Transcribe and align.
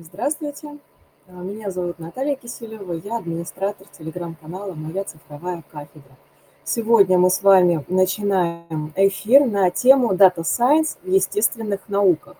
Здравствуйте, 0.00 0.78
а, 1.26 1.32
меня 1.32 1.72
зовут 1.72 1.98
Наталья 1.98 2.36
Киселева, 2.36 2.92
я 2.92 3.16
администратор 3.16 3.88
телеграм-канала 3.88 4.74
«Моя 4.74 5.02
цифровая 5.02 5.64
кафедра». 5.72 6.16
Сегодня 6.62 7.18
мы 7.18 7.30
с 7.30 7.42
вами 7.42 7.84
начинаем 7.88 8.92
эфир 8.94 9.44
на 9.44 9.68
тему 9.70 10.14
Data 10.14 10.44
Science 10.44 10.98
в 11.02 11.10
естественных 11.10 11.88
науках. 11.88 12.36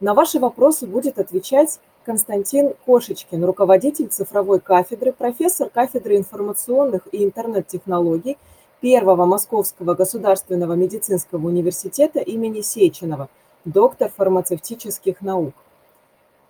На 0.00 0.12
ваши 0.12 0.40
вопросы 0.40 0.88
будет 0.88 1.20
отвечать 1.20 1.78
Константин 2.04 2.74
Кошечкин, 2.84 3.44
руководитель 3.44 4.08
цифровой 4.08 4.58
кафедры, 4.58 5.12
профессор 5.12 5.70
кафедры 5.70 6.16
информационных 6.16 7.06
и 7.12 7.22
интернет-технологий 7.22 8.38
Первого 8.80 9.24
Московского 9.24 9.94
государственного 9.94 10.72
медицинского 10.72 11.46
университета 11.46 12.18
имени 12.18 12.60
Сеченова, 12.60 13.28
доктор 13.64 14.10
фармацевтических 14.10 15.20
наук. 15.20 15.54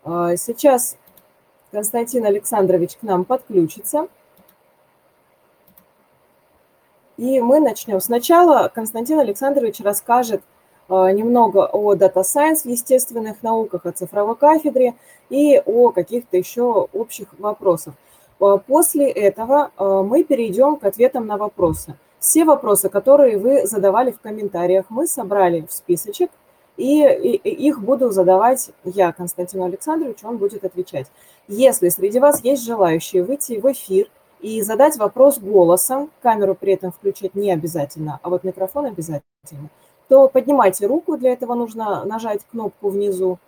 А, 0.05 0.37
сейчас 0.37 0.97
Константин 1.70 2.27
Александрович 2.27 2.97
к 2.97 3.02
нам 3.02 3.24
подключится. 3.24 4.09
И 7.16 7.41
мы 7.41 7.61
начнем. 7.61 8.01
Сначала 8.01 8.69
Константин 8.69 9.20
Александрович 9.20 9.80
расскажет 9.80 10.42
а, 10.88 11.12
немного 11.12 11.66
о 11.66 11.95
Data 11.95 12.23
Science 12.23 12.62
в 12.62 12.66
естественных 12.66 13.42
науках, 13.42 13.87
о 13.87 13.92
цифровой 13.92 14.34
кафедре 14.34 14.95
и 15.30 15.62
о 15.65 15.91
каких-то 15.91 16.37
еще 16.37 16.89
общих 16.92 17.28
вопросах. 17.39 17.95
А, 18.41 18.56
после 18.56 19.09
этого 19.09 19.70
мы 19.78 20.25
перейдем 20.25 20.77
к 20.77 20.84
ответам 20.84 21.27
на 21.27 21.37
вопросы. 21.37 21.95
Все 22.19 22.45
вопросы, 22.45 22.89
которые 22.89 23.39
вы 23.39 23.66
задавали 23.66 24.11
в 24.11 24.20
комментариях, 24.20 24.87
мы 24.89 25.06
собрали 25.06 25.61
в 25.61 25.73
списочек 25.73 26.30
и, 26.76 27.02
их 27.05 27.80
буду 27.80 28.10
задавать 28.10 28.70
я, 28.84 29.12
Константину 29.12 29.64
Александровичу, 29.64 30.27
он 30.27 30.38
будет 30.38 30.64
отвечать. 30.64 31.06
Если 31.48 31.88
среди 31.88 32.19
вас 32.19 32.42
есть 32.44 32.64
желающие 32.64 33.22
выйти 33.22 33.60
в 33.60 33.70
эфир 33.70 34.08
и 34.41 34.62
задать 34.62 34.97
вопрос 34.97 35.38
голосом, 35.38 36.10
камеру 36.22 36.55
при 36.55 36.74
этом 36.74 36.92
включать 36.92 37.34
не 37.34 37.52
обязательно, 37.52 38.20
а 38.22 38.30
вот 38.30 38.44
микрофон 38.44 38.86
обязательно, 38.86 39.70
то 40.08 40.28
поднимайте 40.28 40.86
руку, 40.86 41.16
для 41.16 41.32
этого 41.32 41.55
нужно 41.55 42.05
нажать 42.05 42.41
кнопку 42.50 42.88
внизу, 42.88 43.38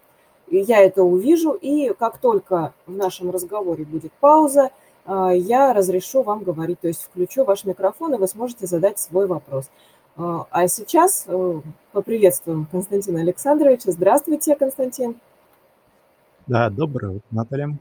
я 0.48 0.80
это 0.80 1.02
увижу, 1.02 1.52
и 1.52 1.92
как 1.98 2.18
только 2.18 2.74
в 2.86 2.92
нашем 2.92 3.30
разговоре 3.30 3.84
будет 3.84 4.12
пауза, 4.20 4.70
а, 5.06 5.32
я 5.32 5.72
разрешу 5.72 6.22
вам 6.22 6.42
говорить, 6.42 6.80
то 6.80 6.88
есть 6.88 7.02
включу 7.02 7.44
ваш 7.44 7.64
микрофон, 7.64 8.14
и 8.14 8.18
вы 8.18 8.26
сможете 8.26 8.66
задать 8.66 8.98
свой 8.98 9.26
вопрос. 9.26 9.70
А, 10.16 10.68
сейчас 10.68 11.24
э, 11.26 11.60
поприветствуем 11.92 12.66
Константина 12.66 13.20
Александровича. 13.20 13.90
Здравствуйте, 13.90 14.54
Константин. 14.54 15.16
Да, 16.46 16.70
доброе 16.70 17.16
утро, 17.16 17.26
Наталья. 17.30 17.78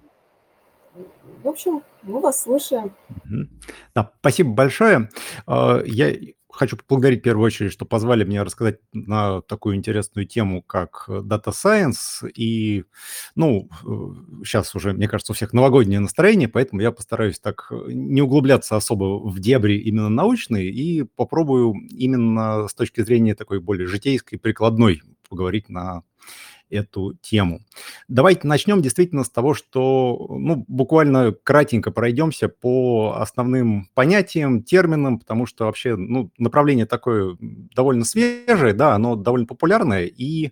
В 1.44 1.48
общем, 1.48 1.84
мы 2.02 2.20
вас 2.20 2.42
слушаем. 2.42 2.94
Да, 3.94 4.12
спасибо 4.20 4.52
большое. 4.54 5.10
А, 5.46 5.82
я 5.86 6.12
хочу 6.54 6.78
поблагодарить 6.78 7.22
в 7.22 7.24
первую 7.24 7.46
очередь, 7.46 7.72
что 7.72 7.86
позвали 7.86 8.24
меня 8.24 8.44
рассказать 8.44 8.80
на 8.94 9.42
такую 9.42 9.76
интересную 9.76 10.28
тему, 10.28 10.62
как 10.62 11.06
Data 11.08 11.52
Science. 11.52 12.30
И, 12.36 12.86
ну, 13.36 13.70
сейчас 14.46 14.76
уже, 14.76 14.94
мне 14.94 15.08
кажется, 15.08 15.32
у 15.32 15.36
всех 15.36 15.52
новогоднее 15.52 16.00
настроение, 16.00 16.48
поэтому 16.48 16.82
я 16.82 16.92
постараюсь 16.92 17.40
так 17.40 17.72
не 17.88 18.22
углубляться 18.22 18.76
особо 18.76 19.20
в 19.28 19.40
дебри 19.40 19.80
именно 19.80 20.10
научные 20.10 20.70
и 20.70 21.04
попробую 21.04 21.74
именно 21.90 22.68
с 22.68 22.74
точки 22.74 23.02
зрения 23.02 23.36
такой 23.36 23.60
более 23.60 23.88
житейской, 23.88 24.38
прикладной 24.38 25.02
поговорить 25.28 25.70
на 25.70 26.04
эту 26.74 27.14
тему. 27.22 27.62
Давайте 28.08 28.48
начнем 28.48 28.82
действительно 28.82 29.24
с 29.24 29.30
того, 29.30 29.54
что 29.54 30.28
ну, 30.30 30.66
буквально 30.68 31.34
кратенько 31.44 31.92
пройдемся 31.92 32.50
по 32.50 33.16
основным 33.18 33.90
понятиям, 33.94 34.64
терминам, 34.64 35.20
потому 35.20 35.46
что 35.46 35.66
вообще 35.66 35.96
ну, 35.96 36.32
направление 36.38 36.86
такое 36.86 37.38
довольно 37.40 38.06
свежее, 38.06 38.74
да, 38.74 38.96
оно 38.96 39.16
довольно 39.16 39.46
популярное, 39.46 40.06
и 40.06 40.52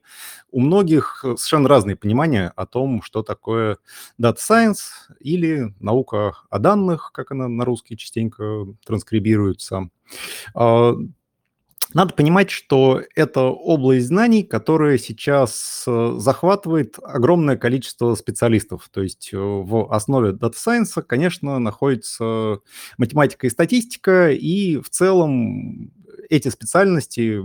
у 0.52 0.60
многих 0.60 1.22
совершенно 1.22 1.70
разные 1.70 1.96
понимания 1.96 2.54
о 2.56 2.66
том, 2.66 3.02
что 3.02 3.24
такое 3.24 3.78
Data 4.20 4.38
Science 4.38 4.78
или 5.20 5.74
наука 5.80 6.38
о 6.50 6.60
данных, 6.60 7.12
как 7.14 7.32
она 7.32 7.48
на 7.48 7.66
русский 7.66 7.98
частенько 7.98 8.66
транскрибируется. 8.86 9.90
Надо 11.94 12.14
понимать, 12.14 12.50
что 12.50 13.02
это 13.16 13.42
область 13.42 14.08
знаний, 14.08 14.44
которая 14.44 14.98
сейчас 14.98 15.84
э, 15.88 16.16
захватывает 16.18 16.98
огромное 17.04 17.58
количество 17.58 18.16
специалистов. 18.16 18.90
То 18.92 19.02
есть 19.02 19.30
э, 19.34 19.38
в 19.38 19.94
основе 19.94 20.32
Data 20.32 20.54
Science, 20.54 21.02
конечно, 21.02 21.60
находится 21.60 22.60
математика 22.98 23.48
и 23.48 23.50
статистика, 23.50 24.32
и 24.32 24.78
в 24.78 24.90
целом 24.90 25.92
эти 26.30 26.48
специальности 26.48 27.42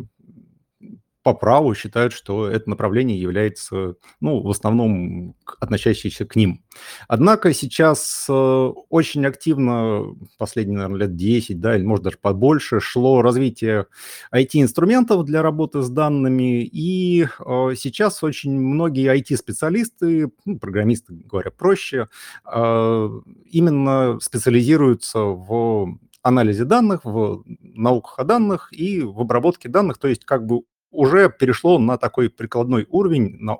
по 1.26 1.34
праву 1.34 1.75
считают, 1.75 2.12
что 2.12 2.48
это 2.48 2.70
направление 2.70 3.20
является, 3.20 3.97
ну, 4.20 4.41
в 4.42 4.48
основном 4.48 5.34
относящееся 5.59 6.25
к 6.25 6.37
ним. 6.37 6.62
Однако 7.09 7.53
сейчас 7.53 8.26
э, 8.28 8.32
очень 8.32 9.26
активно, 9.26 10.14
последние, 10.38 10.76
наверное, 10.76 11.00
лет 11.00 11.16
10, 11.16 11.59
да, 11.59 11.75
или 11.76 11.82
может 11.82 12.04
даже 12.04 12.19
побольше, 12.19 12.78
шло 12.78 13.22
развитие 13.22 13.87
IT-инструментов 14.32 15.25
для 15.25 15.42
работы 15.42 15.82
с 15.82 15.91
данными, 15.91 16.62
и 16.62 17.25
э, 17.25 17.75
сейчас 17.76 18.22
очень 18.22 18.53
многие 18.53 19.12
IT-специалисты, 19.12 20.31
ну, 20.44 20.60
программисты, 20.60 21.12
говоря 21.12 21.50
проще, 21.50 22.06
э, 22.44 23.10
именно 23.50 24.20
специализируются 24.20 25.19
в 25.19 25.98
анализе 26.22 26.64
данных, 26.64 27.04
в 27.04 27.43
науках 27.60 28.20
о 28.20 28.25
данных 28.25 28.69
и 28.70 29.03
в 29.03 29.20
обработке 29.20 29.69
данных, 29.69 29.98
то 29.98 30.06
есть 30.06 30.25
как 30.25 30.47
бы 30.47 30.62
уже 30.91 31.31
перешло 31.31 31.79
на 31.79 31.99
такой 31.99 32.31
прикладной 32.31 32.87
уровень, 32.89 33.37
на 33.39 33.59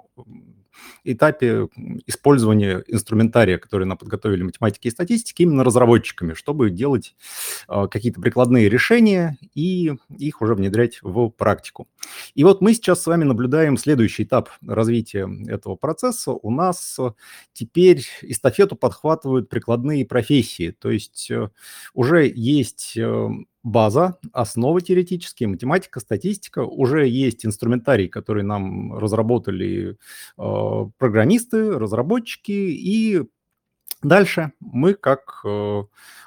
этапе 1.05 1.69
использования 2.07 2.83
инструментария, 2.87 3.59
который 3.59 3.87
нам 3.87 3.97
подготовили 3.97 4.43
математики 4.43 4.89
и 4.89 4.91
статистики, 4.91 5.43
именно 5.43 5.65
разработчиками, 5.65 6.35
чтобы 6.35 6.71
делать 6.71 7.15
э, 7.69 7.87
какие-то 7.91 8.21
прикладные 8.21 8.69
решения 8.69 9.39
и 9.55 9.95
их 10.19 10.43
уже 10.43 10.55
внедрять 10.55 10.99
в 11.03 11.31
практику. 11.31 11.89
И 12.35 12.45
вот 12.45 12.61
мы 12.61 12.75
сейчас 12.75 13.03
с 13.03 13.07
вами 13.07 13.25
наблюдаем 13.25 13.77
следующий 13.77 14.25
этап 14.25 14.51
развития 14.67 15.29
этого 15.49 15.77
процесса. 15.77 16.33
У 16.33 16.51
нас 16.51 16.99
теперь 17.53 18.05
эстафету 18.23 18.77
подхватывают 18.77 19.49
прикладные 19.49 20.07
профессии, 20.07 20.71
то 20.71 20.91
есть 20.91 21.31
э, 21.31 21.51
уже 21.95 22.31
есть 22.35 22.97
э, 22.97 23.29
база, 23.67 24.17
основы 24.33 24.81
теоретические, 24.81 25.49
математика, 25.49 25.99
статистика. 25.99 26.61
Уже 26.61 27.09
есть 27.09 27.45
инструментарий, 27.45 28.07
который 28.09 28.45
нам 28.45 28.97
разработали 28.97 29.99
э, 30.39 30.85
программисты, 30.99 31.73
разработчики, 31.73 32.53
и 32.53 33.25
Дальше 34.07 34.53
мы, 34.61 34.95
как 34.95 35.41
э, 35.45 35.83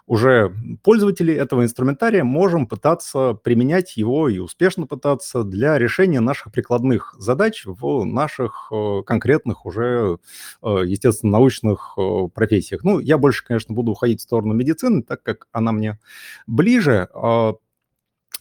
уже 0.05 0.53
пользователи 0.83 1.33
этого 1.33 1.63
инструментария, 1.63 2.25
можем 2.25 2.67
пытаться 2.67 3.35
применять 3.41 3.95
его 3.95 4.27
и 4.27 4.39
успешно 4.39 4.85
пытаться 4.85 5.45
для 5.45 5.79
решения 5.79 6.19
наших 6.19 6.51
прикладных 6.51 7.15
задач 7.17 7.63
в 7.65 8.03
наших 8.03 8.67
э, 8.73 9.03
конкретных 9.05 9.65
уже, 9.65 10.17
э, 10.61 10.81
естественно, 10.85 11.31
научных 11.31 11.93
э, 11.97 12.27
профессиях. 12.33 12.83
Ну, 12.83 12.99
я 12.99 13.17
больше, 13.17 13.45
конечно, 13.45 13.73
буду 13.73 13.93
уходить 13.93 14.19
в 14.19 14.23
сторону 14.23 14.53
медицины, 14.53 15.01
так 15.01 15.23
как 15.23 15.47
она 15.53 15.71
мне 15.71 15.99
ближе. 16.47 17.07
Э, 17.13 17.53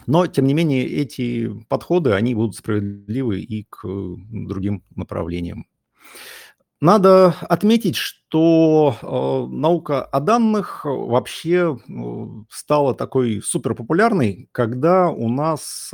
но, 0.08 0.26
тем 0.26 0.46
не 0.46 0.54
менее, 0.54 0.84
эти 0.84 1.48
подходы, 1.68 2.10
они 2.10 2.34
будут 2.34 2.56
справедливы 2.56 3.38
и 3.38 3.68
к 3.70 3.86
другим 3.86 4.82
направлениям. 4.96 5.66
Надо 6.80 7.36
отметить, 7.42 7.96
что 7.96 8.17
э, 8.34 9.46
наука 9.50 10.02
о 10.02 10.20
данных 10.20 10.84
вообще 10.84 11.78
э, 11.88 12.26
стала 12.50 12.94
такой 12.94 13.40
суперпопулярной, 13.42 14.48
когда 14.52 15.08
у 15.10 15.28
нас 15.28 15.92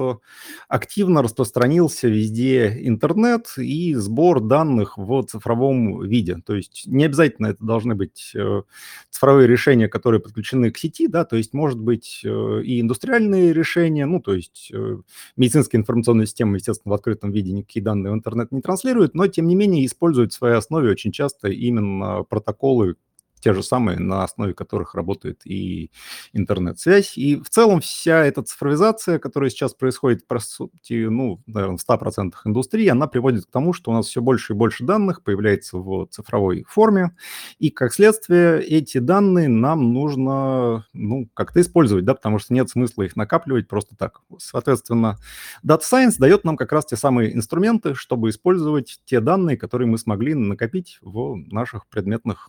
активно 0.69 1.23
распространился 1.23 2.09
везде 2.09 2.81
интернет 2.87 3.55
и 3.57 3.95
сбор 3.95 4.41
данных 4.41 4.99
в 4.99 5.23
цифровом 5.25 6.03
виде. 6.03 6.37
То 6.45 6.55
есть 6.55 6.85
не 6.87 7.05
обязательно 7.05 7.49
это 7.49 7.65
должны 7.65 7.95
быть 7.95 8.33
э, 8.35 8.63
цифровые 9.11 9.47
решения, 9.47 9.89
которые 9.89 10.21
подключены 10.21 10.71
к 10.71 10.79
сети, 10.79 11.07
да, 11.07 11.25
то 11.25 11.37
есть 11.37 11.55
может 11.55 11.79
быть 11.79 12.23
э, 12.25 12.63
и 12.65 12.81
индустриальные 12.81 13.53
решения, 13.53 14.07
ну, 14.07 14.21
то 14.21 14.35
есть 14.35 14.71
э, 14.73 14.99
медицинская 15.37 15.81
информационная 15.81 16.27
система, 16.27 16.57
естественно, 16.57 16.93
в 16.93 16.95
открытом 16.95 17.31
виде 17.31 17.53
никакие 17.53 17.83
данные 17.83 18.13
в 18.13 18.15
интернет 18.15 18.53
не 18.53 18.61
транслирует, 18.61 19.15
но 19.15 19.27
тем 19.27 19.47
не 19.47 19.55
менее 19.55 19.87
использует 19.87 20.33
в 20.33 20.37
своей 20.37 20.57
основе 20.57 20.91
очень 20.91 21.13
часто 21.13 21.49
именно 21.49 22.24
протоколы 22.25 22.97
те 23.45 23.53
же 23.53 23.63
самые, 23.63 23.99
на 23.99 24.25
основе 24.25 24.55
которых 24.55 24.95
работает 24.95 25.43
и 25.45 25.91
интернет-связь. 26.33 27.19
И 27.19 27.37
в 27.37 27.51
целом 27.51 27.83
вся 27.83 28.25
эта 28.25 28.43
цифровизация, 28.43 29.19
которая 29.19 29.51
сейчас 29.51 29.75
происходит, 29.75 30.27
по 30.27 30.39
сути, 30.39 31.05
ну, 31.05 31.43
наверное, 31.47 31.77
в 31.77 31.87
100% 31.87 32.33
индустрии, 32.47 32.89
она 32.89 33.07
приводит 33.07 33.45
к 33.45 33.51
тому, 33.51 33.75
что 33.75 33.91
у 33.91 33.95
нас 33.95 34.07
все 34.07 34.23
больше 34.23 34.55
и 34.55 34.57
больше 34.57 34.85
данных 34.85 35.23
появляется 35.23 35.77
в 35.77 36.07
цифровой 36.07 36.65
форме, 36.67 37.15
и, 37.59 37.69
как 37.69 37.93
следствие, 37.93 38.63
эти 38.63 38.97
данные 38.97 39.51
нам 39.51 39.93
нужно, 39.93 40.87
ну, 40.95 41.29
как-то 41.35 41.61
использовать, 41.61 42.07
да, 42.07 42.15
потому 42.15 42.39
что 42.39 42.55
нет 42.55 42.71
смысла 42.71 43.03
их 43.03 43.15
накапливать 43.15 43.69
просто 43.69 43.95
так. 43.95 44.23
Соответственно, 44.39 45.19
Data 45.63 45.83
Science 45.83 46.15
дает 46.17 46.45
нам 46.45 46.57
как 46.57 46.73
раз 46.73 46.87
те 46.87 46.97
самые 46.97 47.35
инструменты, 47.37 47.95
чтобы 47.95 48.31
использовать 48.31 49.01
те 49.05 49.21
данные, 49.21 49.59
которые 49.59 49.87
мы 49.87 49.99
смогли 49.99 50.33
накопить 50.33 50.99
в 51.03 51.37
наших 51.53 51.87
предметных 51.89 52.49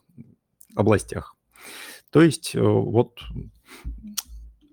областях. 0.75 1.35
То 2.11 2.21
есть 2.21 2.55
э, 2.55 2.61
вот 2.61 3.19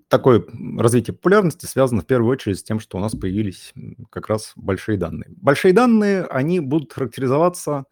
такое 0.09 0.45
развитие 0.77 1.15
популярности 1.15 1.65
связано 1.65 2.03
в 2.03 2.07
первую 2.07 2.31
очередь 2.31 2.59
с 2.59 2.63
тем, 2.63 2.81
что 2.81 2.99
у 2.99 3.01
нас 3.01 3.13
появились 3.13 3.73
как 4.11 4.29
раз 4.29 4.53
большие 4.57 4.99
данные. 4.99 5.31
Большие 5.37 5.73
данные, 5.73 6.25
они 6.25 6.61
будут 6.61 6.93
характеризоваться 6.93 7.87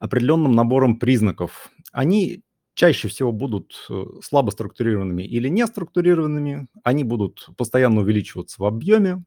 определенным 0.00 0.52
набором 0.52 0.98
признаков. 0.98 1.70
Они 1.92 2.42
чаще 2.76 3.08
всего 3.08 3.32
будут 3.32 3.74
э, 3.88 4.04
слабо 4.22 4.50
структурированными 4.50 5.22
или 5.22 5.48
не 5.48 5.66
структурированными. 5.66 6.68
Они 6.84 7.04
будут 7.04 7.48
постоянно 7.56 8.02
увеличиваться 8.02 8.56
в 8.58 8.66
объеме, 8.66 9.24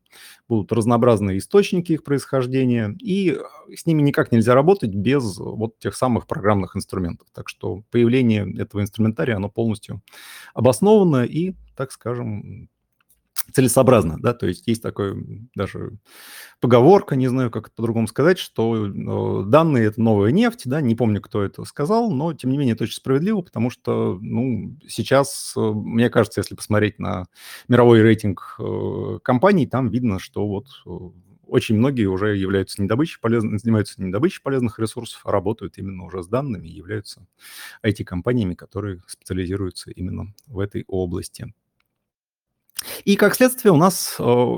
будут 0.48 0.72
разнообразные 0.72 1.40
источники 1.40 1.94
их 1.94 2.04
происхождения, 2.04 2.96
и 3.01 3.31
э, 3.31 3.75
с 3.75 3.88
ними 3.88 4.04
никак 4.04 4.31
нельзя 4.31 4.54
работать 4.54 4.94
без 4.94 5.38
вот 5.40 5.80
тех 5.80 5.96
самых 5.96 6.28
программных 6.28 6.78
инструментов. 6.78 7.28
Так 7.34 7.50
что 7.50 7.81
появление 7.90 8.48
этого 8.62 8.81
инструментария, 8.81 9.36
оно 9.36 9.50
полностью 9.50 10.04
обосновано 10.54 11.24
и, 11.24 11.56
так 11.75 11.92
скажем, 11.92 12.69
целесообразно, 13.51 14.18
да, 14.19 14.33
то 14.33 14.47
есть 14.47 14.68
есть 14.68 14.81
такой 14.81 15.47
даже 15.56 15.97
поговорка, 16.59 17.15
не 17.15 17.27
знаю, 17.27 17.51
как 17.51 17.74
по-другому 17.74 18.07
сказать, 18.07 18.39
что 18.39 18.88
э, 18.88 19.44
данные– 19.45 19.86
это 19.88 20.01
новая 20.01 20.31
нефть, 20.31 20.63
да, 20.65 20.81
не 20.81 20.95
помню, 20.95 21.21
кто 21.21 21.44
это 21.44 21.63
сказал, 21.65 22.12
но, 22.12 22.33
тем 22.33 22.51
не 22.51 22.57
менее, 22.57 22.75
это 22.75 22.83
очень 22.83 22.95
справедливо, 22.95 23.41
потому 23.41 23.69
что, 23.69 24.18
ну, 24.21 24.77
сейчас, 24.88 25.53
э, 25.56 25.59
мне 25.59 26.09
кажется, 26.09 26.41
если 26.41 26.56
посмотреть 26.56 27.00
на 27.00 27.27
мировой 27.68 28.01
рейтинг 28.01 28.56
э, 28.59 29.19
компаний, 29.24 29.68
там 29.68 29.89
видно, 29.89 30.19
что 30.19 30.47
вот 30.47 30.68
очень 31.50 31.75
многие 31.75 32.06
уже 32.06 32.38
являются 32.38 32.81
недобычей 32.81 33.19
полезных, 33.19 33.59
занимаются 33.59 34.01
недобычей 34.01 34.41
полезных 34.41 34.80
ресурсов, 34.80 35.21
а 35.25 35.31
работают 35.31 35.77
именно 35.77 36.06
уже 36.06 36.24
с 36.24 36.27
данными 36.27 36.68
и 36.68 36.71
являются 36.71 37.25
IT-компаниями, 37.83 38.53
которые 38.53 39.01
специализируются 39.07 39.91
именно 39.91 40.33
в 40.47 40.59
этой 40.59 40.86
области. 40.88 41.53
И 43.06 43.16
как 43.16 43.36
следствие 43.36 43.72
у 43.72 43.78
нас 43.78 44.16
э, 44.20 44.56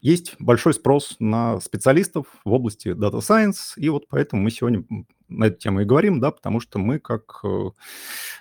есть 0.00 0.34
большой 0.38 0.74
спрос 0.74 1.16
на 1.18 1.60
специалистов 1.60 2.26
в 2.44 2.52
области 2.52 2.88
Data 2.88 3.20
Science, 3.20 3.74
и 3.76 3.88
вот 3.88 4.08
поэтому 4.08 4.42
мы 4.42 4.50
сегодня 4.50 4.84
на 5.30 5.44
эту 5.44 5.58
тему 5.58 5.80
и 5.80 5.84
говорим, 5.84 6.20
да, 6.20 6.30
потому 6.30 6.60
что 6.60 6.78
мы 6.78 6.98
как 6.98 7.40
э, 7.44 7.70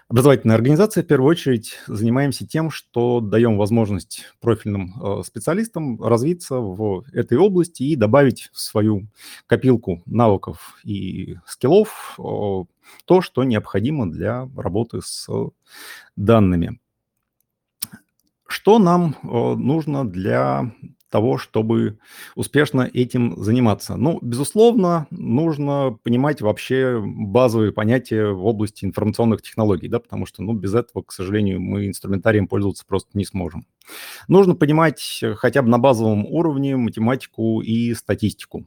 образовательная 0.07 0.55
организация 0.55 1.03
в 1.03 1.07
первую 1.07 1.29
очередь 1.29 1.77
занимаемся 1.87 2.47
тем, 2.47 2.71
что 2.71 3.19
даем 3.19 3.57
возможность 3.57 4.25
профильным 4.41 4.93
э, 5.01 5.23
специалистам 5.23 6.01
развиться 6.01 6.55
в 6.55 7.05
этой 7.13 7.37
области 7.37 7.83
и 7.83 7.95
добавить 7.95 8.49
в 8.53 8.59
свою 8.59 9.07
копилку 9.45 10.01
навыков 10.05 10.79
и 10.83 11.37
скиллов 11.45 12.15
э, 12.17 12.21
то, 13.05 13.21
что 13.21 13.43
необходимо 13.43 14.09
для 14.09 14.49
работы 14.55 15.01
с 15.03 15.27
данными. 16.15 16.79
Что 18.49 18.79
нам 18.79 19.15
э, 19.21 19.27
нужно 19.27 20.09
для 20.09 20.71
того, 21.11 21.37
чтобы 21.37 21.99
успешно 22.35 22.89
этим 22.91 23.35
заниматься? 23.37 23.95
Ну, 23.95 24.17
безусловно, 24.23 25.05
нужно 25.11 25.95
понимать 26.01 26.41
вообще 26.41 26.99
базовые 26.99 27.71
понятия 27.71 28.31
в 28.31 28.43
области 28.43 28.85
информационных 28.85 29.43
технологий, 29.43 29.87
да, 29.87 29.99
потому 29.99 30.25
что, 30.25 30.41
ну, 30.41 30.53
без 30.53 30.73
этого, 30.73 31.03
к 31.03 31.11
сожалению, 31.11 31.61
мы 31.61 31.85
инструментарием 31.85 32.47
пользоваться 32.47 32.85
просто 32.87 33.11
не 33.13 33.23
сможем. 33.23 33.67
Нужно 34.27 34.55
понимать 34.55 35.23
хотя 35.35 35.61
бы 35.61 35.69
на 35.69 35.77
базовом 35.77 36.25
уровне 36.25 36.75
математику 36.75 37.61
и 37.61 37.93
статистику. 37.93 38.65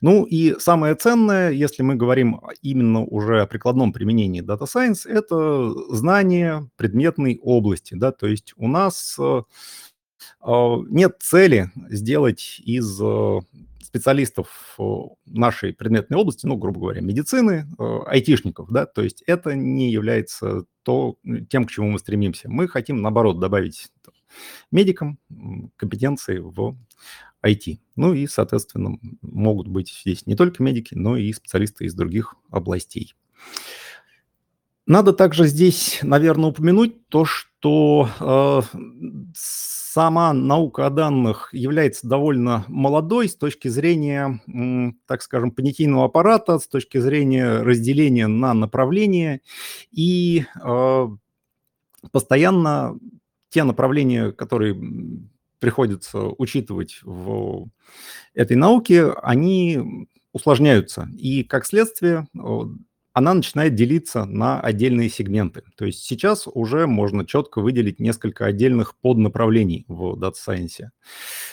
Ну 0.00 0.24
и 0.24 0.58
самое 0.58 0.94
ценное, 0.94 1.50
если 1.50 1.82
мы 1.82 1.94
говорим 1.94 2.40
именно 2.62 3.04
уже 3.04 3.42
о 3.42 3.46
прикладном 3.46 3.92
применении 3.92 4.42
Data 4.42 4.66
Science, 4.66 5.08
это 5.08 5.72
знание 5.94 6.68
предметной 6.76 7.38
области. 7.42 7.94
Да? 7.94 8.12
То 8.12 8.26
есть 8.26 8.54
у 8.56 8.68
нас 8.68 9.16
э, 9.18 9.42
э, 10.44 10.76
нет 10.88 11.16
цели 11.20 11.70
сделать 11.90 12.60
из 12.64 13.00
э, 13.00 13.40
специалистов 13.82 14.76
нашей 15.24 15.72
предметной 15.72 16.18
области, 16.18 16.44
ну, 16.44 16.56
грубо 16.56 16.80
говоря, 16.80 17.00
медицины, 17.00 17.66
айтишников, 18.06 18.70
да, 18.70 18.84
то 18.84 19.00
есть 19.00 19.22
это 19.26 19.54
не 19.54 19.90
является 19.90 20.66
то, 20.82 21.16
тем, 21.48 21.64
к 21.64 21.70
чему 21.70 21.88
мы 21.92 21.98
стремимся. 21.98 22.50
Мы 22.50 22.68
хотим, 22.68 23.00
наоборот, 23.00 23.40
добавить 23.40 23.88
медикам 24.70 25.18
компетенции 25.76 26.38
в 26.38 26.76
IT. 27.44 27.78
Ну 27.96 28.14
и, 28.14 28.26
соответственно, 28.26 28.98
могут 29.22 29.68
быть 29.68 29.94
здесь 30.02 30.26
не 30.26 30.34
только 30.34 30.62
медики, 30.62 30.94
но 30.94 31.16
и 31.16 31.32
специалисты 31.32 31.84
из 31.84 31.94
других 31.94 32.34
областей. 32.50 33.14
Надо 34.86 35.12
также 35.12 35.46
здесь, 35.46 36.00
наверное, 36.02 36.48
упомянуть 36.48 37.08
то, 37.08 37.26
что 37.26 38.08
э, 38.20 38.62
сама 39.34 40.32
наука 40.32 40.86
о 40.86 40.90
данных 40.90 41.50
является 41.52 42.08
довольно 42.08 42.64
молодой 42.68 43.28
с 43.28 43.36
точки 43.36 43.68
зрения, 43.68 44.40
э, 44.48 44.92
так 45.06 45.20
скажем, 45.20 45.50
понятийного 45.50 46.06
аппарата, 46.06 46.58
с 46.58 46.66
точки 46.66 46.96
зрения 46.96 47.60
разделения 47.60 48.28
на 48.28 48.54
направления. 48.54 49.42
И 49.92 50.46
э, 50.64 51.08
постоянно 52.10 52.98
те 53.50 53.64
направления, 53.64 54.32
которые 54.32 54.74
приходится 55.58 56.20
учитывать 56.38 57.00
в 57.02 57.68
этой 58.34 58.56
науке, 58.56 59.12
они 59.22 60.06
усложняются. 60.32 61.08
И 61.16 61.42
как 61.44 61.66
следствие 61.66 62.26
она 63.18 63.34
начинает 63.34 63.74
делиться 63.74 64.26
на 64.26 64.60
отдельные 64.60 65.10
сегменты. 65.10 65.64
То 65.76 65.86
есть 65.86 66.04
сейчас 66.04 66.46
уже 66.46 66.86
можно 66.86 67.26
четко 67.26 67.60
выделить 67.60 67.98
несколько 67.98 68.46
отдельных 68.46 68.94
поднаправлений 68.94 69.84
в 69.88 70.14
Data 70.14 70.34
Science. 70.34 70.90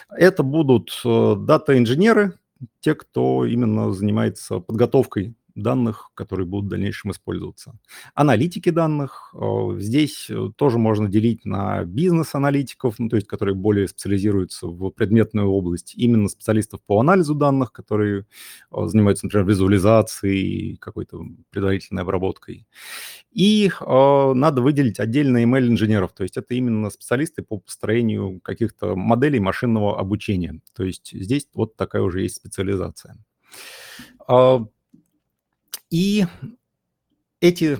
Это 0.09 0.43
будут 0.43 0.91
э, 1.03 1.35
дата-инженеры, 1.39 2.37
те, 2.81 2.93
кто 2.93 3.45
именно 3.45 3.91
занимается 3.93 4.59
подготовкой 4.59 5.33
данных, 5.55 6.11
которые 6.13 6.45
будут 6.45 6.67
в 6.67 6.69
дальнейшем 6.69 7.11
использоваться. 7.11 7.77
Аналитики 8.13 8.69
данных. 8.69 9.33
Э, 9.33 9.77
здесь 9.79 10.27
э, 10.29 10.51
тоже 10.55 10.77
можно 10.77 11.07
делить 11.07 11.45
на 11.45 11.83
бизнес-аналитиков, 11.85 12.99
ну, 12.99 13.09
то 13.09 13.15
есть 13.15 13.27
которые 13.27 13.55
более 13.55 13.87
специализируются 13.87 14.67
в 14.67 14.89
предметную 14.91 15.47
область, 15.47 15.93
именно 15.95 16.27
специалистов 16.27 16.81
по 16.85 16.99
анализу 16.99 17.35
данных, 17.35 17.71
которые 17.71 18.25
э, 18.71 18.85
занимаются, 18.85 19.25
например, 19.25 19.47
визуализацией, 19.47 20.77
какой-то 20.77 21.23
предварительной 21.49 22.03
обработкой. 22.03 22.67
И 23.31 23.69
надо 23.81 24.61
выделить 24.61 24.99
отдельно 24.99 25.43
ML-инженеров, 25.43 26.13
то 26.13 26.23
есть 26.23 26.37
это 26.37 26.53
именно 26.53 26.89
специалисты 26.89 27.43
по 27.43 27.57
построению 27.59 28.39
каких-то 28.39 28.95
моделей 28.95 29.39
машинного 29.39 29.99
обучения. 29.99 30.61
То 30.73 30.83
есть 30.83 31.11
здесь 31.11 31.47
вот 31.53 31.75
такая 31.75 32.01
уже 32.01 32.21
есть 32.21 32.37
специализация. 32.37 33.17
И 35.89 36.25
эти 37.41 37.79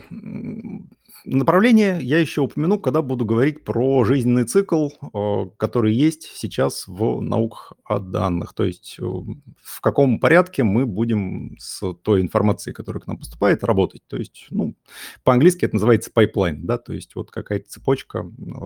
направления 1.25 1.99
я 1.99 2.19
еще 2.19 2.41
упомяну, 2.41 2.79
когда 2.79 3.01
буду 3.01 3.25
говорить 3.25 3.63
про 3.63 4.03
жизненный 4.05 4.45
цикл, 4.45 4.89
э, 4.89 5.49
который 5.57 5.93
есть 5.93 6.23
сейчас 6.35 6.87
в 6.87 7.21
науках 7.21 7.73
о 7.83 7.99
данных. 7.99 8.53
То 8.53 8.63
есть 8.63 8.97
э, 8.99 9.03
в 9.03 9.81
каком 9.81 10.19
порядке 10.19 10.63
мы 10.63 10.85
будем 10.85 11.55
с 11.59 11.93
той 12.03 12.21
информацией, 12.21 12.73
которая 12.73 13.01
к 13.01 13.07
нам 13.07 13.17
поступает, 13.17 13.63
работать. 13.63 14.03
То 14.07 14.17
есть, 14.17 14.47
ну, 14.49 14.75
по-английски 15.23 15.65
это 15.65 15.75
называется 15.75 16.11
pipeline, 16.13 16.59
да, 16.61 16.77
то 16.77 16.93
есть 16.93 17.15
вот 17.15 17.31
какая-то 17.31 17.69
цепочка 17.69 18.19
э, 18.19 18.63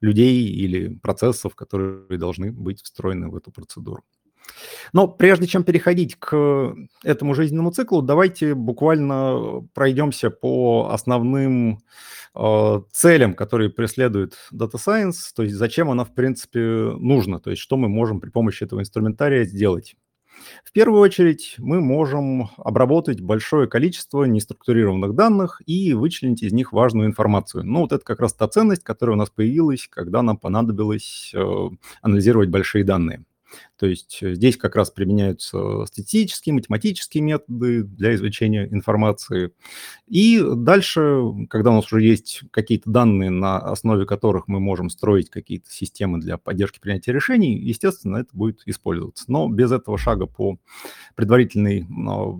людей 0.00 0.46
или 0.46 0.94
процессов, 0.96 1.54
которые 1.54 2.18
должны 2.18 2.52
быть 2.52 2.82
встроены 2.82 3.28
в 3.28 3.36
эту 3.36 3.52
процедуру. 3.52 4.02
Но 4.92 5.08
прежде 5.08 5.46
чем 5.46 5.64
переходить 5.64 6.16
к 6.16 6.74
этому 7.02 7.34
жизненному 7.34 7.70
циклу, 7.70 8.02
давайте 8.02 8.54
буквально 8.54 9.66
пройдемся 9.74 10.30
по 10.30 10.90
основным 10.92 11.80
э, 12.34 12.80
целям, 12.92 13.34
которые 13.34 13.70
преследует 13.70 14.34
Data 14.52 14.74
Science, 14.74 15.32
то 15.34 15.42
есть 15.42 15.54
зачем 15.54 15.90
она, 15.90 16.04
в 16.04 16.14
принципе, 16.14 16.60
нужна, 16.60 17.38
то 17.38 17.50
есть 17.50 17.62
что 17.62 17.76
мы 17.76 17.88
можем 17.88 18.20
при 18.20 18.30
помощи 18.30 18.64
этого 18.64 18.80
инструментария 18.80 19.44
сделать. 19.44 19.96
В 20.64 20.72
первую 20.72 21.00
очередь 21.00 21.54
мы 21.58 21.80
можем 21.80 22.50
обработать 22.56 23.20
большое 23.20 23.68
количество 23.68 24.24
неструктурированных 24.24 25.14
данных 25.14 25.62
и 25.66 25.94
вычленить 25.94 26.42
из 26.42 26.52
них 26.52 26.72
важную 26.72 27.06
информацию. 27.06 27.64
Ну, 27.64 27.80
вот 27.80 27.92
это 27.92 28.04
как 28.04 28.20
раз 28.20 28.34
та 28.34 28.48
ценность, 28.48 28.82
которая 28.82 29.14
у 29.14 29.18
нас 29.18 29.30
появилась, 29.30 29.86
когда 29.88 30.22
нам 30.22 30.36
понадобилось 30.38 31.32
э, 31.34 31.68
анализировать 32.00 32.48
большие 32.48 32.84
данные. 32.84 33.24
То 33.76 33.86
есть 33.86 34.18
э, 34.22 34.34
здесь 34.34 34.56
как 34.56 34.76
раз 34.76 34.90
применяются 34.90 35.84
статистические, 35.86 36.54
математические 36.54 37.22
методы 37.22 37.82
для 37.82 38.14
извлечения 38.14 38.66
информации. 38.66 39.52
И 40.06 40.42
дальше, 40.42 41.22
когда 41.50 41.70
у 41.70 41.74
нас 41.74 41.92
уже 41.92 42.02
есть 42.02 42.42
какие-то 42.50 42.90
данные, 42.90 43.30
на 43.30 43.58
основе 43.58 44.06
которых 44.06 44.48
мы 44.48 44.60
можем 44.60 44.90
строить 44.90 45.30
какие-то 45.30 45.70
системы 45.70 46.20
для 46.20 46.38
поддержки 46.38 46.78
принятия 46.78 47.12
решений, 47.12 47.58
естественно, 47.58 48.18
это 48.18 48.30
будет 48.32 48.62
использоваться. 48.66 49.24
Но 49.28 49.48
без 49.48 49.72
этого 49.72 49.98
шага 49.98 50.26
по 50.26 50.58
предварительной 51.14 51.86
а, 52.08 52.38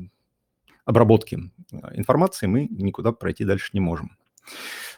обработке 0.85 1.51
информации 1.95 2.47
мы 2.47 2.67
никуда 2.71 3.13
пройти 3.13 3.45
дальше 3.45 3.71
не 3.73 3.81
можем. 3.81 4.17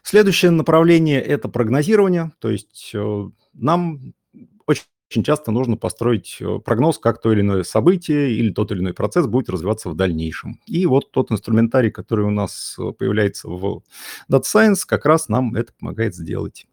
Следующее 0.03 0.51
направление– 0.51 1.21
это 1.23 1.49
прогнозирование, 1.49 2.33
то 2.39 2.51
есть 2.51 2.91
э, 2.95 3.31
нам 3.55 4.15
очень 5.11 5.23
часто 5.23 5.53
нужно 5.53 5.77
построить 5.77 6.39
э, 6.41 6.59
прогноз, 6.65 6.99
как 6.99 7.21
то 7.21 7.33
или 7.33 7.41
иное 7.43 7.63
событие 7.63 8.33
или 8.33 8.51
тот 8.53 8.73
или 8.73 8.81
иной 8.81 8.95
процесс 8.95 9.27
будет 9.27 9.49
развиваться 9.51 9.89
в 9.91 9.95
дальнейшем. 9.97 10.61
И 10.67 10.87
вот 10.87 11.11
тот 11.13 11.31
инструментарий, 11.31 11.91
который 11.91 12.25
у 12.25 12.31
нас 12.31 12.77
э, 12.79 12.93
появляется 12.93 13.49
в 13.49 13.83
Data 14.31 14.43
Science, 14.43 14.81
как 14.87 15.07
раз 15.07 15.29
нам 15.29 15.55
это 15.55 15.73
помогает 15.79 16.15
сделать. 16.15 16.67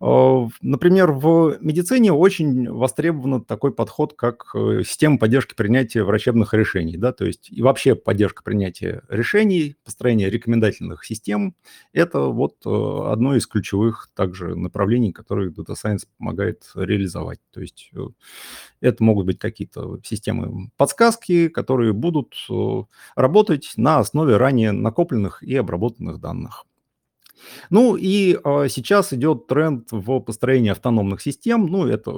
Например, 0.00 1.12
в 1.12 1.58
медицине 1.60 2.12
очень 2.12 2.70
востребован 2.70 3.44
такой 3.44 3.72
подход, 3.72 4.14
как 4.14 4.50
э, 4.54 4.82
система 4.84 5.18
поддержки 5.18 5.54
принятия 5.54 6.02
врачебных 6.02 6.54
решений, 6.54 6.96
да, 6.96 7.12
то 7.12 7.24
есть 7.24 7.50
и 7.50 7.62
вообще 7.62 7.94
поддержка 7.94 8.42
принятия 8.42 9.02
решений, 9.08 9.76
построение 9.84 10.30
рекомендательных 10.30 11.04
систем– 11.04 11.54
это 11.92 12.20
вот 12.20 12.56
э, 12.66 13.10
одно 13.10 13.36
из 13.36 13.46
ключевых 13.46 14.10
также 14.14 14.54
направлений, 14.54 15.12
которые 15.12 15.50
Data 15.50 15.74
Science 15.82 16.06
помогает 16.18 16.70
реализовать. 16.74 17.40
То 17.52 17.60
есть 17.60 17.90
э, 17.94 18.00
это 18.80 19.02
могут 19.02 19.26
быть 19.26 19.38
какие-то 19.38 19.98
системы 20.04 20.70
подсказки, 20.76 21.48
которые 21.48 21.92
будут 21.92 22.34
работать 23.14 23.72
на 23.76 23.98
основе 23.98 24.36
ранее 24.36 24.72
накопленных 24.72 25.42
и 25.42 25.54
обработанных 25.56 26.20
данных. 26.20 26.64
Ну 27.70 27.96
и 27.96 28.38
а, 28.44 28.68
сейчас 28.68 29.12
идет 29.12 29.46
тренд 29.46 29.88
в 29.90 30.20
построении 30.20 30.70
автономных 30.70 31.20
систем. 31.20 31.66
Ну, 31.66 31.86
это, 31.86 32.12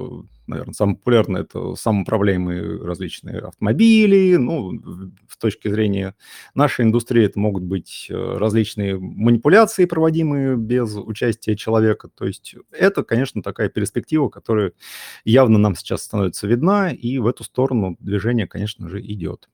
наверное, 0.47 0.73
самое 0.73 0.97
популярное, 0.97 1.41
это 1.41 1.75
самоуправляемые 1.75 2.83
различные 2.83 3.39
автомобили. 3.39 4.35
Ну, 4.35 4.79
в 5.27 5.37
точке 5.37 5.69
зрения 5.69 6.15
нашей 6.55 6.85
индустрии 6.85 7.25
это 7.25 7.39
могут 7.39 7.63
быть 7.63 8.07
э, 8.09 8.13
различные 8.13 8.97
манипуляции, 8.99 9.85
проводимые 9.85 10.55
без 10.57 10.95
участия 10.95 11.55
человека. 11.55 12.09
То 12.09 12.25
есть 12.25 12.55
это, 12.71 13.03
конечно, 13.03 13.41
такая 13.41 13.69
перспектива, 13.69 14.29
которая 14.29 14.73
явно 15.25 15.57
нам 15.57 15.75
сейчас 15.75 16.03
становится 16.03 16.47
видна, 16.47 16.91
и 16.91 17.17
в 17.19 17.27
эту 17.27 17.43
сторону 17.43 17.97
движение, 17.99 18.47
конечно 18.47 18.89
же, 18.89 19.01
идет. 19.01 19.49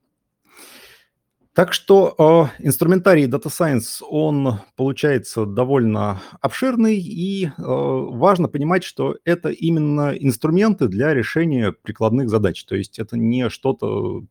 Так 1.56 1.72
что 1.72 2.52
э, 2.60 2.66
инструментарий 2.68 3.28
Data 3.28 3.46
Science, 3.46 4.04
он 4.10 4.60
получается 4.76 5.46
довольно 5.46 6.22
обширный, 6.42 6.98
и 6.98 7.46
э, 7.46 7.52
важно 7.58 8.50
понимать, 8.50 8.84
что 8.84 9.16
это 9.24 9.48
именно 9.50 10.10
инструменты 10.10 10.90
для 10.90 11.14
решения 11.14 11.72
прикладных 11.72 12.30
задач. 12.30 12.66
То 12.66 12.76
есть 12.76 13.00
это 13.00 13.18
не 13.18 13.50
что-то, 13.50 14.26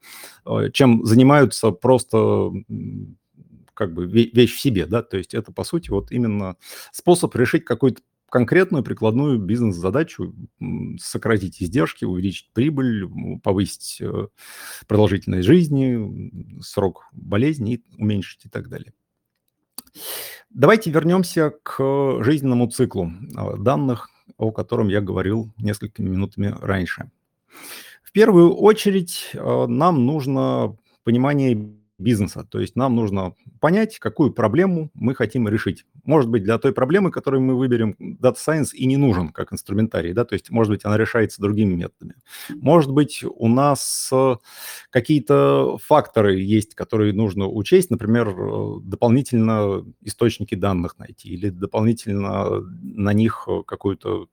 э, 0.45 0.71
чем 0.75 1.07
занимаются 1.07 1.71
просто 1.71 2.50
как 3.73 3.95
бы 3.95 4.04
вещь 4.07 4.54
в 4.54 4.61
себе, 4.61 4.85
да, 4.85 5.02
то 5.02 5.16
есть 5.16 5.33
это, 5.33 5.50
по 5.50 5.64
сути, 5.64 5.90
вот 5.90 6.12
именно 6.12 6.57
способ 6.93 7.35
решить 7.37 7.64
какой-то 7.64 8.02
конкретную 8.35 8.83
прикладную 8.83 9.38
бизнес-задачу, 9.38 10.35
сократить 10.99 11.62
издержки, 11.62 12.05
увеличить 12.05 12.50
прибыль, 12.53 13.09
повысить 13.45 13.99
э, 14.00 14.26
продолжительность 14.88 15.47
жизни, 15.47 16.61
срок 16.61 17.07
болезни, 17.12 17.85
уменьшить 17.97 18.47
и 18.47 18.49
так 18.49 18.69
далее. 18.69 18.93
Давайте 20.50 20.91
вернемся 20.91 21.53
к 21.62 22.25
жизненному 22.25 22.69
циклу 22.69 23.09
э, 23.09 23.57
данных, 23.57 24.11
о 24.37 24.50
котором 24.50 24.88
я 24.88 25.00
говорил 25.00 25.53
несколькими 25.57 26.09
минутами 26.09 26.57
раньше. 26.61 27.12
В 28.03 28.11
первую 28.11 28.53
очередь 28.53 29.31
э, 29.33 29.67
нам 29.69 30.07
нужно 30.07 30.76
понимание 31.05 31.73
бизнеса. 31.99 32.45
То 32.50 32.59
есть 32.59 32.75
нам 32.75 32.97
нужно 32.97 33.37
понять, 33.61 34.00
какую 34.00 34.33
проблему 34.33 34.91
мы 34.93 35.14
хотим 35.14 35.47
решить. 35.47 35.87
Может 36.04 36.30
быть, 36.30 36.42
для 36.44 36.58
той 36.58 36.73
проблемы, 36.73 37.11
которую 37.11 37.42
мы 37.42 37.56
выберем, 37.56 37.96
Data 38.20 38.37
Science 38.37 38.73
и 38.75 38.87
не 38.87 38.96
нужен 38.96 39.30
как 39.30 39.52
инструментарий, 39.52 40.12
да, 40.12 40.25
то 40.25 40.34
есть, 40.34 40.50
может 40.50 40.70
быть, 40.70 40.84
она 40.84 40.99
решается 40.99 41.40
другими 41.40 41.75
методами. 41.75 42.14
Может 42.50 42.92
быть, 42.92 43.25
у 43.25 43.49
нас 43.49 44.11
э, 44.12 44.37
какие-то 44.90 45.78
факторы 45.78 46.38
есть, 46.40 46.75
которые 46.75 47.12
нужно 47.12 47.49
учесть, 47.49 47.90
например, 47.90 48.28
э, 48.28 48.80
дополнительно 48.82 49.84
источники 50.02 50.54
данных 50.54 50.99
найти 50.99 51.30
или 51.30 51.49
дополнительно 51.49 52.61
на 52.82 53.12
них 53.12 53.44
э, 53.49 53.62
какую-то 53.66 54.28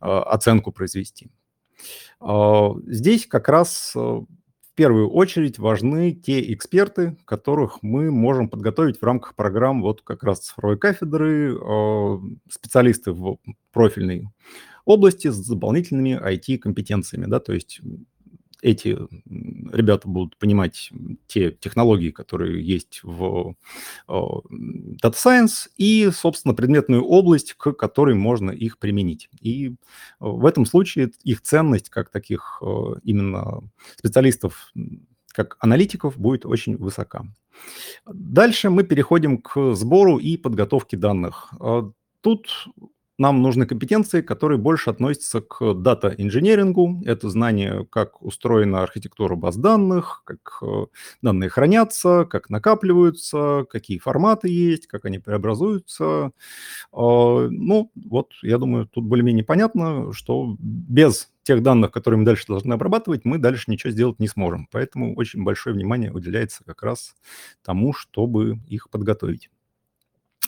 оценку 0.00 0.72
произвести. 0.72 1.30
Здесь 2.86 3.26
как 3.26 3.48
раз 3.48 3.94
в 4.74 4.76
первую 4.76 5.08
очередь 5.08 5.60
важны 5.60 6.10
те 6.10 6.52
эксперты, 6.52 7.16
которых 7.26 7.78
мы 7.82 8.10
можем 8.10 8.48
подготовить 8.48 8.98
в 8.98 9.04
рамках 9.04 9.36
программ 9.36 9.80
вот 9.82 10.02
как 10.02 10.24
раз 10.24 10.40
цифровой 10.40 10.76
кафедры, 10.76 11.56
а, 11.56 12.20
специалисты 12.50 13.12
в 13.12 13.38
профильной 13.72 14.26
области 14.84 15.28
с 15.28 15.46
дополнительными 15.46 16.18
IT-компетенциями, 16.20 17.26
да, 17.26 17.38
то 17.38 17.52
есть 17.52 17.82
эти 18.64 18.98
ребята 19.26 20.08
будут 20.08 20.38
понимать 20.38 20.90
те 21.26 21.50
технологии, 21.50 22.10
которые 22.10 22.66
есть 22.66 23.00
в 23.02 23.54
Data 24.08 25.12
Science 25.12 25.68
и, 25.76 26.10
собственно, 26.10 26.54
предметную 26.54 27.04
область, 27.04 27.52
к 27.52 27.72
которой 27.72 28.14
можно 28.14 28.50
их 28.50 28.78
применить. 28.78 29.28
И 29.40 29.74
в 30.18 30.46
этом 30.46 30.64
случае 30.64 31.12
их 31.24 31.42
ценность 31.42 31.90
как 31.90 32.08
таких 32.08 32.62
именно 33.02 33.60
специалистов, 33.96 34.72
как 35.28 35.56
аналитиков, 35.60 36.16
будет 36.16 36.46
очень 36.46 36.78
высока. 36.78 37.26
Дальше 38.06 38.70
мы 38.70 38.82
переходим 38.84 39.42
к 39.42 39.74
сбору 39.74 40.16
и 40.16 40.38
подготовке 40.38 40.96
данных. 40.96 41.52
Тут 42.22 42.48
нам 43.18 43.42
нужны 43.42 43.66
компетенции, 43.66 44.22
которые 44.22 44.58
больше 44.58 44.90
относятся 44.90 45.40
к 45.40 45.74
дата-инженерингу. 45.74 47.02
Это 47.04 47.30
знание, 47.30 47.86
как 47.90 48.22
устроена 48.22 48.82
архитектура 48.82 49.36
баз 49.36 49.56
данных, 49.56 50.22
как 50.24 50.58
э, 50.62 50.86
данные 51.22 51.48
хранятся, 51.50 52.24
как 52.24 52.50
накапливаются, 52.50 53.66
какие 53.70 53.98
форматы 53.98 54.48
есть, 54.48 54.86
как 54.88 55.04
они 55.04 55.18
преобразуются. 55.20 56.32
А, 56.92 57.48
ну, 57.48 57.90
вот, 57.94 58.32
я 58.42 58.58
думаю, 58.58 58.86
тут 58.86 59.04
более-менее 59.04 59.44
понятно, 59.44 60.12
что 60.12 60.56
без 60.58 61.30
тех 61.44 61.62
данных, 61.62 61.92
которые 61.92 62.18
мы 62.18 62.24
дальше 62.26 62.46
должны 62.48 62.72
обрабатывать, 62.72 63.24
мы 63.24 63.38
дальше 63.38 63.70
ничего 63.70 63.90
сделать 63.92 64.18
не 64.18 64.28
сможем. 64.28 64.68
Поэтому 64.72 65.14
очень 65.16 65.44
большое 65.44 65.74
внимание 65.74 66.12
уделяется 66.12 66.64
как 66.64 66.82
раз 66.82 67.14
тому, 67.62 67.92
чтобы 67.92 68.58
их 68.68 68.90
подготовить. 68.90 69.50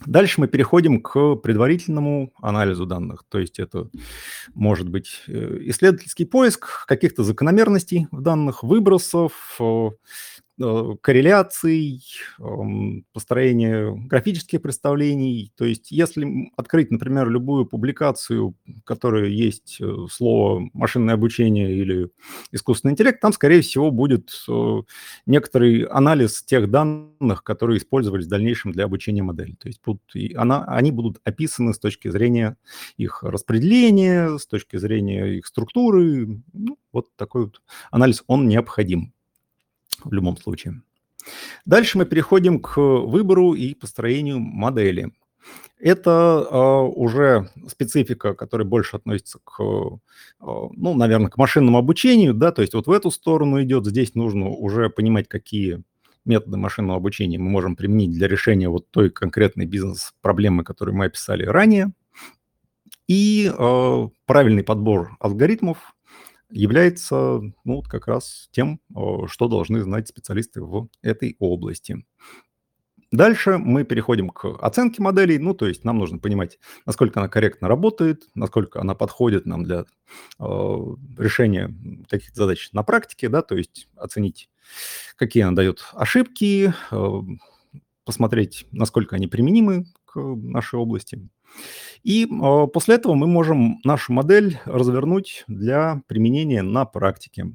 Дальше 0.04 0.40
мы 0.40 0.48
переходим 0.48 1.00
к 1.00 1.36
предварительному 1.36 2.32
анализу 2.42 2.86
данных. 2.86 3.24
То 3.28 3.38
есть 3.38 3.58
это 3.58 3.88
может 4.54 4.88
быть 4.88 5.22
э, 5.26 5.58
исследовательский 5.62 6.26
поиск 6.26 6.86
каких-то 6.86 7.24
закономерностей 7.24 8.06
в 8.10 8.20
данных, 8.20 8.62
выбросов, 8.62 9.32
Э, 9.60 9.90
корреляций, 10.58 12.02
построения 13.12 13.92
графических 13.92 14.62
представлений. 14.62 15.52
То 15.56 15.64
есть 15.64 15.90
если 15.90 16.50
открыть, 16.56 16.90
например, 16.90 17.28
любую 17.28 17.66
публикацию, 17.66 18.54
в 18.66 18.82
которой 18.82 19.32
есть 19.34 19.78
э, 19.80 19.94
слово 20.10 20.68
машинное 20.72 21.14
обучение 21.14 21.76
или 21.76 22.10
искусственный 22.52 22.92
интеллект, 22.92 23.20
там, 23.20 23.32
скорее 23.32 23.60
всего, 23.60 23.90
будет 23.90 24.30
э, 24.48 24.82
некоторый 25.26 25.82
анализ 25.82 26.42
тех 26.42 26.70
данных, 26.70 27.44
которые 27.44 27.78
использовались 27.78 28.26
в 28.26 28.30
дальнейшем 28.30 28.72
для 28.72 28.84
обучения 28.84 29.22
модели. 29.22 29.54
То 29.54 29.68
есть 29.68 29.80
будут, 29.84 30.02
она, 30.36 30.64
они 30.64 30.90
будут 30.90 31.20
описаны 31.24 31.74
с 31.74 31.78
точки 31.78 32.08
зрения 32.08 32.56
их 32.96 33.22
распределения, 33.22 34.38
с 34.38 34.46
точки 34.46 34.76
зрения 34.76 35.36
их 35.36 35.46
структуры. 35.46 36.40
Ну, 36.52 36.78
вот 36.92 37.08
такой 37.16 37.44
вот 37.44 37.60
анализ, 37.90 38.24
он 38.26 38.48
необходим 38.48 39.12
в 40.06 40.12
любом 40.12 40.36
случае. 40.36 40.82
Дальше 41.64 41.98
мы 41.98 42.06
переходим 42.06 42.60
к 42.60 42.78
выбору 42.78 43.54
и 43.54 43.74
построению 43.74 44.38
модели. 44.38 45.12
Это 45.78 46.46
э, 46.50 46.56
уже 46.96 47.50
специфика, 47.68 48.34
которая 48.34 48.66
больше 48.66 48.96
относится 48.96 49.38
к, 49.44 49.60
э, 49.60 49.64
ну, 50.40 50.94
наверное, 50.94 51.28
к 51.28 51.36
машинному 51.36 51.78
обучению, 51.78 52.34
да, 52.34 52.50
то 52.50 52.62
есть 52.62 52.74
вот 52.74 52.86
в 52.86 52.92
эту 52.92 53.10
сторону 53.10 53.62
идет. 53.62 53.86
Здесь 53.86 54.14
нужно 54.14 54.48
уже 54.48 54.88
понимать, 54.88 55.28
какие 55.28 55.82
методы 56.24 56.56
машинного 56.56 56.96
обучения 56.96 57.38
мы 57.38 57.50
можем 57.50 57.76
применить 57.76 58.12
для 58.12 58.26
решения 58.26 58.68
вот 58.68 58.90
той 58.90 59.10
конкретной 59.10 59.66
бизнес-проблемы, 59.66 60.64
которую 60.64 60.96
мы 60.96 61.06
описали 61.06 61.44
ранее. 61.44 61.92
И 63.06 63.52
э, 63.56 64.08
правильный 64.24 64.64
подбор 64.64 65.16
алгоритмов 65.20 65.94
является, 66.50 67.40
ну, 67.64 67.76
вот 67.76 67.88
как 67.88 68.06
раз 68.06 68.48
тем, 68.52 68.80
что 69.26 69.48
должны 69.48 69.80
знать 69.82 70.08
специалисты 70.08 70.62
в 70.62 70.88
этой 71.02 71.36
области. 71.38 72.04
Дальше 73.12 73.58
мы 73.58 73.84
переходим 73.84 74.30
к 74.30 74.44
оценке 74.60 75.00
моделей. 75.00 75.38
Ну, 75.38 75.54
то 75.54 75.66
есть 75.66 75.84
нам 75.84 75.98
нужно 75.98 76.18
понимать, 76.18 76.58
насколько 76.86 77.20
она 77.20 77.28
корректно 77.28 77.68
работает, 77.68 78.28
насколько 78.34 78.80
она 78.80 78.94
подходит 78.94 79.46
нам 79.46 79.62
для 79.62 79.84
э, 80.40 80.44
решения 81.16 81.72
каких-то 82.10 82.36
задач 82.36 82.70
на 82.72 82.82
практике, 82.82 83.28
да, 83.28 83.42
то 83.42 83.56
есть 83.56 83.88
оценить, 83.96 84.50
какие 85.16 85.44
она 85.44 85.54
дает 85.54 85.84
ошибки, 85.92 86.74
э, 86.90 87.20
посмотреть, 88.04 88.66
насколько 88.72 89.16
они 89.16 89.28
применимы 89.28 89.86
нашей 90.16 90.78
области. 90.78 91.28
И 92.02 92.24
э, 92.24 92.66
после 92.72 92.96
этого 92.96 93.14
мы 93.14 93.26
можем 93.26 93.80
нашу 93.84 94.12
модель 94.12 94.58
развернуть 94.64 95.44
для 95.48 96.02
применения 96.06 96.62
на 96.62 96.84
практике. 96.84 97.46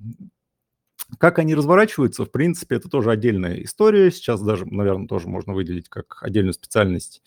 Как 1.17 1.39
они 1.39 1.55
разворачиваются, 1.55 2.25
в 2.25 2.31
принципе, 2.31 2.75
это 2.75 2.89
тоже 2.89 3.11
отдельная 3.11 3.63
история. 3.63 4.11
Сейчас 4.11 4.41
даже, 4.41 4.65
наверное, 4.65 5.07
тоже 5.07 5.27
можно 5.27 5.53
выделить 5.53 5.89
как 5.89 6.17
отдельную 6.21 6.53
специальность. 6.53 7.21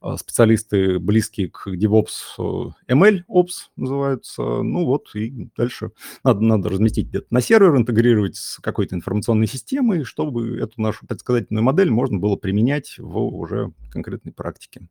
А, 0.00 0.16
специалисты, 0.16 0.98
близкие 0.98 1.50
к 1.50 1.68
DevOps, 1.68 2.72
э, 2.88 2.92
ML 2.92 3.22
Ops 3.28 3.68
называются. 3.76 4.42
Ну 4.42 4.84
вот, 4.86 5.14
и 5.14 5.48
дальше 5.56 5.92
надо, 6.24 6.40
надо 6.40 6.68
разместить 6.68 7.08
где-то 7.08 7.26
на 7.30 7.40
сервер, 7.40 7.76
интегрировать 7.76 8.36
с 8.36 8.58
какой-то 8.58 8.94
информационной 8.94 9.46
системой, 9.46 10.04
чтобы 10.04 10.58
эту 10.58 10.80
нашу 10.80 11.06
предсказательную 11.06 11.64
модель 11.64 11.90
можно 11.90 12.18
было 12.18 12.36
применять 12.36 12.96
в 12.98 13.18
уже 13.18 13.72
конкретной 13.90 14.32
практике. 14.32 14.88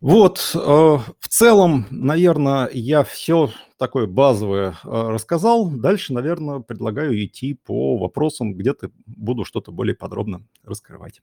Вот, 0.00 0.50
э, 0.54 0.58
в 0.58 1.28
целом, 1.28 1.86
наверное, 1.90 2.68
я 2.72 3.04
все 3.04 3.52
такое 3.82 4.06
базовое 4.06 4.76
э, 4.84 4.88
рассказал. 4.88 5.68
Дальше, 5.68 6.12
наверное, 6.12 6.60
предлагаю 6.60 7.20
идти 7.24 7.54
по 7.54 7.98
вопросам, 7.98 8.54
где-то 8.54 8.92
буду 9.06 9.44
что-то 9.44 9.72
более 9.72 9.96
подробно 9.96 10.42
раскрывать. 10.62 11.20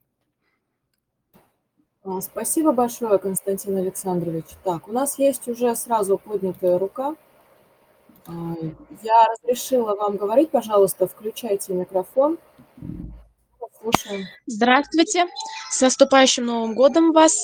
А, 2.04 2.20
спасибо 2.20 2.74
большое, 2.74 3.18
Константин 3.18 3.78
Александрович. 3.78 4.44
Так, 4.66 4.90
у 4.90 4.92
нас 4.92 5.18
есть 5.18 5.48
уже 5.48 5.74
сразу 5.74 6.18
поднятая 6.18 6.78
рука. 6.78 7.16
А, 8.28 8.32
я 9.04 9.26
разрешила 9.32 9.96
вам 9.96 10.18
говорить, 10.18 10.52
пожалуйста, 10.52 11.08
включайте 11.08 11.74
микрофон. 11.74 12.40
Слушаем. 13.82 14.26
Здравствуйте. 14.48 15.28
С 15.70 15.82
наступающим 15.82 16.46
Новым 16.46 16.74
годом 16.74 17.12
вас. 17.12 17.36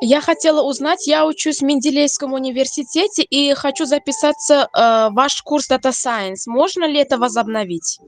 Я 0.00 0.20
хотела 0.20 0.62
узнать, 0.62 1.06
я 1.06 1.26
учусь 1.26 1.60
в 1.60 1.64
Менделеевском 1.64 2.32
университете 2.32 3.22
и 3.22 3.54
хочу 3.54 3.84
записаться 3.84 4.68
э, 4.72 5.08
в 5.10 5.14
ваш 5.14 5.42
курс 5.42 5.70
Data 5.70 5.90
Science. 5.90 6.42
Можно 6.46 6.84
ли 6.84 6.98
это 6.98 7.16
возобновить? 7.18 8.00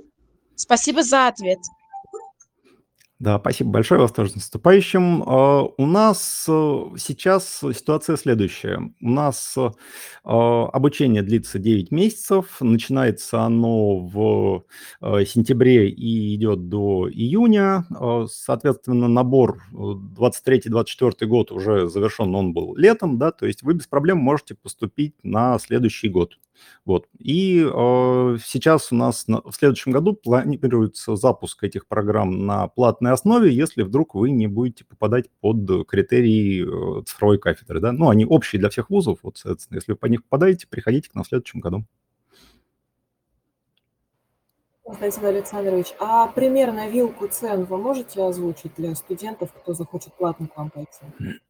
Спасибо 0.56 1.02
за 1.02 1.28
ответ. 1.28 1.58
Да, 3.22 3.38
спасибо 3.38 3.70
большое, 3.70 4.00
вас 4.00 4.10
тоже 4.10 4.32
наступающим. 4.34 5.22
А, 5.22 5.62
у 5.62 5.86
нас 5.86 6.44
э, 6.48 6.84
сейчас 6.98 7.60
ситуация 7.72 8.16
следующая. 8.16 8.92
У 9.00 9.08
нас 9.08 9.54
э, 9.56 9.70
обучение 10.24 11.22
длится 11.22 11.60
9 11.60 11.92
месяцев, 11.92 12.56
начинается 12.58 13.42
оно 13.42 13.98
в 13.98 14.64
э, 15.00 15.24
сентябре 15.24 15.88
и 15.88 16.34
идет 16.34 16.68
до 16.68 17.08
июня. 17.08 17.86
Соответственно, 18.28 19.06
набор 19.06 19.62
23-24 19.72 21.24
год 21.26 21.52
уже 21.52 21.88
завершен, 21.88 22.34
он 22.34 22.52
был 22.52 22.74
летом, 22.74 23.18
да, 23.18 23.30
то 23.30 23.46
есть 23.46 23.62
вы 23.62 23.74
без 23.74 23.86
проблем 23.86 24.18
можете 24.18 24.56
поступить 24.56 25.14
на 25.22 25.60
следующий 25.60 26.08
год. 26.08 26.38
Вот. 26.84 27.06
И 27.18 27.64
э, 27.64 28.36
сейчас 28.44 28.92
у 28.92 28.96
нас 28.96 29.28
на, 29.28 29.40
в 29.42 29.52
следующем 29.52 29.92
году 29.92 30.14
планируется 30.14 31.16
запуск 31.16 31.62
этих 31.64 31.86
программ 31.86 32.46
на 32.46 32.68
платной 32.68 33.12
основе, 33.12 33.54
если 33.54 33.82
вдруг 33.82 34.14
вы 34.14 34.30
не 34.30 34.46
будете 34.46 34.84
попадать 34.84 35.30
под 35.40 35.86
критерии 35.86 37.00
э, 37.00 37.04
цифровой 37.04 37.38
кафедры. 37.38 37.80
Да? 37.80 37.92
Ну, 37.92 38.08
они 38.08 38.24
общие 38.24 38.60
для 38.60 38.70
всех 38.70 38.90
вузов, 38.90 39.20
вот, 39.22 39.38
соответственно, 39.38 39.78
если 39.78 39.92
вы 39.92 39.98
по 39.98 40.06
них 40.06 40.22
попадаете, 40.24 40.66
приходите 40.68 41.10
к 41.10 41.14
нам 41.14 41.24
в 41.24 41.28
следующем 41.28 41.60
году. 41.60 41.84
Константин 44.84 45.24
Александрович, 45.24 45.86
а 46.00 46.26
примерно 46.26 46.88
вилку 46.88 47.28
цен 47.28 47.64
вы 47.64 47.78
можете 47.78 48.22
озвучить 48.22 48.74
для 48.76 48.94
студентов, 48.94 49.52
кто 49.52 49.72
захочет 49.72 50.12
платно 50.14 50.48
к 50.48 50.56
вам 50.56 50.70
пойти? 50.70 51.40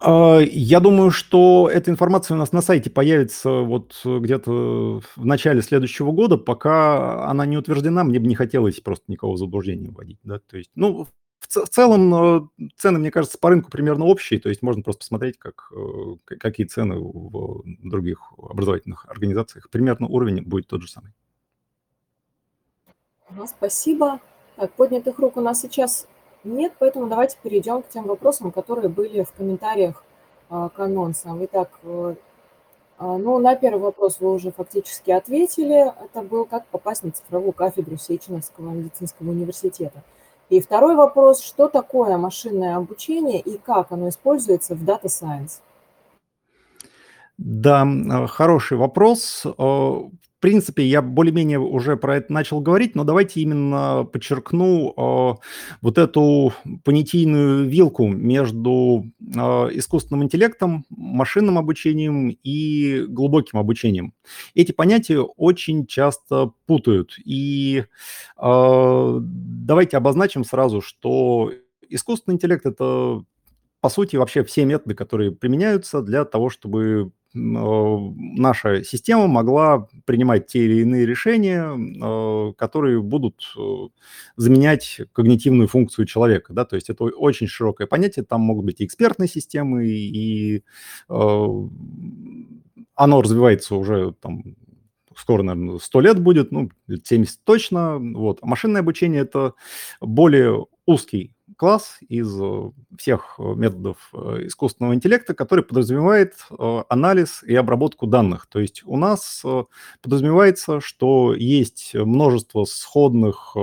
А, 0.00 0.38
я 0.40 0.80
думаю, 0.80 1.10
что 1.10 1.68
эта 1.72 1.90
информация 1.90 2.36
у 2.36 2.38
нас 2.38 2.52
на 2.52 2.62
сайте 2.62 2.88
появится 2.90 3.50
вот 3.50 4.00
где-то 4.04 5.00
в 5.16 5.24
начале 5.24 5.62
следующего 5.62 6.12
года. 6.12 6.36
Пока 6.36 7.28
она 7.28 7.46
не 7.46 7.56
утверждена, 7.56 8.04
мне 8.04 8.20
бы 8.20 8.26
не 8.26 8.34
хотелось 8.34 8.80
просто 8.80 9.04
никого 9.08 9.32
в 9.32 9.38
заблуждение 9.38 9.90
вводить. 9.90 10.18
Да? 10.22 10.38
То 10.38 10.56
есть, 10.56 10.70
ну, 10.76 11.04
в, 11.04 11.08
в 11.40 11.68
целом 11.68 12.14
э, 12.14 12.68
цены, 12.76 13.00
мне 13.00 13.10
кажется, 13.10 13.38
по 13.38 13.48
рынку 13.48 13.70
примерно 13.70 14.04
общие. 14.04 14.38
То 14.38 14.48
есть 14.48 14.62
можно 14.62 14.82
просто 14.82 15.00
посмотреть, 15.00 15.38
как, 15.38 15.72
э, 15.74 16.36
какие 16.38 16.66
цены 16.66 16.96
в 17.00 17.64
других 17.82 18.32
образовательных 18.38 19.06
организациях. 19.08 19.68
Примерно 19.68 20.06
уровень 20.06 20.42
будет 20.42 20.68
тот 20.68 20.82
же 20.82 20.88
самый. 20.88 21.12
Спасибо. 23.46 24.20
Так, 24.56 24.72
поднятых 24.74 25.18
рук 25.18 25.36
у 25.36 25.40
нас 25.40 25.60
сейчас 25.60 26.06
нет, 26.44 26.72
поэтому 26.78 27.08
давайте 27.08 27.36
перейдем 27.42 27.82
к 27.82 27.88
тем 27.88 28.04
вопросам, 28.04 28.52
которые 28.52 28.88
были 28.88 29.22
в 29.24 29.32
комментариях 29.32 30.04
а, 30.50 30.68
к 30.68 30.78
анонсам. 30.80 31.44
Итак, 31.44 31.70
э, 31.82 32.14
а, 32.98 33.18
ну, 33.18 33.38
на 33.38 33.54
первый 33.54 33.80
вопрос 33.80 34.18
вы 34.20 34.32
уже 34.32 34.50
фактически 34.50 35.10
ответили. 35.10 35.92
Это 36.04 36.22
был, 36.22 36.46
как 36.46 36.66
попасть 36.66 37.04
на 37.04 37.10
цифровую 37.10 37.52
кафедру 37.52 37.96
Сеченовского 37.96 38.70
медицинского 38.70 39.30
университета. 39.30 40.02
И 40.48 40.60
второй 40.60 40.96
вопрос, 40.96 41.42
что 41.42 41.68
такое 41.68 42.16
машинное 42.16 42.76
обучение 42.76 43.40
и 43.40 43.58
как 43.58 43.92
оно 43.92 44.08
используется 44.08 44.74
в 44.74 44.82
Data 44.82 45.04
Science? 45.04 45.60
Да, 47.36 47.86
хороший 48.26 48.78
вопрос. 48.78 49.44
Э, 49.44 50.00
в 50.38 50.40
принципе, 50.40 50.84
я 50.84 51.02
более-менее 51.02 51.58
уже 51.58 51.96
про 51.96 52.18
это 52.18 52.32
начал 52.32 52.60
говорить, 52.60 52.94
но 52.94 53.02
давайте 53.02 53.40
именно 53.40 54.04
подчеркну 54.04 54.94
э, 54.96 55.34
вот 55.80 55.98
эту 55.98 56.52
понятийную 56.84 57.68
вилку 57.68 58.06
между 58.06 59.04
э, 59.20 59.36
искусственным 59.72 60.22
интеллектом, 60.22 60.86
машинным 60.90 61.58
обучением 61.58 62.28
и 62.44 63.04
глубоким 63.08 63.58
обучением. 63.58 64.14
Эти 64.54 64.70
понятия 64.70 65.18
очень 65.18 65.86
часто 65.86 66.52
путают. 66.66 67.16
И 67.24 67.82
э, 68.40 69.18
давайте 69.20 69.96
обозначим 69.96 70.44
сразу, 70.44 70.80
что 70.80 71.50
искусственный 71.88 72.36
интеллект– 72.36 72.64
это 72.66 73.24
по 73.80 73.88
сути, 73.88 74.16
вообще 74.16 74.42
все 74.42 74.64
методы, 74.64 74.94
которые 74.94 75.30
применяются 75.30 76.02
для 76.02 76.24
того, 76.24 76.50
чтобы 76.50 77.12
наша 77.34 78.82
система 78.84 79.26
могла 79.26 79.86
принимать 80.04 80.46
те 80.46 80.64
или 80.64 80.80
иные 80.80 81.06
решения, 81.06 81.74
э, 81.76 82.52
которые 82.54 83.02
будут 83.02 83.52
э, 83.56 83.60
заменять 84.36 85.00
когнитивную 85.12 85.68
функцию 85.68 86.06
человека. 86.06 86.52
Да? 86.52 86.64
То 86.64 86.76
есть 86.76 86.90
это 86.90 87.04
очень 87.04 87.46
широкое 87.46 87.86
понятие, 87.86 88.24
там 88.24 88.40
могут 88.40 88.64
быть 88.64 88.80
и 88.80 88.84
экспертные 88.84 89.28
системы, 89.28 89.86
и 89.86 90.62
э, 91.08 91.46
оно 92.94 93.22
развивается 93.22 93.74
уже 93.76 94.14
там, 94.20 94.56
скоро, 95.14 95.42
наверное, 95.42 95.78
100 95.78 96.00
лет 96.00 96.20
будет, 96.20 96.50
ну, 96.50 96.70
70 97.04 97.44
точно. 97.44 97.98
Вот. 97.98 98.38
А 98.42 98.46
машинное 98.46 98.80
обучение– 98.80 99.20
это 99.22 99.54
более 100.00 100.66
узкий 100.86 101.34
класс 101.58 101.98
из 102.08 102.40
э, 102.40 102.70
всех 102.96 103.34
э, 103.38 103.42
методов 103.42 104.10
э, 104.14 104.46
искусственного 104.46 104.94
интеллекта, 104.94 105.34
который 105.34 105.64
подразумевает 105.64 106.34
анализ 106.88 107.42
и 107.42 107.54
обработку 107.54 108.06
данных. 108.06 108.46
То 108.46 108.60
есть 108.60 108.82
у 108.86 108.96
нас 108.96 109.44
подразумевается, 110.00 110.80
что 110.80 111.34
есть 111.34 111.94
множество 111.94 112.64
сходных 112.64 113.56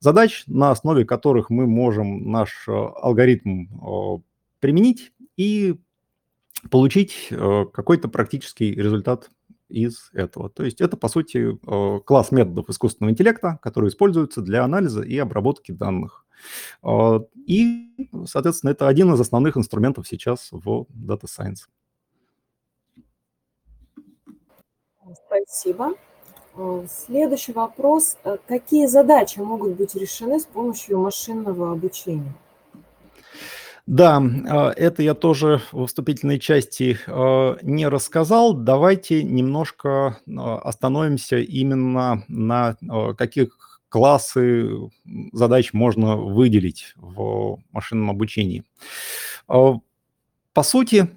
задач, 0.00 0.44
на 0.46 0.70
основе 0.70 1.04
которых 1.06 1.48
мы 1.48 1.66
можем 1.66 2.30
наш 2.30 2.68
алгоритм 2.68 3.66
применить 4.60 5.12
и 5.36 5.76
получить 6.70 7.30
какой-то 7.30 8.08
практический 8.08 8.74
результат 8.74 9.30
из 9.68 10.10
этого. 10.12 10.50
То 10.50 10.64
есть 10.64 10.80
это, 10.80 10.96
по 10.96 11.08
сути, 11.08 11.58
класс 12.04 12.30
методов 12.32 12.68
искусственного 12.68 13.12
интеллекта, 13.12 13.58
которые 13.62 13.88
используются 13.88 14.42
для 14.42 14.64
анализа 14.64 15.02
и 15.02 15.16
обработки 15.18 15.72
данных. 15.72 16.26
И, 17.46 18.08
соответственно, 18.26 18.70
это 18.70 18.86
один 18.88 19.12
из 19.14 19.20
основных 19.20 19.56
инструментов 19.56 20.06
сейчас 20.06 20.48
в 20.50 20.86
Data 20.90 21.24
Science. 21.24 21.68
Спасибо. 25.26 25.94
Следующий 26.88 27.52
вопрос. 27.52 28.16
Какие 28.46 28.86
задачи 28.86 29.38
могут 29.40 29.76
быть 29.76 29.94
решены 29.94 30.38
с 30.38 30.44
помощью 30.44 30.98
машинного 30.98 31.72
обучения? 31.72 32.34
Да, 33.86 34.16
а, 34.16 34.70
это 34.70 35.02
я 35.02 35.14
тоже 35.14 35.60
в 35.70 35.86
вступительной 35.86 36.38
части 36.38 36.98
а, 37.06 37.58
не 37.62 37.86
рассказал. 37.86 38.54
Давайте 38.54 39.22
немножко 39.22 40.18
а, 40.26 40.58
остановимся 40.58 41.36
именно 41.38 42.24
на 42.28 42.76
каких 43.18 43.80
классы 43.90 44.70
задач 45.32 45.72
можно 45.72 46.16
выделить 46.16 46.94
в 46.96 47.58
машинном 47.70 48.10
обучении. 48.10 48.64
По 49.46 50.62
сути, 50.62 51.08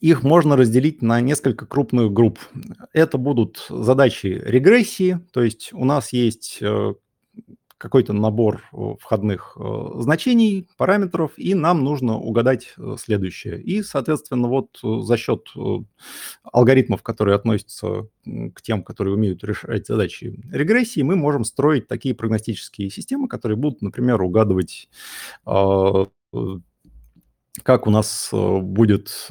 их 0.00 0.22
можно 0.22 0.56
разделить 0.56 1.02
на 1.02 1.20
несколько 1.20 1.66
крупных 1.66 2.12
групп. 2.12 2.38
Это 2.92 3.18
будут 3.18 3.66
задачи 3.68 4.26
регрессии, 4.26 5.20
то 5.32 5.42
есть 5.42 5.72
у 5.72 5.84
нас 5.84 6.12
есть 6.12 6.58
э, 6.60 6.94
какой-то 7.84 8.14
набор 8.14 8.62
э, 8.72 8.94
входных 8.98 9.58
э, 9.60 9.90
значений, 9.98 10.66
параметров, 10.78 11.32
и 11.36 11.52
нам 11.52 11.84
нужно 11.84 12.16
угадать 12.16 12.72
э, 12.78 12.96
следующее. 12.98 13.60
И, 13.60 13.82
соответственно, 13.82 14.48
вот 14.48 14.78
за 14.82 15.18
счет 15.18 15.48
алгоритмов, 16.50 17.02
которые 17.02 17.36
относятся 17.36 18.08
к 18.24 18.62
тем, 18.62 18.84
которые 18.84 19.12
умеют 19.12 19.44
решать 19.44 19.86
задачи 19.86 20.42
регрессии, 20.50 21.02
мы 21.02 21.14
можем 21.14 21.44
строить 21.44 21.86
такие 21.86 22.14
прогностические 22.14 22.88
системы, 22.88 23.28
которые 23.28 23.58
будут, 23.58 23.82
например, 23.82 24.22
угадывать, 24.22 24.88
как 25.44 26.08
у 26.32 27.90
нас 27.90 28.30
будет 28.32 29.28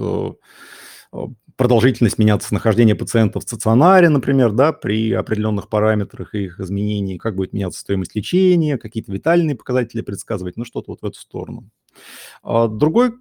продолжительность 1.56 2.18
меняться 2.18 2.54
нахождение 2.54 2.96
пациента 2.96 3.40
в 3.40 3.44
стационаре, 3.44 4.10
например, 4.10 4.52
да, 4.52 4.74
при 4.74 5.12
определенных 5.12 5.70
параметрах 5.70 6.36
и 6.36 6.46
их 6.46 6.60
изменений, 6.60 7.18
как 7.18 7.36
будет 7.36 7.54
меняться 7.54 7.80
стоимость 7.80 8.16
лечения, 8.16 8.78
какие-то 8.78 9.12
витальные 9.12 9.56
показатели 9.56 10.02
предсказывать, 10.02 10.58
ну 10.58 10.66
что-то 10.66 10.92
вот 10.92 11.02
в 11.02 11.06
эту 11.06 11.20
сторону. 11.20 11.70
А 12.42 12.68
другой 12.68 13.14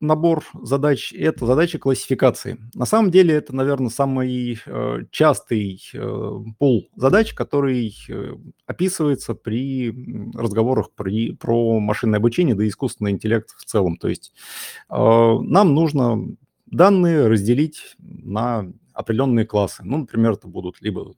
набор 0.00 0.44
задач– 0.62 1.12
это 1.16 1.46
задачи 1.46 1.78
классификации. 1.78 2.58
На 2.74 2.86
самом 2.86 3.10
деле 3.10 3.34
это, 3.34 3.54
наверное, 3.54 3.90
самый 3.90 4.58
э, 4.64 4.98
частый 5.10 5.80
э, 5.92 6.30
пул 6.58 6.88
задач, 6.96 7.34
который 7.34 7.94
э, 8.08 8.34
описывается 8.66 9.34
при 9.34 9.94
разговорах 10.34 10.90
при, 10.94 11.32
про 11.32 11.78
машинное 11.80 12.18
обучение, 12.18 12.54
да 12.54 12.64
и 12.64 12.68
искусственный 12.68 13.12
интеллект 13.12 13.50
в 13.56 13.64
целом. 13.64 13.96
То 13.96 14.08
есть 14.08 14.32
нам 14.88 15.74
нужно 15.74 16.24
данные 16.70 17.26
разделить 17.26 17.96
на 17.98 18.72
определенные 18.92 19.46
классы. 19.46 19.82
Ну, 19.84 19.98
например, 19.98 20.32
это 20.32 20.46
будут 20.48 20.80
либо 20.80 21.14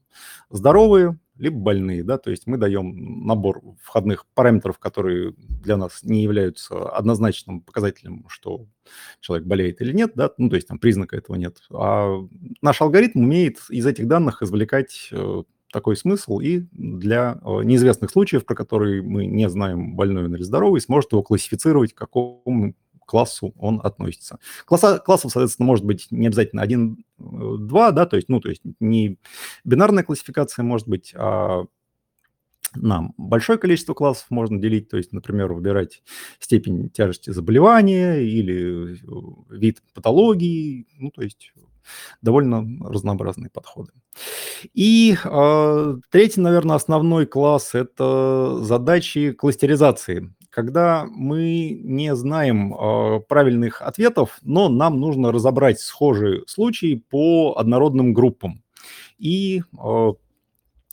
здоровые, 0.50 1.18
либо 1.36 1.56
больные, 1.56 2.04
да, 2.04 2.18
то 2.18 2.30
есть 2.30 2.46
мы 2.46 2.56
даем 2.56 3.26
набор 3.26 3.62
входных 3.82 4.26
параметров, 4.34 4.78
которые 4.78 5.34
для 5.36 5.76
нас 5.76 6.02
не 6.02 6.22
являются 6.22 6.88
однозначным 6.90 7.62
показателем, 7.62 8.26
что 8.28 8.66
человек 9.20 9.46
болеет 9.46 9.80
или 9.80 9.92
нет, 9.92 10.12
да, 10.14 10.30
ну, 10.38 10.48
то 10.50 10.56
есть 10.56 10.68
там 10.68 10.78
признака 10.78 11.16
этого 11.16 11.36
нет. 11.36 11.58
А 11.72 12.18
наш 12.60 12.80
алгоритм 12.80 13.20
умеет 13.20 13.58
из 13.70 13.86
этих 13.86 14.06
данных 14.06 14.42
извлекать 14.42 15.08
э, 15.10 15.42
такой 15.72 15.96
смысл 15.96 16.38
и 16.38 16.66
для 16.72 17.40
э, 17.42 17.64
неизвестных 17.64 18.10
случаев, 18.10 18.44
про 18.44 18.54
которые 18.54 19.02
мы 19.02 19.26
не 19.26 19.48
знаем, 19.48 19.96
больной 19.96 20.28
или 20.28 20.42
здоровый, 20.42 20.80
сможет 20.80 21.12
его 21.12 21.22
классифицировать 21.22 21.94
к 21.94 21.98
какому 21.98 22.74
классу 23.06 23.52
он 23.58 23.80
относится. 23.82 24.38
Класса, 24.64 24.98
классов, 24.98 25.32
соответственно, 25.32 25.66
может 25.66 25.84
быть 25.84 26.08
не 26.10 26.26
обязательно 26.26 26.62
один, 26.62 27.04
э, 27.18 27.22
два, 27.58 27.90
да, 27.90 28.06
то 28.06 28.16
есть, 28.16 28.28
ну, 28.28 28.40
то 28.40 28.48
есть 28.48 28.62
не 28.80 29.18
бинарная 29.64 30.04
классификация 30.04 30.62
может 30.64 30.88
быть, 30.88 31.14
а 31.16 31.64
нам 32.74 33.14
большое 33.18 33.58
количество 33.58 33.94
классов 33.94 34.26
можно 34.30 34.58
делить, 34.58 34.88
то 34.88 34.96
есть, 34.96 35.12
например, 35.12 35.52
выбирать 35.52 36.02
степень 36.38 36.88
тяжести 36.90 37.30
заболевания 37.30 38.20
или 38.20 38.94
э, 38.94 39.54
вид 39.54 39.82
патологии, 39.94 40.86
ну, 40.98 41.10
то 41.10 41.22
есть 41.22 41.52
довольно 42.22 42.64
разнообразные 42.88 43.50
подходы. 43.50 43.92
И 44.72 45.16
э, 45.22 45.96
третий, 46.10 46.40
наверное, 46.40 46.76
основной 46.76 47.26
класс– 47.26 47.70
это 47.74 48.58
задачи 48.62 49.32
кластеризации 49.32 50.32
когда 50.52 51.06
мы 51.10 51.80
не 51.82 52.14
знаем 52.14 52.74
э, 52.74 53.20
правильных 53.26 53.80
ответов, 53.80 54.38
но 54.42 54.68
нам 54.68 55.00
нужно 55.00 55.32
разобрать 55.32 55.80
схожие 55.80 56.42
случаи 56.46 57.02
по 57.08 57.54
однородным 57.56 58.12
группам. 58.12 58.62
И 59.18 59.62
э, 59.62 60.12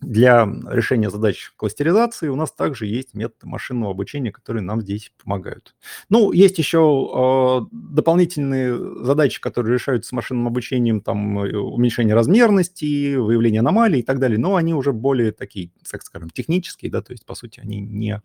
для 0.02 0.48
решения 0.70 1.10
задач 1.10 1.52
кластеризации 1.56 2.30
у 2.30 2.36
нас 2.36 2.52
также 2.52 2.86
есть 2.86 3.14
методы 3.14 3.48
машинного 3.48 3.92
обучения, 3.92 4.32
которые 4.32 4.64
нам 4.64 4.82
здесь 4.82 5.12
помогают. 5.22 5.76
Ну, 6.10 6.32
есть 6.32 6.58
еще 6.58 6.80
э, 6.82 7.68
дополнительные 7.72 9.04
задачи, 9.04 9.42
которые 9.42 9.74
решаются 9.74 10.10
с 10.10 10.12
машинным 10.12 10.48
обучением, 10.48 11.02
там 11.02 11.40
э, 11.40 11.56
уменьшение 11.58 12.16
размерности, 12.16 13.16
выявление 13.16 13.60
аномалий 13.60 14.00
и 14.00 14.04
так 14.04 14.20
далее, 14.20 14.40
но 14.40 14.56
они 14.56 14.74
уже 14.74 14.94
более 14.94 15.32
такие, 15.32 15.72
так 15.90 16.04
скажем, 16.04 16.30
технические, 16.30 16.92
да, 16.92 17.02
то 17.02 17.12
есть, 17.12 17.26
по 17.26 17.36
сути, 17.36 17.60
они 17.60 17.82
не 17.82 18.22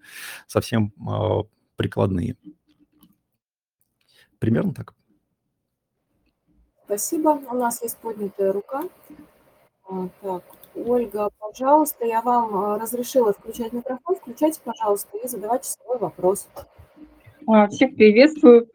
совсем 0.47 0.93
э, 0.99 1.43
прикладные. 1.77 2.37
Примерно 4.39 4.75
так. 4.75 4.95
Спасибо. 6.85 7.41
У 7.51 7.55
нас 7.55 7.83
есть 7.83 7.97
поднятая 7.97 8.53
рука. 8.53 8.85
А, 9.89 10.09
так, 10.23 10.45
Ольга, 10.75 11.31
пожалуйста, 11.39 12.05
я 12.05 12.21
вам 12.21 12.57
а, 12.57 12.79
разрешила 12.79 13.33
включать 13.33 13.73
микрофон. 13.73 14.17
Включайте, 14.17 14.61
пожалуйста, 14.65 15.17
и 15.23 15.29
задавайте 15.29 15.69
свой 15.69 15.99
вопрос. 15.99 16.49
А, 17.47 17.69
всех 17.69 17.95
приветствую. 17.95 18.69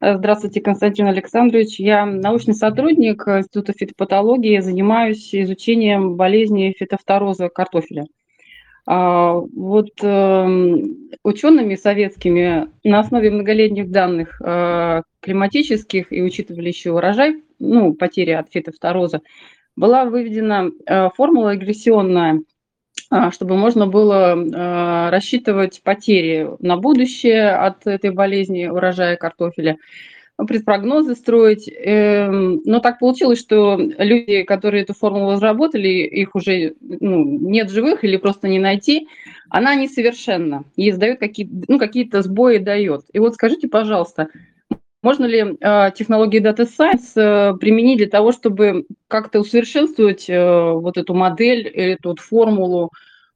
Э, 0.00 0.16
здравствуйте, 0.16 0.60
Константин 0.60 1.06
Александрович. 1.06 1.78
Я 1.78 2.06
научный 2.06 2.54
сотрудник 2.54 3.26
Института 3.28 3.72
фитопатологии, 3.72 4.58
занимаюсь 4.60 5.34
изучением 5.34 6.16
болезни 6.16 6.74
фитофтороза 6.76 7.48
картофеля. 7.48 8.06
Вот 8.86 9.92
эм, 10.02 11.08
учеными 11.22 11.74
советскими 11.74 12.68
на 12.84 13.00
основе 13.00 13.30
многолетних 13.30 13.90
данных 13.90 14.38
э, 14.44 15.02
климатических 15.20 16.12
и 16.12 16.22
учитывали 16.22 16.68
еще 16.68 16.92
урожай, 16.92 17.42
ну, 17.58 17.94
потери 17.94 18.32
от 18.32 18.52
фитофтороза, 18.52 19.22
была 19.76 20.04
выведена 20.04 20.70
э, 20.86 21.08
формула 21.16 21.54
регрессионная, 21.54 22.42
э, 23.10 23.30
чтобы 23.32 23.56
можно 23.56 23.86
было 23.86 24.36
э, 24.36 25.10
рассчитывать 25.10 25.82
потери 25.82 26.48
на 26.60 26.76
будущее 26.76 27.50
от 27.50 27.86
этой 27.86 28.10
болезни 28.10 28.66
урожая 28.66 29.16
картофеля, 29.16 29.76
предпрогнозы 30.36 31.14
строить. 31.14 31.68
Эм, 31.68 32.60
но 32.64 32.80
так 32.80 32.98
получилось, 32.98 33.38
что 33.38 33.76
люди, 33.78 34.42
которые 34.42 34.82
эту 34.82 34.94
формулу 34.94 35.32
разработали, 35.32 35.88
их 35.88 36.34
уже 36.34 36.74
ну, 36.80 37.24
нет 37.24 37.70
живых 37.70 38.04
или 38.04 38.16
просто 38.16 38.48
не 38.48 38.58
найти, 38.58 39.08
она 39.48 39.74
несовершенна 39.76 40.64
и 40.74 40.90
какие, 40.92 41.48
ну, 41.68 41.78
какие-то 41.78 42.22
сбои 42.22 42.58
дает. 42.58 43.04
И 43.12 43.20
вот 43.20 43.34
скажите, 43.34 43.68
пожалуйста, 43.68 44.28
можно 45.04 45.26
ли 45.26 45.56
э, 45.60 45.90
технологии 45.94 46.40
Data 46.40 46.66
Science 46.66 47.12
э, 47.14 47.56
применить 47.58 47.98
для 47.98 48.08
того, 48.08 48.32
чтобы 48.32 48.86
как-то 49.06 49.40
усовершенствовать 49.40 50.28
э, 50.28 50.72
вот 50.72 50.96
эту 50.96 51.14
модель, 51.14 51.68
эту 51.68 52.08
вот 52.08 52.20
формулу, 52.20 52.90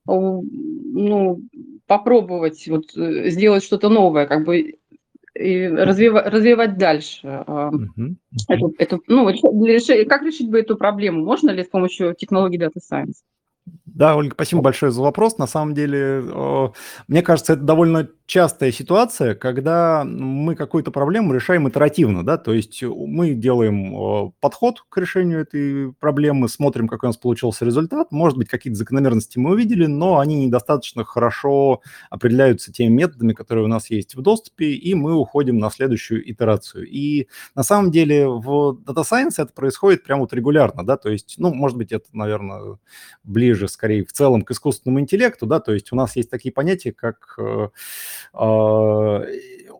э, 0.08 0.12
ну, 0.12 1.40
попробовать 1.86 2.66
вот, 2.68 2.96
э, 2.96 3.28
сделать 3.28 3.62
что-то 3.62 3.90
новое, 3.90 4.26
как 4.26 4.44
бы 4.46 4.76
и 5.34 5.68
развивать, 5.68 6.26
развивать 6.26 6.78
дальше. 6.78 7.20
Uh-huh. 7.26 8.14
Эту, 8.48 8.74
эту, 8.78 9.02
ну, 9.06 9.28
решить, 9.28 10.08
как 10.08 10.22
решить 10.22 10.50
бы 10.50 10.58
эту 10.58 10.76
проблему? 10.76 11.24
Можно 11.24 11.50
ли 11.50 11.62
с 11.62 11.68
помощью 11.68 12.14
технологий 12.14 12.58
Data 12.58 12.80
Science? 12.80 13.22
Да, 13.98 14.14
Ольга, 14.14 14.34
спасибо 14.34 14.62
большое 14.62 14.92
за 14.92 15.02
вопрос. 15.02 15.38
На 15.38 15.48
самом 15.48 15.74
деле, 15.74 16.22
мне 17.08 17.20
кажется, 17.20 17.54
это 17.54 17.62
довольно 17.62 18.08
частая 18.26 18.70
ситуация, 18.70 19.34
когда 19.34 20.04
мы 20.04 20.54
какую-то 20.54 20.90
проблему 20.92 21.32
решаем 21.34 21.66
итеративно, 21.68 22.24
да, 22.24 22.36
то 22.36 22.52
есть 22.52 22.80
мы 22.84 23.32
делаем 23.32 24.32
подход 24.40 24.84
к 24.88 24.98
решению 24.98 25.40
этой 25.40 25.92
проблемы, 25.94 26.48
смотрим, 26.48 26.86
какой 26.88 27.06
у 27.06 27.10
нас 27.10 27.16
получился 27.16 27.64
результат, 27.64 28.12
может 28.12 28.38
быть, 28.38 28.48
какие-то 28.48 28.78
закономерности 28.78 29.38
мы 29.38 29.52
увидели, 29.52 29.86
но 29.86 30.18
они 30.18 30.44
недостаточно 30.44 31.04
хорошо 31.04 31.80
определяются 32.10 32.70
теми 32.70 32.92
методами, 32.92 33.32
которые 33.32 33.64
у 33.64 33.68
нас 33.68 33.90
есть 33.90 34.14
в 34.14 34.20
доступе, 34.20 34.74
и 34.74 34.94
мы 34.94 35.14
уходим 35.14 35.58
на 35.58 35.70
следующую 35.70 36.30
итерацию. 36.30 36.86
И 36.86 37.26
на 37.56 37.62
самом 37.64 37.90
деле 37.90 38.28
в 38.28 38.78
Data 38.86 39.02
Science 39.10 39.36
это 39.42 39.52
происходит 39.54 40.04
прямо 40.04 40.20
вот 40.20 40.34
регулярно, 40.34 40.84
да, 40.86 40.98
то 40.98 41.08
есть, 41.08 41.34
ну, 41.38 41.52
может 41.52 41.78
быть, 41.78 41.90
это, 41.92 42.04
наверное, 42.12 42.76
ближе, 43.24 43.68
скорее 43.68 43.87
скорее 43.88 44.04
в 44.04 44.12
целом 44.12 44.42
к 44.42 44.50
искусственному 44.50 45.00
интеллекту, 45.00 45.46
да, 45.46 45.60
то 45.60 45.72
есть 45.72 45.92
у 45.92 45.96
нас 45.96 46.14
есть 46.14 46.28
такие 46.28 46.52
понятия, 46.52 46.92
как 46.92 47.38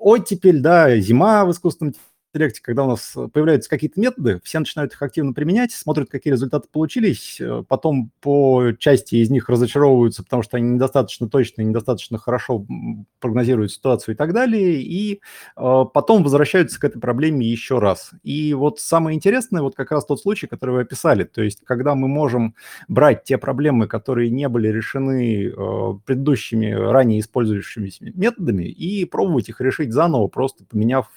оттепель, 0.01 0.61
да, 0.61 0.97
зима 0.97 1.45
в 1.45 1.51
искусственном 1.51 1.95
интеллекте, 2.35 2.61
когда 2.63 2.85
у 2.85 2.89
нас 2.89 3.17
появляются 3.33 3.71
какие-то 3.71 4.01
методы, 4.01 4.41
все 4.45 4.59
начинают 4.59 4.93
их 4.93 5.03
активно 5.03 5.33
применять, 5.33 5.73
смотрят, 5.73 6.11
какие 6.11 6.33
результаты 6.33 6.69
получились, 6.71 7.41
э, 7.41 7.65
потом 7.67 8.11
по 8.21 8.73
части 8.79 9.17
из 9.17 9.31
них 9.31 9.49
разочаровываются, 9.49 10.23
потому 10.23 10.43
что 10.43 10.57
они 10.57 10.71
недостаточно 10.71 11.29
точно, 11.29 11.63
недостаточно 11.63 12.19
хорошо 12.19 12.67
прогнозируют 13.21 13.73
ситуацию 13.73 14.15
и 14.15 14.19
так 14.19 14.33
далее, 14.33 14.83
и 14.83 15.21
э, 15.57 15.85
потом 15.95 16.23
возвращаются 16.23 16.79
к 16.79 16.85
этой 16.85 17.01
проблеме 17.01 17.47
еще 17.47 17.79
раз. 17.79 18.11
И 18.23 18.53
вот 18.55 18.79
самое 18.79 19.17
интересное, 19.17 19.63
вот 19.63 19.75
как 19.75 19.91
раз 19.91 20.05
тот 20.05 20.21
случай, 20.21 20.47
который 20.47 20.73
вы 20.73 20.81
описали, 20.83 21.25
то 21.25 21.43
есть 21.43 21.63
когда 21.65 21.95
мы 21.95 22.09
можем 22.09 22.55
брать 22.89 23.25
те 23.25 23.39
проблемы, 23.39 23.87
которые 23.87 24.31
не 24.31 24.49
были 24.49 24.69
решены 24.69 25.47
э, 25.47 25.93
предыдущими, 26.05 26.73
ранее 26.73 27.21
использующимися 27.21 28.05
методами, 28.15 28.65
и 28.65 29.05
пробовать 29.07 29.49
их 29.49 29.61
решить 29.61 29.93
заново, 29.93 30.29
просто 30.29 30.65
поменяв 30.65 31.09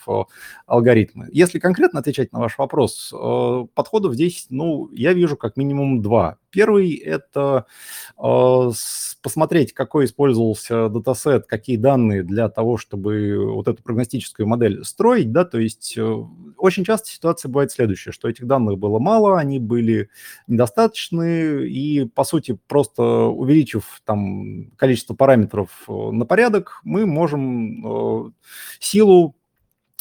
алгоритм 0.65 1.00
алгоритмы. 1.01 1.27
Если 1.31 1.59
конкретно 1.59 1.99
отвечать 1.99 2.31
на 2.31 2.39
ваш 2.39 2.57
вопрос, 2.57 3.13
э, 3.13 3.65
подходов 3.73 4.13
здесь, 4.13 4.47
ну, 4.49 4.89
я 4.91 5.13
вижу 5.13 5.37
как 5.37 5.57
минимум 5.57 6.01
два. 6.01 6.37
Первый– 6.49 6.95
это 6.95 7.65
э, 8.17 8.71
посмотреть, 9.21 9.73
какой 9.73 10.05
использовался 10.05 10.89
датасет, 10.89 11.45
какие 11.47 11.77
данные 11.77 12.23
для 12.23 12.49
того, 12.49 12.77
чтобы 12.77 13.53
вот 13.53 13.67
эту 13.67 13.81
прогностическую 13.83 14.47
модель 14.47 14.83
строить, 14.83 15.31
да, 15.31 15.45
то 15.45 15.59
есть 15.59 15.97
э, 15.97 16.25
очень 16.57 16.83
часто 16.83 17.09
ситуация 17.09 17.49
бывает 17.49 17.71
следующая, 17.71 18.11
что 18.11 18.29
этих 18.29 18.47
данных 18.47 18.77
было 18.77 18.99
мало, 18.99 19.39
они 19.39 19.59
были 19.59 20.09
недостаточны, 20.47 21.67
и, 21.67 22.05
по 22.05 22.23
сути, 22.23 22.57
просто 22.67 23.03
увеличив 23.03 24.01
там 24.05 24.71
количество 24.75 25.13
параметров 25.13 25.69
на 25.87 26.25
порядок, 26.25 26.81
мы 26.83 27.05
можем 27.05 28.33
силу 28.79 29.35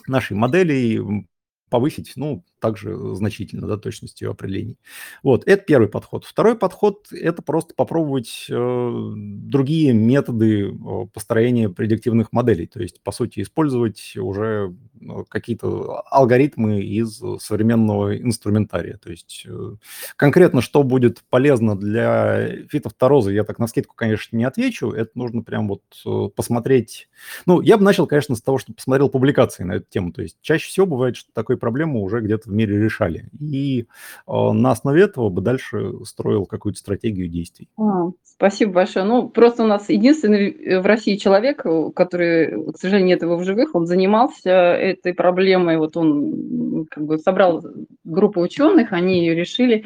нашей 0.09 0.37
модели 0.37 1.27
повысить, 1.69 2.13
ну, 2.17 2.45
также 2.61 2.97
значительно, 3.15 3.67
да, 3.67 3.77
точность 3.77 4.21
ее 4.21 4.31
определений. 4.31 4.79
Вот, 5.23 5.47
это 5.47 5.65
первый 5.65 5.89
подход. 5.89 6.25
Второй 6.25 6.57
подход– 6.57 7.09
это 7.13 7.43
просто 7.43 7.75
попробовать 7.75 8.47
э, 8.49 9.13
другие 9.15 9.93
методы 9.93 10.69
э, 10.69 11.07
построения 11.13 11.69
предиктивных 11.69 12.33
моделей, 12.33 12.67
то 12.67 12.81
есть, 12.81 13.03
по 13.03 13.13
сути, 13.13 13.41
использовать 13.41 14.17
уже 14.17 14.75
э, 15.01 15.25
какие-то 15.29 16.03
алгоритмы 16.11 16.81
из 16.83 17.21
современного 17.41 18.17
инструментария. 18.19 18.99
То 18.99 19.11
есть 19.11 19.45
э, 19.47 19.77
конкретно, 20.17 20.61
что 20.61 20.83
будет 20.83 21.23
полезно 21.31 21.77
для 21.77 22.65
фитофтороза, 22.69 23.31
я 23.33 23.45
так 23.45 23.59
на 23.59 23.67
скидку, 23.67 23.95
конечно, 23.97 24.37
не 24.37 24.45
отвечу, 24.45 24.91
это 24.91 25.11
нужно 25.15 25.43
прям 25.43 25.69
вот 25.69 25.83
э, 26.05 26.29
посмотреть. 26.35 27.09
Ну, 27.47 27.61
я 27.61 27.79
бы 27.79 27.85
начал, 27.85 28.07
конечно, 28.07 28.35
с 28.35 28.43
того, 28.43 28.59
что 28.59 28.73
посмотрел 28.73 29.09
публикации 29.09 29.65
на 29.65 29.73
эту 29.73 29.87
тему, 29.89 30.13
то 30.13 30.23
есть 30.23 30.37
чаще 30.43 30.69
всего 30.69 30.87
бывает, 30.87 31.17
что 31.17 31.31
такой 31.33 31.57
проблему 31.57 32.03
уже 32.03 32.21
где-то 32.21 32.50
в 32.51 32.55
мире 32.55 32.79
решали. 32.79 33.27
И 33.41 33.87
э, 34.27 34.33
на 34.33 34.73
основе 34.73 35.05
этого 35.05 35.29
бы 35.31 35.41
дальше 35.41 35.93
строил 36.05 36.47
какую-то 36.47 36.79
стратегию 36.79 37.29
действий. 37.29 37.69
А, 37.79 38.11
спасибо 38.25 38.73
большое. 38.73 39.05
Ну, 39.05 39.29
просто 39.29 39.65
у 39.65 39.67
нас 39.67 39.89
единственный 39.89 40.51
э, 40.51 40.81
в 40.81 40.87
России 40.87 41.17
человек, 41.17 41.65
э, 41.65 41.91
который, 41.95 42.73
к 42.73 42.77
сожалению, 42.77 43.09
нет 43.09 43.23
его 43.23 43.37
в 43.37 43.45
живых, 43.45 43.75
он 43.75 43.87
занимался 43.87 44.51
этой 44.51 45.15
проблемой. 45.15 45.79
Вот 45.79 45.97
он 45.97 46.87
как 46.91 47.05
бы 47.05 47.19
собрал 47.19 47.65
группу 48.05 48.41
ученых, 48.41 48.93
они 48.93 49.21
ее 49.21 49.35
решили. 49.35 49.85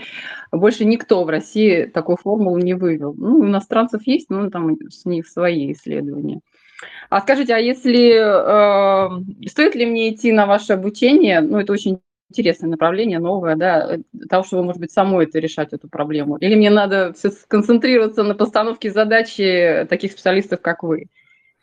Больше 0.50 0.84
никто 0.84 1.22
в 1.24 1.28
России 1.28 1.84
такую 1.84 2.16
формулу 2.16 2.58
не 2.58 2.74
вывел. 2.74 3.14
Ну, 3.16 3.46
иностранцев 3.46 4.06
есть, 4.06 4.30
но 4.30 4.50
там 4.50 4.76
с 4.88 5.04
них 5.04 5.28
свои 5.28 5.72
исследования. 5.72 6.40
А 7.10 7.20
скажите, 7.20 7.54
а 7.54 7.58
если 7.58 8.14
э, 8.14 9.48
стоит 9.48 9.74
ли 9.74 9.86
мне 9.86 10.12
идти 10.12 10.32
на 10.32 10.46
ваше 10.46 10.72
обучение? 10.72 11.40
Ну, 11.40 11.58
это 11.58 11.72
очень 11.72 12.00
интересное 12.34 12.70
направление, 12.70 13.18
новое, 13.18 13.56
да, 13.56 13.98
для 14.12 14.28
того, 14.28 14.44
чтобы, 14.44 14.64
может 14.64 14.80
быть, 14.80 14.92
самой 14.92 15.24
это 15.26 15.38
решать, 15.38 15.72
эту 15.72 15.88
проблему? 15.88 16.36
Или 16.38 16.54
мне 16.54 16.70
надо 16.70 17.12
все 17.14 17.30
сконцентрироваться 17.30 18.22
на 18.22 18.34
постановке 18.34 18.90
задачи 18.90 19.86
таких 19.88 20.12
специалистов, 20.12 20.60
как 20.60 20.82
вы? 20.82 21.06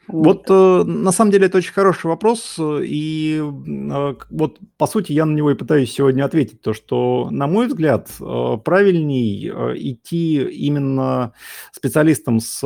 Вот, 0.07 0.45
э, 0.49 0.83
на 0.83 1.11
самом 1.11 1.31
деле 1.31 1.45
это 1.45 1.59
очень 1.59 1.73
хороший 1.73 2.07
вопрос, 2.07 2.59
и 2.59 3.39
э, 3.39 4.15
вот 4.29 4.59
по 4.77 4.87
сути 4.87 5.13
я 5.13 5.25
на 5.25 5.33
него 5.33 5.51
и 5.51 5.55
пытаюсь 5.55 5.91
сегодня 5.91 6.25
ответить, 6.25 6.61
то 6.61 6.73
что, 6.73 7.29
на 7.31 7.47
мой 7.47 7.67
взгляд, 7.67 8.09
э, 8.19 8.57
правильней 8.65 9.49
э, 9.49 9.73
идти 9.77 10.41
именно 10.41 11.33
специалистам 11.71 12.39
с 12.39 12.61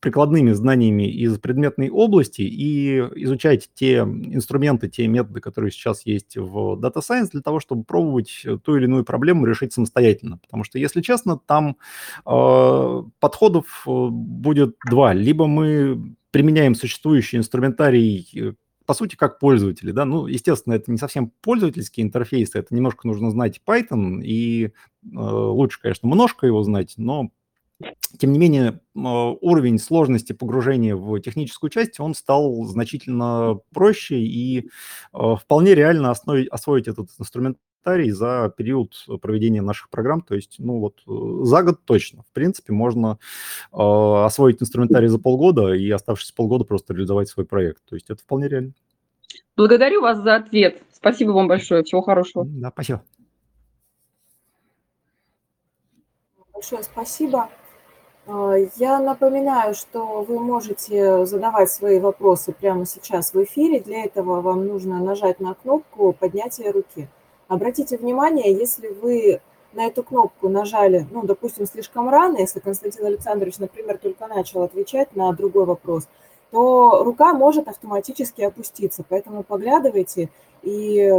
прикладными 0.00 0.52
знаниями 0.52 1.08
из 1.08 1.38
предметной 1.38 1.90
области 1.90 2.42
и 2.42 2.98
изучать 3.24 3.70
те 3.74 3.98
инструменты, 3.98 4.88
те 4.88 5.06
методы, 5.06 5.40
которые 5.40 5.70
сейчас 5.70 6.04
есть 6.04 6.36
в 6.36 6.78
Data 6.80 7.00
Science 7.00 7.30
для 7.30 7.40
того, 7.40 7.60
чтобы 7.60 7.84
пробовать 7.84 8.44
ту 8.64 8.76
или 8.76 8.84
иную 8.84 9.04
проблему 9.04 9.46
решить 9.46 9.72
самостоятельно. 9.72 10.38
Потому 10.38 10.64
что, 10.64 10.78
если 10.78 11.00
честно, 11.00 11.38
там 11.38 11.76
э, 12.26 13.02
подходов 13.20 13.84
будет 13.86 14.76
два. 14.84 15.14
Либо 15.14 15.46
мы 15.46 16.16
применяем 16.34 16.74
существующий 16.74 17.36
инструментарий, 17.36 18.28
э, 18.34 18.54
по 18.86 18.94
сути, 18.94 19.14
как 19.14 19.38
пользователи, 19.38 19.92
да, 19.92 20.04
ну, 20.04 20.26
естественно, 20.26 20.74
это 20.74 20.90
не 20.90 20.98
совсем 20.98 21.30
пользовательский 21.40 22.02
интерфейс, 22.02 22.56
это 22.56 22.74
немножко 22.74 23.06
нужно 23.06 23.30
знать 23.30 23.60
Python, 23.64 24.20
и 24.20 24.64
э, 24.66 24.70
лучше, 25.04 25.80
конечно, 25.80 26.08
немножко 26.08 26.44
его 26.48 26.64
знать, 26.64 26.94
но 26.96 27.30
тем 28.18 28.32
не 28.32 28.40
менее, 28.40 28.80
э, 28.96 28.98
уровень 28.98 29.78
сложности 29.78 30.32
погружения 30.32 30.96
в 30.96 31.20
техническую 31.20 31.70
часть, 31.70 32.00
он 32.00 32.14
стал 32.14 32.64
значительно 32.64 33.60
проще, 33.72 34.16
и 34.16 34.70
э, 35.12 35.34
вполне 35.40 35.76
реально 35.76 36.10
освоить 36.10 36.88
этот 36.88 37.10
инструмент 37.16 37.58
комментарий 37.84 38.10
за 38.10 38.52
период 38.56 38.94
проведения 39.20 39.62
наших 39.62 39.90
программ. 39.90 40.22
То 40.22 40.34
есть, 40.34 40.56
ну 40.58 40.78
вот 40.78 41.00
э, 41.06 41.44
за 41.44 41.62
год 41.62 41.80
точно. 41.84 42.22
В 42.22 42.32
принципе, 42.32 42.72
можно 42.72 43.18
э, 43.72 43.76
освоить 43.76 44.62
инструментарий 44.62 45.08
за 45.08 45.18
полгода 45.18 45.74
и 45.74 45.90
оставшиеся 45.90 46.34
полгода 46.34 46.64
просто 46.64 46.94
реализовать 46.94 47.28
свой 47.28 47.46
проект. 47.46 47.84
То 47.84 47.94
есть 47.94 48.10
это 48.10 48.22
вполне 48.22 48.48
реально. 48.48 48.72
Благодарю 49.56 50.00
вас 50.00 50.18
за 50.18 50.36
ответ. 50.36 50.82
Спасибо 50.92 51.30
вам 51.30 51.48
большое. 51.48 51.84
Всего 51.84 52.02
хорошего. 52.02 52.44
Да, 52.46 52.70
спасибо. 52.70 53.02
Большое 56.52 56.82
спасибо. 56.82 57.50
Э, 58.26 58.68
я 58.76 58.98
напоминаю, 58.98 59.74
что 59.74 60.22
вы 60.22 60.40
можете 60.40 61.26
задавать 61.26 61.70
свои 61.70 62.00
вопросы 62.00 62.52
прямо 62.52 62.86
сейчас 62.86 63.34
в 63.34 63.44
эфире. 63.44 63.80
Для 63.80 64.04
этого 64.04 64.40
вам 64.40 64.66
нужно 64.66 65.00
нажать 65.00 65.40
на 65.40 65.54
кнопку 65.54 66.14
поднятия 66.14 66.70
руки. 66.70 67.08
Обратите 67.48 67.96
внимание, 67.96 68.52
если 68.52 68.88
вы 68.88 69.40
на 69.72 69.86
эту 69.86 70.02
кнопку 70.02 70.48
нажали, 70.48 71.06
ну, 71.10 71.24
допустим, 71.24 71.66
слишком 71.66 72.08
рано, 72.08 72.38
если 72.38 72.60
Константин 72.60 73.06
Александрович, 73.06 73.58
например, 73.58 73.98
только 73.98 74.26
начал 74.26 74.62
отвечать 74.62 75.14
на 75.16 75.32
другой 75.32 75.64
вопрос, 75.66 76.08
то 76.50 77.02
рука 77.02 77.34
может 77.34 77.68
автоматически 77.68 78.42
опуститься. 78.42 79.04
Поэтому 79.08 79.42
поглядывайте 79.42 80.30
и 80.62 81.12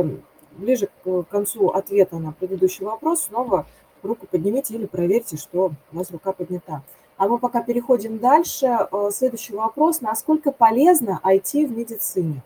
ближе 0.54 0.88
к 1.04 1.24
концу 1.24 1.70
ответа 1.70 2.18
на 2.18 2.32
предыдущий 2.32 2.86
вопрос 2.86 3.24
снова 3.24 3.66
руку 4.02 4.28
поднимите 4.28 4.76
или 4.76 4.86
проверьте, 4.86 5.38
что 5.38 5.72
у 5.92 5.98
вас 5.98 6.12
рука 6.12 6.32
поднята. 6.32 6.82
А 7.18 7.28
мы 7.28 7.38
пока 7.38 7.62
переходим 7.64 8.20
дальше. 8.20 8.68
Э, 8.92 9.10
следующий 9.12 9.54
вопрос. 9.54 10.02
Насколько 10.02 10.52
полезно 10.52 11.20
IT 11.24 11.66
в 11.66 11.78
медицине? 11.78 12.44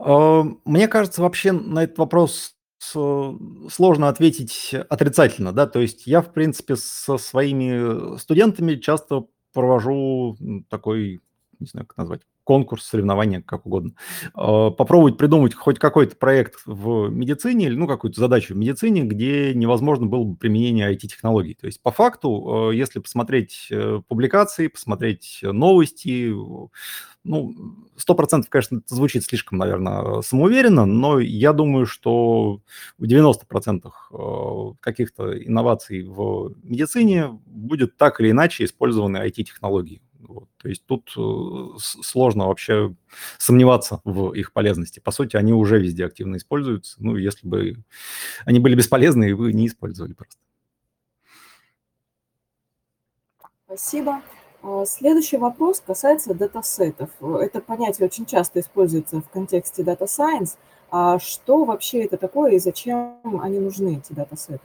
Э, 0.00 0.42
мне 0.64 0.88
кажется, 0.88 1.22
вообще 1.22 1.52
на 1.52 1.84
этот 1.84 1.98
вопрос 1.98 2.54
сложно 2.80 4.08
ответить 4.08 4.72
отрицательно, 4.88 5.52
да, 5.52 5.66
то 5.66 5.80
есть 5.80 6.06
я, 6.06 6.22
в 6.22 6.32
принципе, 6.32 6.76
со 6.76 7.18
своими 7.18 8.16
студентами 8.18 8.76
часто 8.76 9.26
провожу 9.52 10.36
такой, 10.70 11.20
не 11.58 11.66
знаю, 11.66 11.86
как 11.86 11.96
назвать, 11.98 12.22
конкурс, 12.48 12.86
соревнования, 12.86 13.42
как 13.42 13.66
угодно. 13.66 13.92
Э, 14.34 14.70
попробовать 14.70 15.18
придумать 15.18 15.52
хоть 15.52 15.78
какой-то 15.78 16.16
проект 16.16 16.54
в 16.64 17.10
медицине, 17.10 17.66
или 17.66 17.74
ну, 17.74 17.86
какую-то 17.86 18.18
задачу 18.18 18.54
в 18.54 18.56
медицине, 18.56 19.02
где 19.02 19.52
невозможно 19.52 20.06
было 20.06 20.24
бы 20.24 20.34
применение 20.34 20.90
IT-технологий. 20.90 21.52
То 21.60 21.66
есть 21.66 21.82
по 21.82 21.90
факту, 21.90 22.70
э, 22.70 22.74
если 22.74 23.00
посмотреть 23.00 23.70
публикации, 24.08 24.68
посмотреть 24.68 25.40
новости, 25.42 26.32
ну, 27.28 27.54
сто 27.96 28.14
процентов, 28.14 28.48
конечно, 28.48 28.78
это 28.78 28.94
звучит 28.94 29.24
слишком, 29.24 29.58
наверное, 29.58 30.22
самоуверенно, 30.22 30.86
но 30.86 31.18
я 31.20 31.52
думаю, 31.52 31.84
что 31.84 32.62
в 32.96 33.04
90% 33.04 33.92
э, 34.10 34.74
каких-то 34.80 35.36
инноваций 35.44 36.02
в 36.04 36.54
медицине 36.62 37.38
будет 37.44 37.98
так 37.98 38.20
или 38.20 38.30
иначе 38.30 38.64
использованы 38.64 39.18
IT-технологии. 39.18 40.00
Вот. 40.28 40.46
То 40.58 40.68
есть 40.68 40.84
тут 40.84 41.10
э, 41.16 41.78
сложно 41.78 42.48
вообще 42.48 42.94
сомневаться 43.38 44.02
в 44.04 44.32
их 44.32 44.52
полезности. 44.52 45.00
По 45.00 45.10
сути, 45.10 45.36
они 45.36 45.54
уже 45.54 45.80
везде 45.80 46.04
активно 46.04 46.36
используются. 46.36 46.96
Ну, 46.98 47.16
если 47.16 47.48
бы 47.48 47.82
они 48.44 48.60
были 48.60 48.74
бесполезны, 48.74 49.30
и 49.30 49.32
вы 49.32 49.54
не 49.54 49.66
использовали 49.66 50.12
просто. 50.12 50.36
Спасибо. 53.64 54.20
А, 54.62 54.84
следующий 54.84 55.38
вопрос 55.38 55.80
касается 55.80 56.34
датасетов. 56.34 57.10
Это 57.22 57.62
понятие 57.62 58.06
очень 58.06 58.26
часто 58.26 58.60
используется 58.60 59.22
в 59.22 59.30
контексте 59.30 59.82
Data 59.82 60.04
Science. 60.04 60.58
А 60.90 61.18
что 61.18 61.64
вообще 61.64 62.04
это 62.04 62.18
такое 62.18 62.52
и 62.52 62.58
зачем 62.58 63.18
они 63.40 63.60
нужны, 63.60 63.96
эти 63.96 64.12
датасеты? 64.12 64.60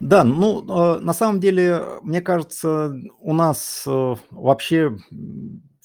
Да, 0.00 0.24
ну, 0.24 0.64
э, 0.96 1.00
на 1.00 1.12
самом 1.12 1.40
деле, 1.40 1.82
мне 2.02 2.22
кажется, 2.22 2.94
у 3.20 3.34
нас 3.34 3.84
э, 3.86 4.14
вообще 4.30 4.96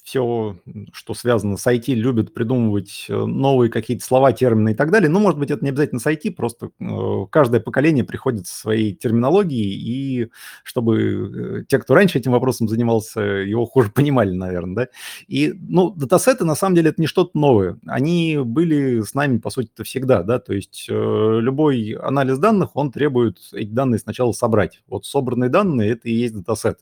все, 0.06 0.56
что 0.92 1.14
связано 1.14 1.56
с 1.56 1.66
IT, 1.66 1.92
любят 1.92 2.32
придумывать 2.32 3.06
э, 3.08 3.24
новые 3.24 3.72
какие-то 3.72 4.04
слова, 4.04 4.32
термины 4.32 4.70
и 4.70 4.74
так 4.74 4.92
далее. 4.92 5.10
Ну, 5.10 5.18
может 5.18 5.36
быть, 5.36 5.50
это 5.50 5.64
не 5.64 5.70
обязательно 5.70 6.00
с 6.00 6.06
IT, 6.06 6.30
просто 6.30 6.70
э, 6.78 7.26
каждое 7.28 7.60
поколение 7.60 8.04
приходит 8.04 8.46
со 8.46 8.56
своей 8.56 8.94
терминологией, 8.94 9.74
и 9.74 10.30
чтобы 10.62 11.62
э, 11.62 11.64
те, 11.64 11.80
кто 11.80 11.94
раньше 11.96 12.18
этим 12.18 12.30
вопросом 12.30 12.68
занимался, 12.68 13.20
его 13.20 13.66
хуже 13.66 13.90
понимали, 13.94 14.30
наверное, 14.30 14.76
да. 14.76 14.88
И, 15.26 15.52
ну, 15.52 15.90
датасеты, 15.90 16.44
на 16.44 16.54
самом 16.54 16.76
деле, 16.76 16.90
это 16.90 17.00
не 17.00 17.08
что-то 17.08 17.36
новое. 17.36 17.76
Они 17.84 18.38
были 18.38 19.00
с 19.00 19.12
нами, 19.12 19.38
по 19.38 19.50
сути-то, 19.50 19.82
всегда, 19.82 20.22
да, 20.22 20.38
то 20.38 20.54
есть 20.54 20.86
любой 20.88 21.96
анализ 22.00 22.38
данных, 22.38 22.76
он 22.76 22.92
требует 22.92 23.40
эти 23.52 23.70
данные 23.70 23.98
сначала 23.98 24.30
собрать. 24.30 24.82
Вот 24.86 25.04
собранные 25.04 25.50
данные– 25.50 25.90
это 25.92 26.08
и 26.08 26.14
есть 26.14 26.36
датасет. 26.36 26.78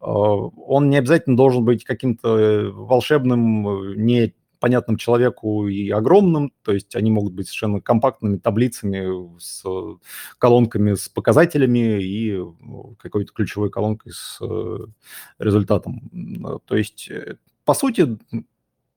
Он 0.00 0.90
не 0.90 0.96
обязательно 0.96 1.36
должен 1.36 1.64
быть 1.64 1.84
каким-то 1.84 2.70
волшебным, 2.72 3.94
непонятным 4.58 4.96
человеку 4.96 5.68
и 5.68 5.88
огромным, 5.90 6.52
то 6.62 6.72
есть 6.72 6.96
они 6.96 7.10
могут 7.10 7.32
быть 7.32 7.46
совершенно 7.46 7.80
компактными 7.80 8.38
таблицами 8.38 9.38
с 9.38 9.64
колонками 10.38 10.94
с 10.94 11.08
показателями 11.08 12.02
и 12.02 12.42
какой-то 12.98 13.32
ключевой 13.32 13.70
колонкой 13.70 14.12
с 14.12 14.38
э, 14.40 14.78
результатом. 15.38 16.60
То 16.66 16.76
есть, 16.76 17.08
э, 17.08 17.36
по 17.64 17.74
сути, 17.74 18.18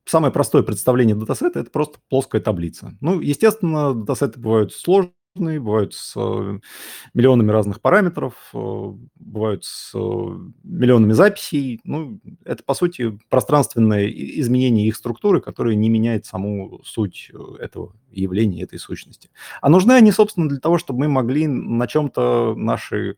самое 0.06 0.34
простое 0.34 0.63
представление 0.63 1.15
датасета– 1.15 1.60
это 1.62 1.69
просто 1.69 2.00
плоская 2.10 2.41
таблица. 2.41 2.97
Ну, 3.02 3.19
естественно, 3.19 3.93
датасеты 3.93 4.39
бывают 4.39 4.74
сложные, 4.74 5.13
бывают 5.35 5.93
с 5.93 6.13
э, 6.17 6.59
миллионами 7.13 7.51
разных 7.51 7.81
параметров, 7.81 8.33
э, 8.53 8.93
бывают 9.15 9.63
с 9.63 9.91
э, 9.93 9.97
миллионами 10.63 11.13
записей. 11.13 11.79
Ну, 11.83 12.19
это, 12.43 12.63
по 12.63 12.73
сути, 12.73 13.17
пространственное 13.29 14.07
изменение 14.07 14.87
их 14.87 14.95
структуры, 14.95 15.39
которое 15.39 15.75
не 15.75 15.89
меняет 15.89 16.25
саму 16.25 16.81
суть 16.83 17.31
этого 17.59 17.95
явления, 18.11 18.63
этой 18.63 18.79
сущности. 18.79 19.29
А 19.61 19.69
нужны 19.69 19.93
они, 19.93 20.11
собственно, 20.11 20.49
для 20.49 20.59
того, 20.59 20.77
чтобы 20.77 20.99
мы 20.99 21.07
могли 21.07 21.47
на 21.47 21.87
чем-то 21.87 22.55
наши 22.55 23.15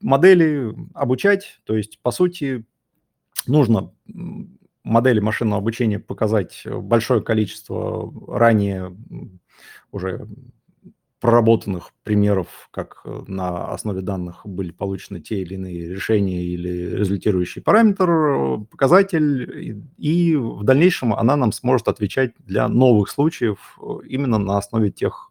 модели 0.00 0.74
обучать. 0.94 1.60
То 1.64 1.76
есть, 1.76 1.98
по 2.00 2.10
сути, 2.10 2.64
нужно 3.46 3.92
модели 4.84 5.20
машинного 5.20 5.58
обучения 5.58 5.98
показать 5.98 6.62
большое 6.64 7.22
количество 7.22 8.12
ранее 8.28 8.96
уже 9.92 10.26
проработанных 11.20 11.92
примеров, 12.02 12.68
как 12.70 13.02
э, 13.04 13.22
на 13.26 13.72
основе 13.72 14.00
данных 14.00 14.40
были 14.44 14.72
получены 14.72 15.20
те 15.20 15.42
или 15.42 15.54
иные 15.54 15.88
решения 15.88 16.42
или 16.42 16.96
результирующий 16.96 17.62
параметр, 17.62 18.10
э, 18.10 18.58
показатель, 18.70 19.84
и 19.98 20.36
в 20.36 20.64
дальнейшем 20.64 21.12
она 21.12 21.36
нам 21.36 21.52
сможет 21.52 21.88
отвечать 21.88 22.32
для 22.38 22.68
новых 22.68 23.10
случаев 23.10 23.78
э, 23.80 24.06
именно 24.08 24.38
на 24.38 24.56
основе 24.56 24.90
тех 24.90 25.30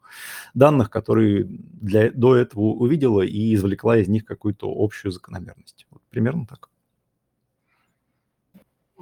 данных, 0.54 0.92
которые 0.92 1.46
для, 1.46 2.12
до 2.12 2.36
этого 2.36 2.62
увидела 2.62 3.22
и 3.22 3.56
извлекла 3.56 3.98
из 3.98 4.08
них 4.08 4.26
какую-то 4.26 4.72
общую 4.72 5.12
закономерность. 5.12 5.88
Вот 5.90 6.02
примерно 6.10 6.46
так. 6.46 6.70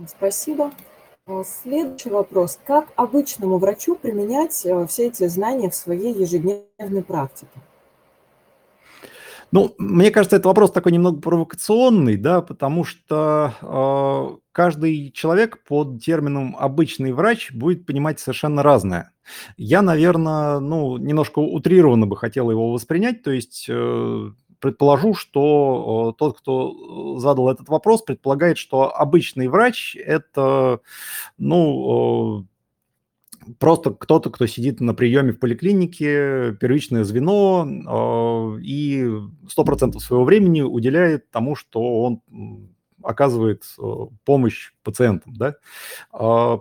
Спасибо. 0.05 0.71
А, 1.27 1.43
следующий 1.43 2.09
вопрос. 2.09 2.57
Как 2.65 2.87
обычному 2.95 3.57
врачу 3.57 3.95
применять 3.95 4.65
э, 4.65 4.87
все 4.87 5.07
эти 5.07 5.27
знания 5.27 5.69
в 5.69 5.75
своей 5.75 6.13
ежедневной 6.13 7.03
практике? 7.03 7.51
Ну, 9.51 9.75
мне 9.77 10.09
кажется, 10.11 10.37
это 10.37 10.47
вопрос 10.47 10.71
такой 10.71 10.93
немного 10.93 11.21
провокационный, 11.21 12.15
да, 12.15 12.41
потому 12.41 12.85
что 12.85 13.53
э, 13.61 14.37
каждый 14.53 15.11
человек 15.11 15.63
под 15.63 16.01
термином 16.01 16.55
«обычный 16.57 17.11
врач» 17.11 17.51
будет 17.53 17.85
понимать 17.85 18.19
совершенно 18.19 18.63
разное. 18.63 19.11
Я, 19.57 19.81
наверное, 19.81 20.59
ну, 20.59 20.97
немножко 20.97 21.39
утрированно 21.39 22.07
бы 22.07 22.15
хотел 22.15 22.51
его 22.51 22.71
воспринять, 22.71 23.23
то 23.23 23.31
есть 23.31 23.67
э, 23.69 24.31
предположу, 24.59 25.13
что 25.13 26.15
тот, 26.17 26.39
кто 26.39 27.15
э, 27.17 27.19
задал 27.19 27.49
этот 27.49 27.69
вопрос, 27.69 28.01
предполагает, 28.01 28.57
что 28.57 28.95
обычный 28.95 29.47
врач– 29.47 29.95
это, 30.05 30.81
ну, 31.37 32.45
просто 33.59 33.91
кто-то, 33.93 34.29
кто 34.29 34.47
сидит 34.47 34.81
на 34.81 34.93
приеме 34.93 35.31
в 35.31 35.39
поликлинике, 35.39 36.53
первичное 36.59 37.03
звено 37.03 38.57
и 38.61 39.03
100% 39.57 39.99
своего 39.99 40.25
времени 40.25 40.61
уделяет 40.61 41.29
тому, 41.31 41.55
что 41.55 42.03
он 42.03 42.21
оказывает 43.03 43.63
помощь 44.25 44.73
пациентам. 44.83 45.33
Да? 45.35 45.55
А, 46.11 46.59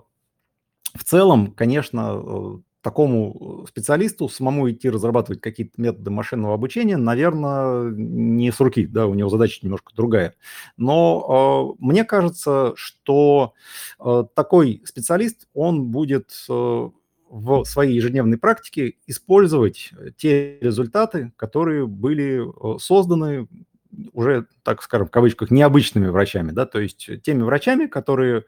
в 0.94 1.04
целом, 1.04 1.52
конечно, 1.52 2.62
такому 2.86 3.64
э, 3.64 3.68
специалисту 3.68 4.28
самому 4.28 4.70
идти 4.70 4.88
разрабатывать 4.88 5.40
какие-то 5.40 5.72
методы 5.76 6.12
машинного 6.12 6.54
обучения, 6.54 6.96
наверное, 6.96 7.90
не 7.90 8.52
с 8.52 8.60
руки, 8.60 8.86
да, 8.86 9.08
у 9.08 9.14
него 9.14 9.28
задача 9.28 9.58
немножко 9.62 9.92
другая. 9.92 10.34
Но 10.76 11.74
э, 11.80 11.84
мне 11.84 12.04
кажется, 12.04 12.74
что 12.76 13.54
э, 13.98 14.22
такой 14.36 14.84
специалист, 14.84 15.48
он 15.52 15.86
будет 15.86 16.30
э, 16.48 16.90
в 17.28 17.64
своей 17.64 17.96
ежедневной 17.96 18.38
практике 18.38 18.94
использовать 19.08 19.90
те 20.16 20.60
результаты, 20.60 21.32
которые 21.34 21.88
были 21.88 22.46
э, 22.46 22.78
созданы 22.78 23.48
уже, 24.12 24.46
так 24.66 24.82
скажем, 24.82 25.06
в 25.06 25.12
кавычках, 25.12 25.52
необычными 25.52 26.08
врачами, 26.08 26.50
да, 26.50 26.66
то 26.66 26.80
есть 26.80 27.08
теми 27.22 27.42
врачами, 27.42 27.86
которые 27.86 28.46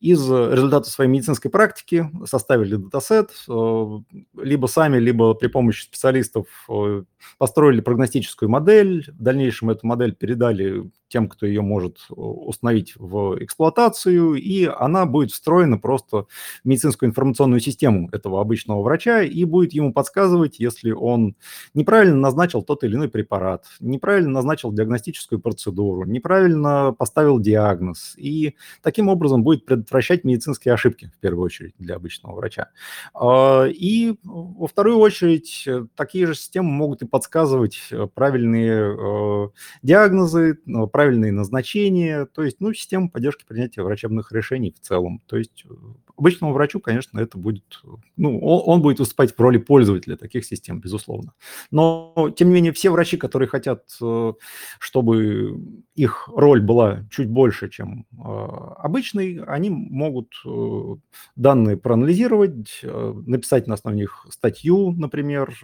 из 0.00 0.28
результата 0.28 0.90
своей 0.90 1.08
медицинской 1.08 1.48
практики 1.48 2.10
составили 2.24 2.74
датасет, 2.74 3.30
э, 3.48 3.98
либо 4.36 4.66
сами, 4.66 4.98
либо 4.98 5.32
при 5.34 5.46
помощи 5.46 5.84
специалистов 5.84 6.46
э, 6.68 7.04
построили 7.38 7.80
прогностическую 7.80 8.48
модель, 8.48 9.08
в 9.12 9.22
дальнейшем 9.22 9.70
эту 9.70 9.86
модель 9.86 10.12
передали 10.12 10.90
тем, 11.10 11.28
кто 11.28 11.44
ее 11.46 11.60
может 11.60 11.98
установить 12.08 12.94
в 12.96 13.42
эксплуатацию, 13.42 14.34
и 14.34 14.64
она 14.64 15.06
будет 15.06 15.32
встроена 15.32 15.76
просто 15.76 16.24
в 16.24 16.28
медицинскую 16.64 17.10
информационную 17.10 17.60
систему 17.60 18.08
этого 18.12 18.40
обычного 18.40 18.82
врача 18.82 19.22
и 19.22 19.44
будет 19.44 19.72
ему 19.72 19.92
подсказывать, 19.92 20.58
если 20.60 20.92
он 20.92 21.36
неправильно 21.74 22.16
назначил 22.16 22.62
тот 22.62 22.84
или 22.84 22.94
иной 22.94 23.08
препарат, 23.08 23.66
неправильно 23.80 24.30
назначил 24.30 24.72
диагностическую 24.72 25.40
процедуру, 25.40 25.59
неправильно 25.66 26.94
поставил 26.96 27.38
диагноз, 27.38 28.14
и 28.16 28.56
таким 28.82 29.08
образом 29.08 29.42
будет 29.42 29.64
предотвращать 29.64 30.24
медицинские 30.24 30.74
ошибки, 30.74 31.10
в 31.14 31.18
первую 31.18 31.44
очередь, 31.44 31.74
для 31.78 31.96
обычного 31.96 32.36
врача. 32.36 32.68
А, 33.14 33.66
и 33.66 34.16
во 34.24 34.66
вторую 34.66 34.98
очередь, 34.98 35.68
такие 35.94 36.26
же 36.26 36.34
системы 36.34 36.70
могут 36.70 37.02
и 37.02 37.06
подсказывать 37.06 37.78
правильные 38.14 38.96
э, 38.96 39.48
диагнозы, 39.82 40.58
правильные 40.92 41.32
назначения, 41.32 42.26
то 42.26 42.42
есть, 42.42 42.60
ну, 42.60 42.72
система 42.72 43.08
поддержки 43.08 43.44
принятия 43.46 43.82
врачебных 43.82 44.32
решений 44.32 44.74
в 44.76 44.80
целом. 44.80 45.22
То 45.26 45.36
есть 45.36 45.64
э, 45.68 45.74
обычному 46.20 46.52
врачу, 46.52 46.80
конечно, 46.80 47.18
это 47.18 47.38
будет, 47.38 47.82
ну, 48.16 48.38
он, 48.40 48.82
будет 48.82 48.98
выступать 48.98 49.36
в 49.36 49.40
роли 49.40 49.58
пользователя 49.58 50.16
таких 50.16 50.44
систем, 50.44 50.80
безусловно. 50.80 51.32
Но, 51.70 52.32
тем 52.36 52.48
не 52.48 52.54
менее, 52.54 52.72
все 52.72 52.90
врачи, 52.90 53.16
которые 53.16 53.48
хотят, 53.48 53.84
э, 54.00 54.32
чтобы 54.78 55.60
их 55.94 56.28
роль 56.34 56.60
была 56.60 57.04
чуть 57.10 57.28
больше, 57.28 57.68
чем 57.68 58.06
э, 58.12 58.22
обычный, 58.78 59.42
они 59.44 59.70
могут 59.70 60.32
данные 61.36 61.76
проанализировать, 61.76 62.80
написать 62.82 63.66
на 63.66 63.74
основе 63.74 63.96
них 63.96 64.26
статью, 64.30 64.92
например, 64.92 65.54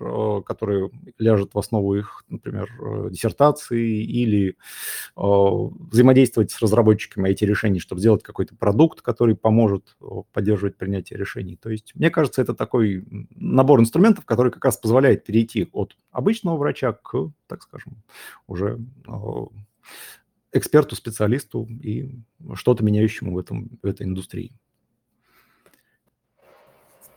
которая 0.45 0.91
ляжет 1.19 1.55
в 1.55 1.59
основу 1.59 1.95
их, 1.95 2.25
например, 2.29 2.69
диссертации 3.11 4.03
или 4.05 4.57
взаимодействовать 5.15 6.51
с 6.51 6.61
разработчиками 6.61 7.31
IT-решений, 7.31 7.81
чтобы 7.81 8.01
сделать 8.01 8.23
какой-то 8.23 8.57
продукт, 8.57 9.01
который 9.01 9.37
поможет 9.37 9.97
поддерживать 10.33 10.46
принятие 10.77 11.19
решений. 11.19 11.57
То 11.57 11.71
есть, 11.71 11.95
мне 11.95 12.11
кажется, 12.11 12.43
это 12.43 12.55
такой 12.55 13.05
набор 13.31 13.81
инструментов, 13.81 14.25
который 14.25 14.53
как 14.53 14.65
раз 14.65 14.77
позволяет 14.77 15.25
перейти 15.25 15.69
от 15.73 15.97
обычного 16.11 16.57
врача 16.57 16.93
к, 16.93 17.31
так 17.47 17.63
скажем, 17.63 18.03
уже 18.47 18.79
эксперту, 20.53 20.97
специалисту 20.97 21.67
и 21.83 22.11
что-то 22.55 22.85
меняющему 22.85 23.35
в, 23.35 23.39
этом, 23.39 23.79
в 23.83 23.87
этой 23.87 24.07
индустрии. 24.07 24.53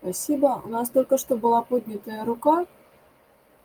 Спасибо. 0.01 0.61
У 0.63 0.69
нас 0.69 0.89
только 0.89 1.17
что 1.17 1.35
была 1.35 1.61
поднятая 1.61 2.23
рука. 2.25 2.65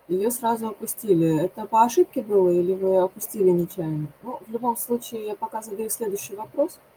ее 0.09 0.31
сразу 0.31 0.69
опустили. 0.69 1.45
Это 1.45 1.67
по 1.67 1.85
ошибке 1.85 2.23
было 2.23 2.51
или 2.51 2.73
вы 2.73 2.99
опустили 2.99 3.51
нечаянно? 3.51 4.09
Ну, 4.23 4.41
в 4.47 4.51
любом 4.51 4.77
случае, 4.77 5.27
я 5.27 5.37
пока 5.37 5.63
задаю 5.63 5.91
следующий 5.91 6.35
вопрос. 6.35 6.79
А 6.79 6.94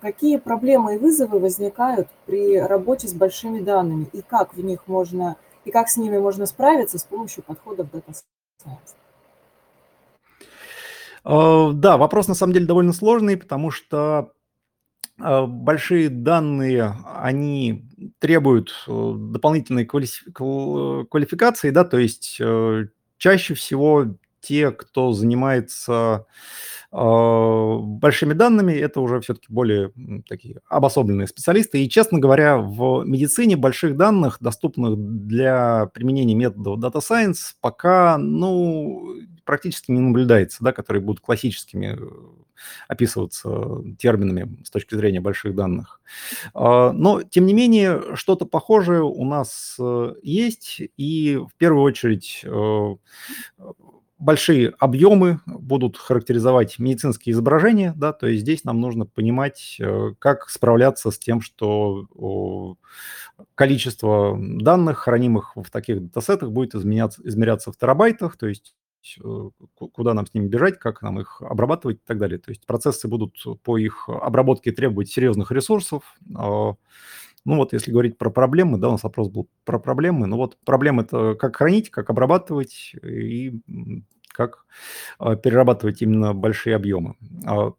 какие 0.00 0.38
проблемы 0.38 0.96
и 0.96 0.98
вызовы 0.98 1.38
возникают 1.38 2.08
при 2.26 2.58
работе 2.58 3.08
с 3.08 3.14
большими 3.14 3.60
данными 3.60 4.08
и 4.12 4.22
как 4.22 4.54
в 4.54 4.64
них 4.64 4.80
можно 4.86 5.36
и 5.64 5.70
как 5.70 5.88
с 5.88 5.96
ними 5.96 6.18
можно 6.18 6.46
справиться 6.46 6.98
с 6.98 7.04
помощью 7.04 7.42
подходов 7.42 7.88
Data 7.92 8.14
Science? 8.64 8.96
А, 11.24 11.72
да, 11.72 11.96
вопрос 11.96 12.26
на 12.28 12.34
самом 12.34 12.54
деле 12.54 12.66
довольно 12.66 12.92
сложный, 12.92 13.36
потому 13.36 13.70
что 13.70 14.32
а, 15.20 15.46
большие 15.46 16.08
данные, 16.08 16.94
они 17.04 17.84
требуют 18.18 18.72
э, 18.86 19.12
дополнительной 19.16 19.84
квалификации, 19.84 21.70
да, 21.70 21.84
то 21.84 21.98
есть 21.98 22.38
э, 22.40 22.86
чаще 23.18 23.54
всего 23.54 24.06
те, 24.40 24.70
кто 24.70 25.12
занимается 25.12 26.26
большими 26.90 28.32
данными, 28.32 28.72
это 28.72 29.00
уже 29.00 29.20
все-таки 29.20 29.46
более 29.50 29.92
такие 30.26 30.60
обособленные 30.68 31.26
специалисты. 31.26 31.84
И, 31.84 31.88
честно 31.88 32.18
говоря, 32.18 32.56
в 32.58 33.04
медицине 33.04 33.56
больших 33.56 33.96
данных, 33.96 34.38
доступных 34.40 34.96
для 34.96 35.90
применения 35.92 36.34
методов 36.34 36.78
Data 36.78 37.00
Science, 37.00 37.54
пока, 37.60 38.16
ну, 38.16 39.16
практически 39.44 39.90
не 39.90 40.00
наблюдается, 40.00 40.62
да, 40.62 40.72
которые 40.72 41.02
будут 41.02 41.20
классическими 41.20 41.96
э, 41.98 42.06
описываться 42.86 43.82
терминами 43.98 44.58
с 44.62 44.70
точки 44.70 44.94
зрения 44.94 45.20
больших 45.20 45.54
данных. 45.54 46.00
А, 46.54 46.92
но, 46.92 47.22
тем 47.22 47.46
не 47.46 47.54
менее, 47.54 48.14
что-то 48.14 48.44
похожее 48.44 49.02
у 49.02 49.24
нас 49.24 49.76
э, 49.78 50.14
есть, 50.22 50.82
и 50.96 51.36
в 51.36 51.54
первую 51.56 51.82
очередь 51.82 52.42
э, 52.44 52.96
большие 54.18 54.74
объемы 54.78 55.40
будут 55.46 55.96
характеризовать 55.96 56.78
медицинские 56.78 57.32
изображения, 57.32 57.92
да, 57.96 58.12
то 58.12 58.26
есть 58.26 58.42
здесь 58.42 58.64
нам 58.64 58.80
нужно 58.80 59.06
понимать, 59.06 59.76
э, 59.80 60.12
как 60.18 60.48
справляться 60.50 61.10
с 61.10 61.18
тем, 61.18 61.40
что 61.40 62.76
количество 63.54 64.36
данных, 64.40 64.98
хранимых 64.98 65.52
в 65.56 65.70
таких 65.70 66.02
датасетах, 66.02 66.50
будет 66.50 66.74
изменяться, 66.74 67.22
измеряться 67.24 67.72
в 67.72 67.76
терабайтах, 67.76 68.36
то 68.36 68.46
есть 68.46 68.74
э, 69.24 69.50
куда 69.74 70.14
нам 70.14 70.26
с 70.26 70.34
ними 70.34 70.48
бежать, 70.48 70.78
как 70.78 71.02
нам 71.02 71.20
их 71.20 71.40
обрабатывать 71.40 71.98
и 71.98 72.06
так 72.06 72.18
далее. 72.18 72.38
То 72.38 72.50
есть 72.50 72.66
процессы 72.66 73.08
будут 73.08 73.34
по 73.62 73.78
их 73.78 74.08
обработке 74.08 74.72
требовать 74.72 75.08
серьезных 75.10 75.52
ресурсов. 75.52 76.02
Ну 77.44 77.56
вот 77.56 77.72
если 77.72 77.90
говорить 77.90 78.18
про 78.18 78.30
проблемы, 78.30 78.78
да, 78.78 78.88
у 78.88 78.92
нас 78.92 79.02
вопрос 79.02 79.28
был 79.28 79.48
про 79.64 79.78
проблемы. 79.78 80.26
Ну 80.26 80.36
вот 80.36 80.58
проблемы 80.64 81.02
это 81.02 81.34
как 81.34 81.56
хранить, 81.56 81.90
как 81.90 82.10
обрабатывать 82.10 82.94
и 83.02 83.60
как 84.28 84.66
а, 85.18 85.36
перерабатывать 85.36 86.02
именно 86.02 86.34
большие 86.34 86.76
объемы. 86.76 87.16
А, 87.46 87.72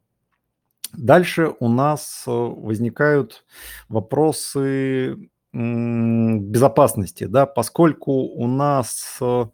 дальше 0.94 1.54
у 1.60 1.70
нас 1.70 2.24
э, 2.28 2.32
возникают 2.32 3.46
вопросы 3.88 5.30
безопасности, 5.52 7.24
да, 7.24 7.48
поскольку 7.48 8.12
у 8.12 8.46
нас 8.46 9.18
э, 9.20 9.46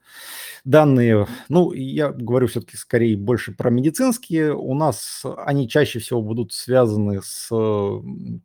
данные, 0.65 1.25
ну, 1.47 1.71
я 1.71 2.09
говорю 2.11 2.47
все-таки 2.47 2.75
скорее 2.75 3.15
больше 3.15 3.53
про 3.53 3.69
медицинские, 3.69 4.53
у 4.53 4.73
нас 4.73 5.23
они 5.37 5.69
чаще 5.69 5.99
всего 5.99 6.21
будут 6.21 6.51
связаны 6.51 7.21
с 7.23 7.47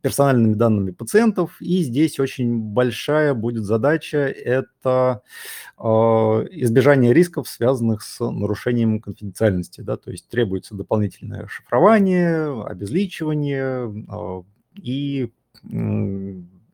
персональными 0.01 0.53
данными 0.53 0.91
пациентов, 0.91 1.57
и 1.59 1.83
здесь 1.83 2.21
очень 2.21 2.57
большая 2.57 3.33
будет 3.33 3.65
задача– 3.65 4.17
это 4.27 5.21
э, 5.77 5.83
избежание 5.83 7.13
рисков, 7.13 7.49
связанных 7.49 8.01
с 8.01 8.21
нарушением 8.25 9.01
конфиденциальности, 9.01 9.81
да, 9.81 9.97
то 9.97 10.09
есть 10.11 10.29
требуется 10.29 10.73
дополнительное 10.73 11.47
шифрование, 11.47 12.63
обезличивание 12.63 13.91
э, 14.09 14.43
и 14.81 15.33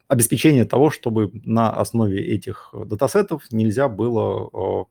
обеспечение 0.08 0.66
того, 0.66 0.90
чтобы 0.92 1.32
на 1.46 1.70
основе 1.72 2.22
этих 2.22 2.74
датасетов 2.74 3.44
нельзя 3.52 3.90
было 3.90 4.88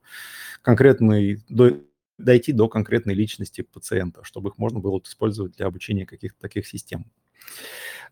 конкретный, 0.62 1.42
до, 1.48 1.78
дойти 2.18 2.52
до 2.52 2.68
конкретной 2.68 3.14
личности 3.14 3.62
пациента, 3.62 4.22
чтобы 4.24 4.50
их 4.50 4.58
можно 4.58 4.80
было 4.80 5.00
использовать 5.04 5.56
для 5.56 5.66
обучения 5.66 6.06
каких-то 6.06 6.40
таких 6.40 6.66
систем. 6.66 7.06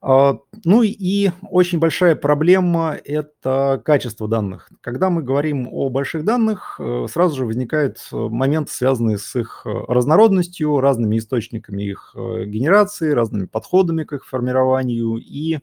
А, 0.07 0.39
ну 0.67 0.83
и 0.83 1.31
очень 1.49 1.79
большая 1.79 2.15
проблема– 2.15 2.95
это 3.05 3.81
качество 3.83 4.29
данных. 4.29 4.69
Когда 4.83 5.09
мы 5.09 5.23
говорим 5.23 5.67
о 5.73 5.89
больших 5.89 6.27
данных, 6.27 6.79
э, 6.79 7.07
сразу 7.11 7.37
же 7.37 7.47
возникает 7.47 7.97
э, 8.13 8.17
момент, 8.17 8.69
связанный 8.69 9.19
с 9.19 9.35
их 9.35 9.63
э, 9.65 9.71
разнородностью, 9.89 10.79
разными 10.81 11.17
источниками 11.17 11.85
их 11.85 12.15
генерации, 12.15 13.13
разными 13.13 13.47
подходами 13.47 14.05
к 14.05 14.13
их 14.13 14.27
формированию. 14.27 15.17
И 15.17 15.61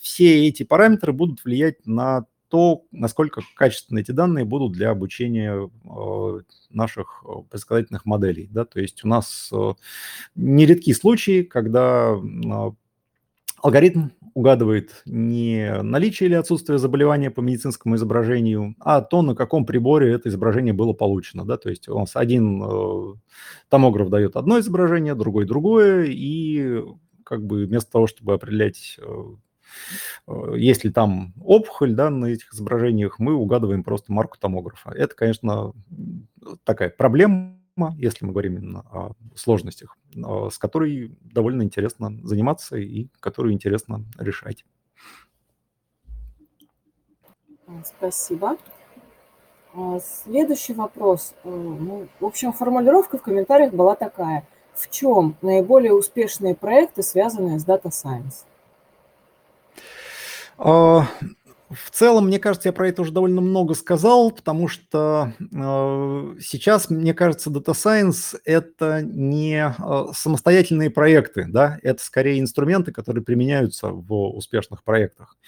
все 0.00 0.48
эти 0.48 0.62
параметры 0.62 1.12
будут 1.12 1.44
влиять 1.44 1.86
на 1.86 2.24
то, 2.50 2.84
насколько 2.90 3.42
качественны 3.54 4.00
эти 4.00 4.10
данные 4.10 4.44
будут 4.44 4.72
для 4.72 4.90
обучения 4.90 5.70
наших 6.70 7.24
предсказательных 7.50 8.04
моделей. 8.04 8.48
Да? 8.50 8.64
То 8.64 8.80
есть 8.80 9.04
у 9.04 9.08
нас 9.08 9.50
нередки 10.34 10.92
случаи, 10.92 11.42
когда 11.42 12.16
Алгоритм 13.62 14.08
угадывает 14.34 15.02
не 15.04 15.82
наличие 15.82 16.28
или 16.28 16.34
отсутствие 16.34 16.78
заболевания 16.78 17.30
по 17.30 17.40
медицинскому 17.40 17.96
изображению, 17.96 18.74
а 18.80 19.02
то, 19.02 19.22
на 19.22 19.34
каком 19.34 19.66
приборе 19.66 20.12
это 20.12 20.28
изображение 20.28 20.72
было 20.72 20.92
получено. 20.92 21.44
Да? 21.44 21.58
То 21.58 21.68
есть 21.68 21.88
у 21.88 21.98
нас 21.98 22.16
один 22.16 22.62
э, 22.62 23.14
томограф 23.68 24.08
дает 24.08 24.36
одно 24.36 24.58
изображение, 24.60 25.14
другой 25.14 25.44
другое, 25.46 26.06
и 26.08 26.82
как 27.24 27.44
бы 27.44 27.66
вместо 27.66 27.92
того, 27.92 28.06
чтобы 28.06 28.34
определять, 28.34 28.96
э, 28.98 29.02
э, 29.02 29.34
есть 30.54 30.84
ли 30.84 30.90
там 30.90 31.34
опухоль 31.42 31.94
да, 31.94 32.10
на 32.10 32.26
этих 32.26 32.52
изображениях, 32.52 33.18
мы 33.18 33.34
угадываем 33.34 33.82
просто 33.82 34.12
марку 34.12 34.38
томографа. 34.38 34.90
Это, 34.90 35.14
конечно, 35.14 35.72
такая 36.64 36.90
проблема, 36.90 37.56
если 37.96 38.24
мы 38.24 38.32
говорим 38.32 38.56
именно 38.58 38.80
о 38.80 39.12
сложностях, 39.34 39.96
с 40.14 40.58
которой 40.58 41.16
довольно 41.20 41.62
интересно 41.62 42.18
заниматься 42.22 42.76
и 42.76 43.08
которую 43.20 43.54
интересно 43.54 44.04
решать. 44.18 44.64
Спасибо. 47.84 48.56
А, 49.74 50.00
следующий 50.00 50.74
вопрос. 50.74 51.34
Э, 51.44 51.48
ну, 51.48 52.08
в 52.18 52.26
общем, 52.26 52.52
формулировка 52.52 53.18
в 53.18 53.22
комментариях 53.22 53.72
была 53.72 53.94
такая. 53.94 54.46
В 54.74 54.90
чем 54.90 55.36
наиболее 55.42 55.92
успешные 55.92 56.54
проекты, 56.54 57.02
связанные 57.02 57.58
с 57.58 57.66
Data 57.66 57.90
Science? 57.90 58.46
А, 60.62 61.08
в 61.70 61.90
целом, 61.90 62.26
мне 62.26 62.38
кажется, 62.38 62.68
я 62.68 62.72
про 62.74 62.88
это 62.88 63.00
уже 63.00 63.12
довольно 63.12 63.40
много 63.40 63.72
сказал, 63.74 64.30
потому 64.30 64.68
что 64.68 65.32
э, 65.40 66.36
сейчас, 66.40 66.90
мне 66.90 67.14
кажется, 67.14 67.48
Data 67.48 67.72
Science– 67.72 68.38
это 68.44 69.00
не 69.02 69.72
э, 69.72 70.12
самостоятельные 70.12 70.90
проекты, 70.90 71.46
да, 71.48 71.78
это 71.82 72.02
скорее 72.04 72.40
инструменты, 72.40 72.92
которые 72.92 73.24
применяются 73.24 73.88
в 73.88 74.36
успешных 74.36 74.84
проектах. 74.84 75.38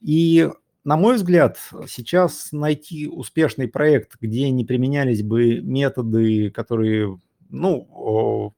И 0.00 0.50
на 0.84 0.96
мой 0.96 1.16
взгляд, 1.16 1.58
сейчас 1.88 2.48
найти 2.52 3.08
успешный 3.08 3.68
проект, 3.68 4.16
где 4.20 4.50
не 4.50 4.64
применялись 4.64 5.22
бы 5.22 5.60
методы, 5.60 6.50
которые, 6.50 7.18
ну, 7.48 8.54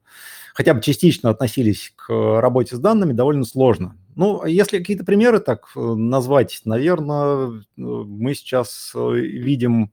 хотя 0.54 0.74
бы 0.74 0.80
частично 0.80 1.30
относились 1.30 1.92
к 1.96 2.40
работе 2.40 2.76
с 2.76 2.78
данными, 2.78 3.12
довольно 3.12 3.44
сложно. 3.44 3.96
Ну, 4.20 4.44
если 4.44 4.80
какие-то 4.80 5.02
примеры 5.06 5.40
так 5.40 5.70
э, 5.74 5.80
назвать, 5.80 6.60
наверное, 6.66 7.48
э, 7.48 7.62
мы 7.78 8.34
сейчас 8.34 8.92
э, 8.94 9.14
видим 9.14 9.92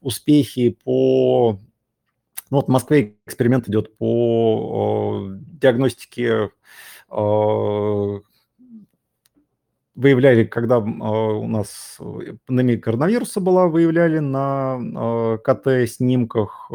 успехи 0.00 0.76
по... 0.82 1.60
Ну, 2.50 2.56
вот 2.56 2.66
в 2.66 2.70
Москве 2.70 3.14
эксперимент 3.24 3.68
идет 3.68 3.96
по 3.96 5.28
диагностике 5.60 6.50
выявляли, 9.94 10.44
когда 10.44 10.78
у 10.78 11.46
нас 11.46 11.98
пандемия 12.46 12.78
коронавируса 12.78 13.40
была, 13.40 13.68
выявляли 13.68 14.18
на 14.18 15.38
КТ-снимках 15.44 16.68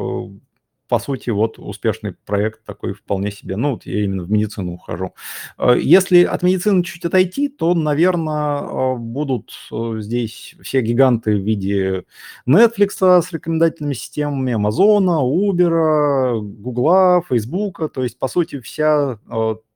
по 0.93 0.99
сути, 0.99 1.31
вот 1.31 1.57
успешный 1.57 2.13
проект 2.13 2.63
такой 2.65 2.93
вполне 2.93 3.31
себе. 3.31 3.55
Ну, 3.55 3.71
вот 3.71 3.87
я 3.87 4.03
именно 4.03 4.21
в 4.21 4.29
медицину 4.29 4.73
ухожу. 4.73 5.15
Э, 5.57 5.75
если 5.75 6.23
от 6.23 6.43
медицины 6.43 6.83
чуть 6.83 7.03
отойти, 7.03 7.49
то, 7.49 7.73
наверное, 7.73 8.61
э, 8.61 8.95
будут 8.97 9.53
э, 9.71 9.95
здесь 10.01 10.53
все 10.61 10.81
гиганты 10.81 11.35
в 11.35 11.41
виде 11.41 12.03
Netflix 12.47 13.21
с 13.23 13.31
рекомендательными 13.33 13.95
системами, 13.95 14.51
Amazon, 14.55 15.07
Uber, 15.23 16.41
Google, 16.41 17.23
Facebook. 17.27 17.91
То 17.91 18.03
есть, 18.03 18.19
по 18.19 18.27
сути, 18.27 18.59
вся 18.59 19.17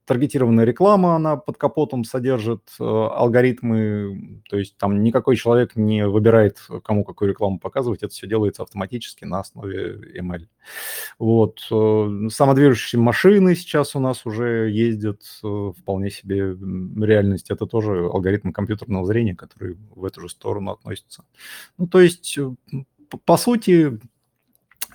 таргетированная 0.08 0.64
реклама, 0.64 1.16
она 1.16 1.36
под 1.36 1.58
капотом 1.58 2.02
содержит 2.02 2.62
э, 2.80 2.82
алгоритмы, 2.82 4.40
то 4.48 4.56
есть 4.56 4.78
там 4.78 5.02
никакой 5.02 5.36
человек 5.36 5.76
не 5.76 6.08
выбирает, 6.08 6.58
кому 6.82 7.04
какую 7.04 7.28
рекламу 7.28 7.58
показывать, 7.58 8.02
это 8.02 8.12
все 8.12 8.26
делается 8.26 8.62
автоматически 8.62 9.26
на 9.26 9.40
основе 9.40 10.00
ML. 10.18 10.48
Вот. 11.18 11.60
Э, 11.70 12.28
самодвижущиеся 12.30 12.98
машины 12.98 13.54
сейчас 13.54 13.94
у 13.94 14.00
нас 14.00 14.24
уже 14.24 14.70
ездят 14.70 15.20
э, 15.44 15.72
вполне 15.78 16.10
себе 16.10 16.56
реальность. 16.96 17.50
Это 17.50 17.66
тоже 17.66 18.06
алгоритм 18.06 18.50
компьютерного 18.52 19.04
зрения, 19.04 19.36
который 19.36 19.76
в 19.94 20.06
эту 20.06 20.22
же 20.22 20.30
сторону 20.30 20.70
относится. 20.70 21.24
Ну, 21.76 21.86
то 21.86 22.00
есть, 22.00 22.38
по 23.26 23.36
сути, 23.36 24.00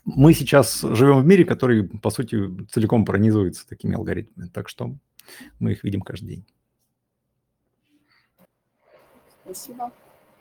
мы 0.05 0.33
сейчас 0.33 0.81
живем 0.81 1.21
в 1.21 1.25
мире, 1.25 1.45
который, 1.45 1.83
по 1.83 2.09
сути, 2.09 2.65
целиком 2.69 3.05
пронизывается 3.05 3.67
такими 3.67 3.95
алгоритмами. 3.95 4.49
Так 4.49 4.69
что 4.69 4.95
мы 5.59 5.71
их 5.73 5.83
видим 5.83 6.01
каждый 6.01 6.27
день. 6.27 6.45
Спасибо. 9.43 9.91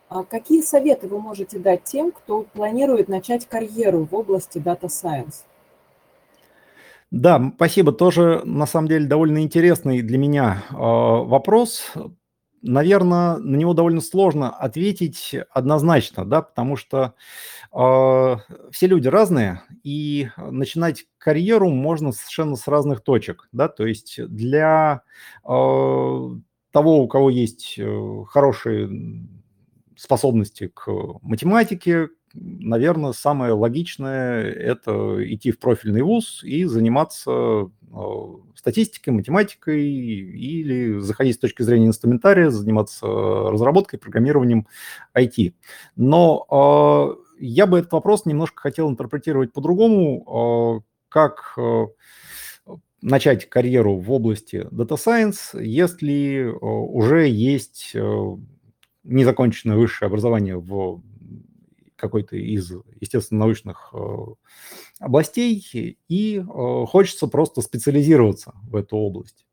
А 0.09 0.23
какие 0.23 0.61
советы 0.61 1.07
вы 1.07 1.19
можете 1.19 1.59
дать 1.59 1.83
тем, 1.83 2.11
кто 2.11 2.43
планирует 2.43 3.07
начать 3.07 3.47
карьеру 3.47 4.07
в 4.09 4.13
области 4.13 4.59
Data 4.59 4.83
Science? 4.83 5.43
Да, 7.09 7.51
спасибо. 7.55 7.91
Тоже, 7.91 8.41
на 8.43 8.65
самом 8.65 8.87
деле, 8.87 9.05
довольно 9.05 9.41
интересный 9.43 10.01
для 10.01 10.17
меня 10.17 10.63
э, 10.69 10.75
вопрос, 10.75 11.93
наверное, 12.63 13.37
на 13.37 13.55
него 13.55 13.73
довольно 13.73 14.01
сложно 14.01 14.49
ответить 14.49 15.35
однозначно, 15.51 16.25
да, 16.25 16.41
потому 16.41 16.75
что 16.75 17.13
все 17.73 18.87
люди 18.87 19.07
разные, 19.07 19.63
и 19.83 20.29
начинать 20.37 21.05
карьеру 21.17 21.69
можно 21.69 22.11
совершенно 22.11 22.55
с 22.55 22.67
разных 22.67 23.01
точек, 23.01 23.47
да, 23.51 23.67
то 23.67 23.85
есть 23.85 24.23
для 24.27 25.01
э, 25.43 25.47
того, 25.47 27.03
у 27.03 27.07
кого 27.07 27.29
есть 27.31 27.75
э, 27.79 28.23
хорошие 28.27 29.27
способности 29.95 30.67
к 30.67 30.87
математике, 31.21 32.09
наверное, 32.33 33.13
самое 33.13 33.53
логичное– 33.53 34.43
это 34.51 35.17
идти 35.33 35.51
в 35.51 35.59
профильный 35.59 36.01
вуз 36.01 36.43
и 36.43 36.65
заниматься 36.65 37.31
э, 37.31 37.95
статистикой, 38.55 39.13
математикой 39.13 39.83
или 39.83 40.99
заходить 40.99 41.35
с 41.35 41.39
точки 41.39 41.61
зрения 41.61 41.87
инструментария, 41.87 42.49
заниматься 42.49 43.05
разработкой, 43.05 43.99
программированием 43.99 44.67
IT. 45.15 45.53
Но 45.95 47.17
я 47.45 47.67
бы 47.67 47.79
этот 47.79 47.91
вопрос 47.91 48.25
немножко 48.25 48.61
хотел 48.61 48.89
интерпретировать 48.89 49.53
по-другому, 49.53 50.81
э, 50.81 50.89
как 51.09 51.57
начать 53.01 53.49
карьеру 53.49 53.97
в 53.97 54.11
области 54.11 54.65
Data 54.71 54.97
Science, 54.97 55.61
если 55.61 56.45
уже 56.59 57.27
есть 57.27 57.93
незаконченное 59.03 59.75
высшее 59.75 60.07
образование 60.07 60.57
в 60.57 61.01
какой-то 62.03 62.35
из 62.35 62.71
естественно-научных 62.99 63.93
э, 63.93 63.97
областей, 64.99 65.97
и 66.09 66.37
э, 66.37 66.85
хочется 66.85 67.27
просто 67.27 67.61
специализироваться 67.61 68.53
в 68.69 68.75
эту 68.75 68.97
область. 68.97 69.45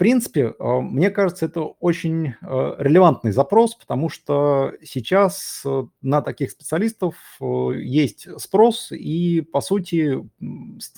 Принципе, 0.00 0.54
э, 0.58 0.80
мне 0.80 1.10
кажется, 1.10 1.44
это 1.44 1.60
очень 1.60 2.32
релевантный 2.40 3.32
запрос, 3.32 3.74
потому 3.74 4.08
что 4.08 4.72
сейчас 4.82 5.62
на 6.00 6.22
таких 6.22 6.52
специалистов 6.52 7.16
есть 7.38 8.26
спрос, 8.40 8.92
и, 8.92 9.42
по 9.42 9.60
сути, 9.60 10.26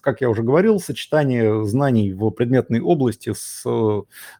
как 0.02 0.20
я 0.20 0.30
уже 0.30 0.44
говорил, 0.44 0.78
сочетание 0.78 1.64
знаний 1.64 2.12
в 2.12 2.30
предметной 2.30 2.80
области 2.80 3.32
с 3.34 3.64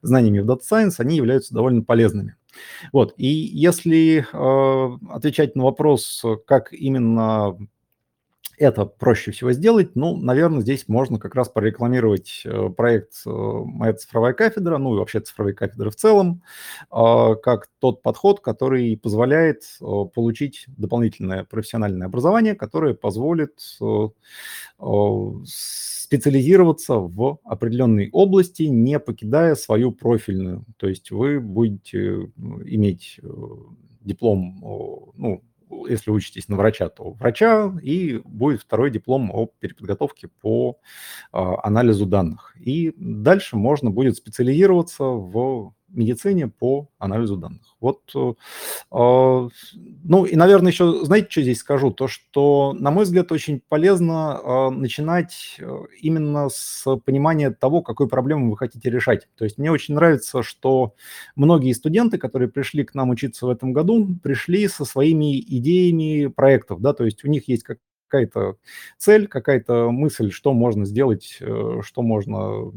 знаниями 0.02 0.38
в 0.38 0.48
Data 0.48 0.60
Science, 0.60 0.94
они 0.98 1.16
являются 1.16 1.52
довольно 1.52 1.82
полезными. 1.82 2.36
Вот, 2.92 3.14
и 3.16 3.26
если 3.26 4.26
э, 4.32 4.98
отвечать 5.10 5.56
на 5.56 5.64
вопрос, 5.64 6.24
как 6.46 6.72
именно 6.72 7.56
это 8.62 8.86
проще 8.86 9.32
всего 9.32 9.52
сделать, 9.52 9.96
ну, 9.96 10.16
наверное, 10.16 10.60
здесь 10.60 10.86
можно 10.86 11.18
как 11.18 11.34
раз 11.34 11.48
прорекламировать 11.48 12.42
э, 12.44 12.68
проект 12.68 13.14
э, 13.26 13.30
«Моя 13.30 13.92
цифровая 13.94 14.32
кафедра», 14.34 14.78
ну 14.78 14.94
и 14.94 14.98
вообще 14.98 15.20
цифровые 15.20 15.54
кафедры 15.54 15.90
в 15.90 15.96
целом, 15.96 16.42
э, 16.90 17.34
как 17.42 17.68
тот 17.80 18.02
подход, 18.02 18.40
который 18.40 18.96
позволяет 18.96 19.62
получить 20.14 20.64
дополнительное 20.68 21.44
профессиональное 21.44 22.06
образование, 22.06 22.54
которое 22.54 22.94
позволит 22.94 23.58
специализироваться 25.44 26.94
в 26.94 27.38
определенной 27.44 28.10
области, 28.12 28.62
не 28.64 29.00
покидая 29.00 29.54
свою 29.56 29.92
профильную. 29.92 30.64
То 30.76 30.86
есть 30.88 31.10
вы 31.10 31.40
будете 31.40 32.30
иметь 32.64 33.18
диплом, 34.02 35.12
ну, 35.16 35.42
если 35.89 36.11
учитесь 36.11 36.49
на 36.49 36.57
врача, 36.57 36.89
то 36.89 37.11
врача, 37.11 37.73
и 37.83 38.20
будет 38.25 38.62
второй 38.62 38.91
диплом 38.91 39.31
о 39.33 39.47
переподготовке 39.47 40.29
по 40.29 40.79
а, 41.33 41.66
анализу 41.66 42.07
данных. 42.07 42.55
И 42.59 42.95
дальше 42.97 43.57
можно 43.57 43.91
будет 43.91 44.16
специализироваться 44.16 45.05
в 45.05 45.75
медицине 45.93 46.49
по 46.49 46.88
анализу 46.99 47.36
данных. 47.36 47.76
Вот, 47.80 48.01
э, 48.14 48.34
а, 48.90 49.49
ну 50.05 50.24
и, 50.24 50.36
наверное, 50.36 50.70
еще, 50.72 51.05
знаете, 51.05 51.28
что 51.30 51.43
здесь 51.43 51.59
скажу? 51.59 51.90
То, 51.90 52.09
что, 52.09 52.74
на 52.78 52.90
мой 52.90 53.05
взгляд, 53.05 53.32
очень 53.32 53.61
полезно 53.68 54.38
а, 54.38 54.70
начинать 54.70 55.57
э, 55.59 55.68
именно 56.01 56.49
с 56.49 56.84
понимания 57.05 57.51
того, 57.51 57.82
какую 57.82 58.09
проблему 58.09 58.51
вы 58.51 58.57
хотите 58.57 58.90
решать. 58.90 59.28
То 59.36 59.45
есть 59.45 59.59
мне 59.59 59.70
очень 59.70 59.95
нравится, 59.95 60.43
что 60.43 60.95
многие 61.36 61.72
студенты, 61.72 62.18
которые 62.18 62.49
пришли 62.49 62.84
к 62.84 62.95
нам 62.95 63.11
учиться 63.11 63.47
в 63.47 63.51
этом 63.51 63.72
году, 63.72 64.09
пришли 64.22 64.68
со 64.68 64.84
своими 64.84 65.40
идеями 65.40 66.28
проектов, 66.28 66.80
да, 66.80 66.93
то 66.93 67.05
есть 67.05 67.24
у 67.24 67.28
них 67.28 67.49
есть 67.49 67.64
как 67.64 67.78
какая-то 68.12 68.56
цель, 68.98 69.26
какая-то 69.26 69.90
мысль, 69.90 70.30
что 70.30 70.52
можно 70.52 70.84
сделать, 70.84 71.38
э, 71.40 71.80
что 71.82 72.02
можно 72.02 72.70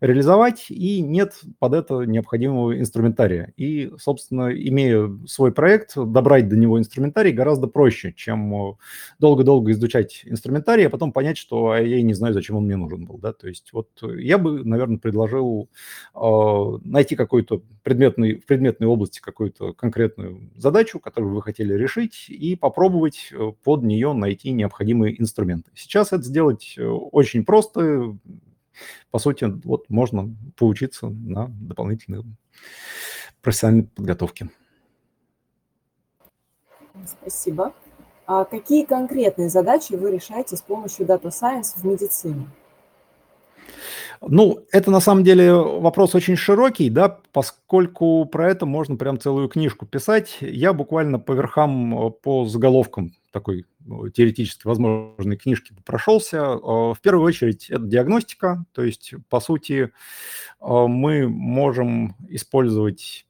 реализовать, 0.00 0.66
и 0.68 1.00
нет 1.00 1.40
под 1.58 1.74
это 1.74 2.00
необходимого 2.02 2.78
инструментария. 2.78 3.52
И, 3.56 3.90
собственно, 3.98 4.52
имея 4.52 5.10
свой 5.26 5.52
проект, 5.52 5.96
добрать 5.96 6.48
до 6.48 6.56
него 6.56 6.78
инструментарий 6.78 7.32
гораздо 7.32 7.68
проще, 7.68 8.12
чем 8.14 8.54
э, 8.54 8.74
долго-долго 9.18 9.72
изучать 9.72 10.22
инструментарий, 10.26 10.86
а 10.86 10.90
потом 10.90 11.12
понять, 11.12 11.38
что 11.38 11.70
а 11.70 11.80
я 11.80 11.96
и 11.96 12.02
не 12.02 12.14
знаю, 12.14 12.34
зачем 12.34 12.56
он 12.56 12.64
мне 12.66 12.76
нужен 12.76 13.06
был. 13.06 13.18
Да? 13.18 13.32
То 13.32 13.48
есть 13.48 13.72
вот 13.72 13.88
я 14.02 14.36
бы, 14.36 14.62
наверное, 14.62 14.98
предложил 14.98 15.70
э, 16.14 16.18
найти 16.84 17.16
какой-то 17.16 17.62
предметный, 17.82 18.34
в 18.34 18.44
предметной 18.44 18.88
области 18.88 19.20
какую-то 19.20 19.72
конкретную 19.72 20.50
задачу, 20.56 21.00
которую 21.00 21.34
вы 21.34 21.40
хотели 21.40 21.72
решить, 21.72 22.26
и 22.28 22.56
попробовать 22.56 23.32
под 23.64 23.82
нее 23.82 24.12
найти 24.12 24.52
необходимые 24.66 25.20
инструменты. 25.20 25.70
Сейчас 25.74 26.12
это 26.12 26.22
сделать 26.22 26.74
э, 26.76 26.84
очень 26.84 27.44
просто. 27.44 28.16
По 29.10 29.18
сути, 29.18 29.44
вот 29.64 29.88
можно 29.88 30.34
поучиться 30.56 31.08
на 31.08 31.46
дополнительной 31.48 32.24
профессиональной 33.40 33.84
подготовке. 33.84 34.50
Спасибо. 37.04 37.72
А 38.26 38.44
какие 38.44 38.84
конкретные 38.84 39.48
задачи 39.48 39.92
вы 39.94 40.10
решаете 40.10 40.56
с 40.56 40.62
помощью 40.62 41.06
Data 41.06 41.30
Science 41.30 41.76
в 41.76 41.84
медицине? 41.84 42.48
Ну, 44.20 44.60
это 44.72 44.90
на 44.90 45.00
самом 45.00 45.24
деле 45.24 45.52
вопрос 45.52 46.14
очень 46.14 46.36
широкий, 46.36 46.90
да, 46.90 47.20
поскольку 47.32 48.24
про 48.24 48.50
это 48.50 48.66
можно 48.66 48.96
прям 48.96 49.20
целую 49.20 49.48
книжку 49.48 49.86
писать. 49.86 50.38
Я 50.40 50.72
буквально 50.72 51.18
по 51.18 51.32
верхам, 51.32 52.08
э, 52.08 52.10
по 52.10 52.46
заголовкам 52.46 53.12
такой 53.36 53.66
ну, 53.84 54.08
теоретически 54.08 54.66
возможной 54.66 55.36
книжки 55.36 55.74
прошелся. 55.84 56.38
Э, 56.38 56.56
в 56.94 56.98
первую 57.02 57.26
очередь 57.26 57.68
это 57.68 57.84
диагностика, 57.84 58.64
то 58.72 58.82
есть, 58.82 59.12
по 59.28 59.40
сути, 59.40 59.74
э, 59.82 59.88
мы 60.60 61.28
можем 61.28 62.16
использовать 62.30 63.25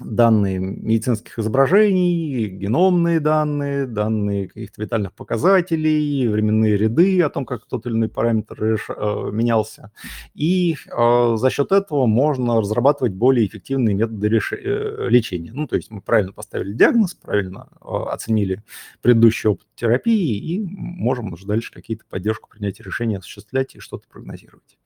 данные 0.00 0.58
медицинских 0.58 1.38
изображений, 1.38 2.46
геномные 2.46 3.20
данные, 3.20 3.86
данные 3.86 4.48
каких-то 4.48 4.82
витальных 4.82 5.12
показателей, 5.12 6.28
временные 6.28 6.76
ряды 6.76 7.20
о 7.22 7.30
том, 7.30 7.44
как 7.44 7.66
тот 7.66 7.86
или 7.86 7.94
иной 7.94 8.08
параметр 8.08 8.62
э, 8.62 9.30
менялся. 9.32 9.90
И 10.34 10.74
э, 10.74 11.36
за 11.36 11.50
счет 11.50 11.72
этого 11.72 12.06
можно 12.06 12.60
разрабатывать 12.60 13.12
более 13.12 13.46
эффективные 13.46 13.94
методы 13.94 14.28
э, 14.28 15.08
лечения. 15.08 15.52
Ну, 15.52 15.66
то 15.66 15.76
есть 15.76 15.90
мы 15.90 16.00
правильно 16.00 16.32
поставили 16.32 16.72
диагноз, 16.72 17.14
правильно 17.14 17.68
оценили 17.80 18.62
предыдущий 19.02 19.50
опыт 19.50 19.66
терапии 19.74 20.36
и 20.36 20.60
можем 20.60 21.32
уже 21.32 21.46
дальше 21.46 21.72
какие-то 21.72 22.04
поддержку 22.08 22.48
принятия 22.48 22.82
решений 22.82 23.16
осуществлять 23.16 23.74
и 23.74 23.80
что-то 23.80 24.06
прогнозировать. 24.08 24.78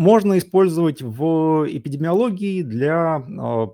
А, 0.00 0.02
можно 0.02 0.38
использовать 0.38 1.02
в 1.02 1.66
эпидемиологии 1.68 2.62
для 2.62 3.16
а, 3.16 3.68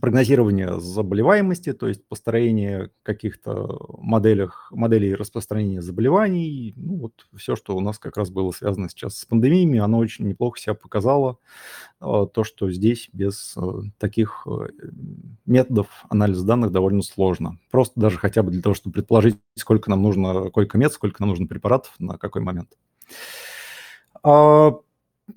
прогнозирование 0.00 0.80
заболеваемости, 0.80 1.72
то 1.72 1.86
есть 1.86 2.06
построение 2.08 2.90
каких-то 3.02 3.78
моделях, 3.98 4.68
моделей 4.72 5.14
распространения 5.14 5.82
заболеваний. 5.82 6.72
Ну, 6.76 6.96
вот 6.96 7.12
все, 7.36 7.56
что 7.56 7.76
у 7.76 7.80
нас 7.80 7.98
как 7.98 8.16
раз 8.16 8.30
было 8.30 8.50
связано 8.50 8.88
сейчас 8.88 9.18
с 9.18 9.24
пандемиями, 9.24 9.78
оно 9.78 9.98
очень 9.98 10.26
неплохо 10.26 10.58
себя 10.58 10.74
показало. 10.74 11.38
А, 12.00 12.26
то, 12.26 12.42
что 12.42 12.70
здесь 12.70 13.08
без 13.12 13.54
э, 13.56 13.60
таких 13.98 14.46
методов 15.46 15.86
анализа 16.08 16.44
данных 16.44 16.72
довольно 16.72 17.02
сложно. 17.02 17.58
Просто 17.70 18.00
даже 18.00 18.18
хотя 18.18 18.42
бы 18.42 18.50
для 18.50 18.62
того, 18.62 18.74
чтобы 18.74 18.94
предположить, 18.94 19.36
сколько 19.56 19.88
нам 19.88 20.02
нужно 20.02 20.48
сколько 20.48 20.78
мет, 20.78 20.92
сколько 20.92 21.22
нам 21.22 21.30
нужно 21.30 21.46
препаратов, 21.46 21.94
на 21.98 22.18
какой 22.18 22.42
момент. 22.42 22.70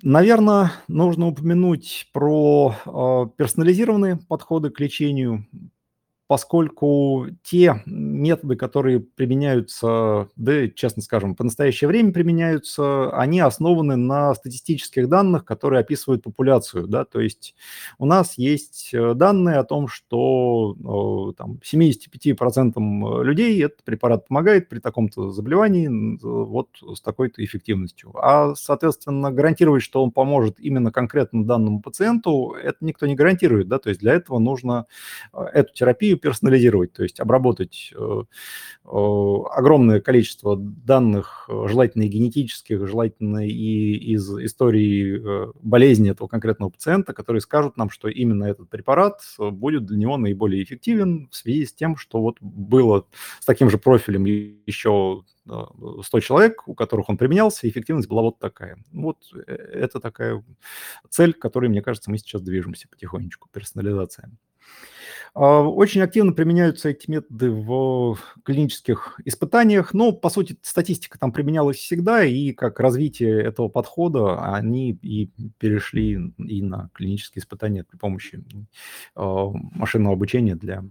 Наверное, 0.04 0.72
нужно 0.88 1.28
упомянуть 1.28 2.10
про 2.14 2.76
э, 2.86 3.26
персонализированные 3.38 4.18
подходы 4.18 4.70
к 4.70 4.80
лечению 4.80 5.48
поскольку 6.28 7.28
те 7.44 7.84
методы, 7.86 8.56
которые 8.56 9.00
применяются, 9.00 10.30
да, 10.36 10.68
честно 10.70 11.04
скажем, 11.04 11.36
по 11.36 11.44
настоящее 11.44 11.88
время 11.88 12.12
применяются, 12.14 13.12
они 13.12 13.40
основаны 13.40 13.96
на 13.96 14.34
статистических 14.34 15.08
данных, 15.08 15.46
которые 15.46 15.82
описывают 15.82 16.24
популяцию, 16.24 16.88
да, 16.88 17.06
то 17.06 17.20
есть 17.20 17.56
у 18.00 18.06
нас 18.06 18.38
есть 18.38 18.90
э, 18.94 19.14
данные 19.14 19.58
о 19.58 19.64
том, 19.64 19.88
что 19.88 21.34
там, 21.38 21.60
75% 21.64 23.24
людей 23.24 23.64
этот 23.64 23.84
препарат 23.84 24.28
помогает 24.28 24.70
при 24.70 24.80
таком-то 24.80 25.32
заболевании 25.32 25.88
вот 26.22 26.70
с 26.96 27.02
такой-то 27.02 27.44
эффективностью. 27.44 28.12
А, 28.16 28.56
соответственно, 28.56 29.32
гарантировать, 29.32 29.84
что 29.84 30.04
он 30.04 30.12
поможет 30.12 30.60
именно 30.60 30.92
конкретно 30.92 31.46
данному 31.46 31.82
пациенту, 31.82 32.56
это 32.62 32.78
никто 32.82 33.06
не 33.06 33.16
гарантирует, 33.16 33.68
да, 33.68 33.80
то 33.80 33.90
есть 33.90 34.02
для 34.02 34.14
этого 34.14 34.40
нужно 34.40 34.88
э, 35.34 35.44
эту 35.54 35.74
терапию 35.74 36.15
персонализировать, 36.16 36.94
то 36.94 37.04
есть 37.04 37.20
обработать 37.20 37.94
э, 37.96 38.24
э, 38.84 38.88
огромное 38.88 40.02
количество 40.02 40.58
данных, 40.58 41.48
э, 41.50 41.68
желательно 41.68 42.04
и 42.04 42.08
генетических, 42.08 42.88
желательно 42.88 43.48
и 43.48 43.96
из 43.96 44.30
истории 44.40 45.52
болезни 45.62 46.12
этого 46.12 46.28
конкретного 46.28 46.70
пациента, 46.70 47.14
которые 47.14 47.42
скажут 47.42 47.78
нам, 47.78 47.90
что 47.90 48.08
именно 48.08 48.46
этот 48.46 48.70
препарат 48.70 49.22
будет 49.38 49.86
для 49.86 49.98
него 49.98 50.18
наиболее 50.18 50.64
эффективен 50.64 51.30
в 51.32 51.36
связи 51.36 51.66
с 51.66 51.74
тем, 51.74 51.98
что 51.98 52.22
вот 52.22 52.38
было 52.42 53.06
с 53.40 53.46
таким 53.46 53.70
же 53.70 53.78
профилем 53.78 54.26
еще 54.26 55.24
100 55.46 56.20
человек, 56.22 56.68
у 56.68 56.74
которых 56.74 57.10
он 57.10 57.18
применялся, 57.18 57.70
эффективность 57.70 58.10
была 58.10 58.24
вот 58.24 58.40
такая. 58.40 58.78
Вот 58.92 59.18
это 59.48 60.00
такая 60.00 60.44
цель, 61.10 61.34
к 61.34 61.40
которой, 61.40 61.70
мне 61.70 61.82
кажется, 61.82 62.10
мы 62.10 62.18
сейчас 62.18 62.42
движемся 62.42 62.88
потихонечку, 62.88 63.48
персонализация. 63.52 64.32
А, 65.36 65.62
очень 65.62 66.02
активно 66.02 66.32
применяются 66.32 66.90
эти 66.90 67.12
методы 67.12 67.52
в 67.52 68.18
клинических 68.44 69.20
испытаниях, 69.26 69.94
но, 69.94 70.14
по 70.14 70.30
сути, 70.30 70.58
статистика 70.62 71.20
там 71.20 71.34
применялась 71.34 71.76
всегда, 71.78 72.24
и 72.24 72.54
как 72.54 72.80
развитие 72.80 73.44
этого 73.44 73.68
подхода 73.68 74.54
они 74.56 74.92
и 74.92 75.30
перешли 75.58 76.34
и 76.38 76.62
на 76.62 76.90
клинические 76.94 77.42
испытания 77.42 77.84
при 77.84 77.98
помощи 77.98 78.44
а, 79.16 79.50
машинного 79.52 80.14
обучения 80.14 80.56
для 80.56 80.86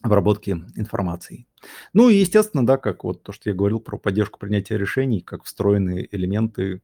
обработки 0.00 0.50
информации. 0.50 1.48
Ну 1.92 2.08
и, 2.08 2.14
естественно, 2.14 2.64
да, 2.64 2.76
как 2.76 3.02
вот 3.02 3.24
то, 3.24 3.32
что 3.32 3.50
я 3.50 3.56
говорил 3.56 3.80
про 3.80 3.98
поддержку 3.98 4.38
принятия 4.38 4.78
решений, 4.78 5.20
как 5.20 5.42
встроенные 5.42 6.06
элементы 6.14 6.82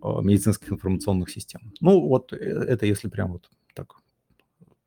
а, 0.00 0.22
медицинских 0.22 0.72
информационных 0.72 1.28
систем. 1.28 1.74
Ну 1.80 2.00
вот 2.00 2.32
э, 2.32 2.36
это 2.36 2.86
если 2.86 3.08
прям 3.08 3.32
вот 3.32 3.50
так 3.74 3.96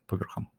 по 0.07 0.15
верхам. 0.15 0.49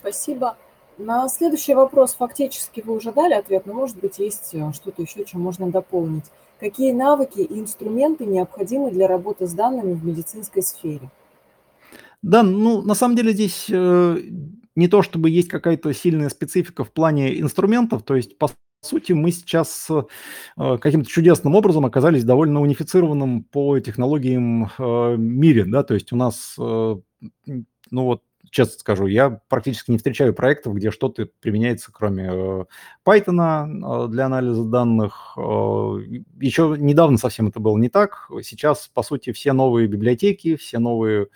Спасибо. 0.00 0.56
На 0.98 1.28
следующий 1.28 1.74
вопрос 1.74 2.14
фактически 2.14 2.80
вы 2.80 2.96
уже 2.96 3.12
дали 3.12 3.34
ответ, 3.34 3.66
но, 3.66 3.74
может 3.74 3.98
быть, 3.98 4.18
есть 4.18 4.54
э, 4.54 4.72
что-то 4.72 5.02
еще, 5.02 5.24
чем 5.24 5.42
можно 5.42 5.70
дополнить. 5.70 6.24
Какие 6.58 6.92
навыки 6.92 7.40
и 7.40 7.58
инструменты 7.58 8.24
необходимы 8.24 8.90
для 8.90 9.06
работы 9.06 9.46
с 9.46 9.52
данными 9.52 9.92
в 9.92 10.04
медицинской 10.06 10.62
сфере? 10.62 11.10
Да, 12.22 12.42
ну, 12.42 12.80
на 12.80 12.94
самом 12.94 13.14
деле 13.14 13.32
здесь 13.32 13.66
э, 13.68 14.16
не 14.74 14.88
то, 14.88 15.02
чтобы 15.02 15.28
есть 15.28 15.48
какая-то 15.48 15.92
сильная 15.92 16.30
специфика 16.30 16.82
в 16.82 16.90
плане 16.90 17.38
инструментов, 17.38 18.04
то 18.04 18.16
есть, 18.16 18.38
по 18.38 18.48
сути, 18.80 19.12
мы 19.12 19.32
сейчас 19.32 19.88
э, 19.90 20.78
каким-то 20.78 21.10
чудесным 21.10 21.54
образом 21.54 21.84
оказались 21.84 22.24
довольно 22.24 22.62
унифицированным 22.62 23.44
по 23.44 23.78
технологиям 23.80 24.70
э, 24.78 25.16
мире, 25.18 25.66
да, 25.66 25.82
то 25.82 25.92
есть 25.92 26.10
у 26.12 26.16
нас, 26.16 26.54
ну 26.56 27.02
вот, 27.90 28.22
честно 28.56 28.78
скажу, 28.78 29.06
я 29.06 29.38
практически 29.48 29.90
не 29.90 29.98
встречаю 29.98 30.32
проектов, 30.32 30.74
где 30.74 30.90
что-то 30.90 31.28
применяется, 31.40 31.92
кроме 31.92 32.24
э, 32.24 32.64
Python 33.04 34.06
э, 34.06 34.08
для 34.08 34.26
анализа 34.26 34.64
данных. 34.64 35.34
Э, 35.36 35.98
еще 36.40 36.74
недавно 36.78 37.18
совсем 37.18 37.48
это 37.48 37.60
было 37.60 37.76
не 37.76 37.90
так. 37.90 38.30
Сейчас, 38.42 38.88
по 38.88 39.02
сути, 39.02 39.32
все 39.32 39.52
новые 39.52 39.88
библиотеки, 39.88 40.56
все 40.56 40.78
новые 40.78 41.28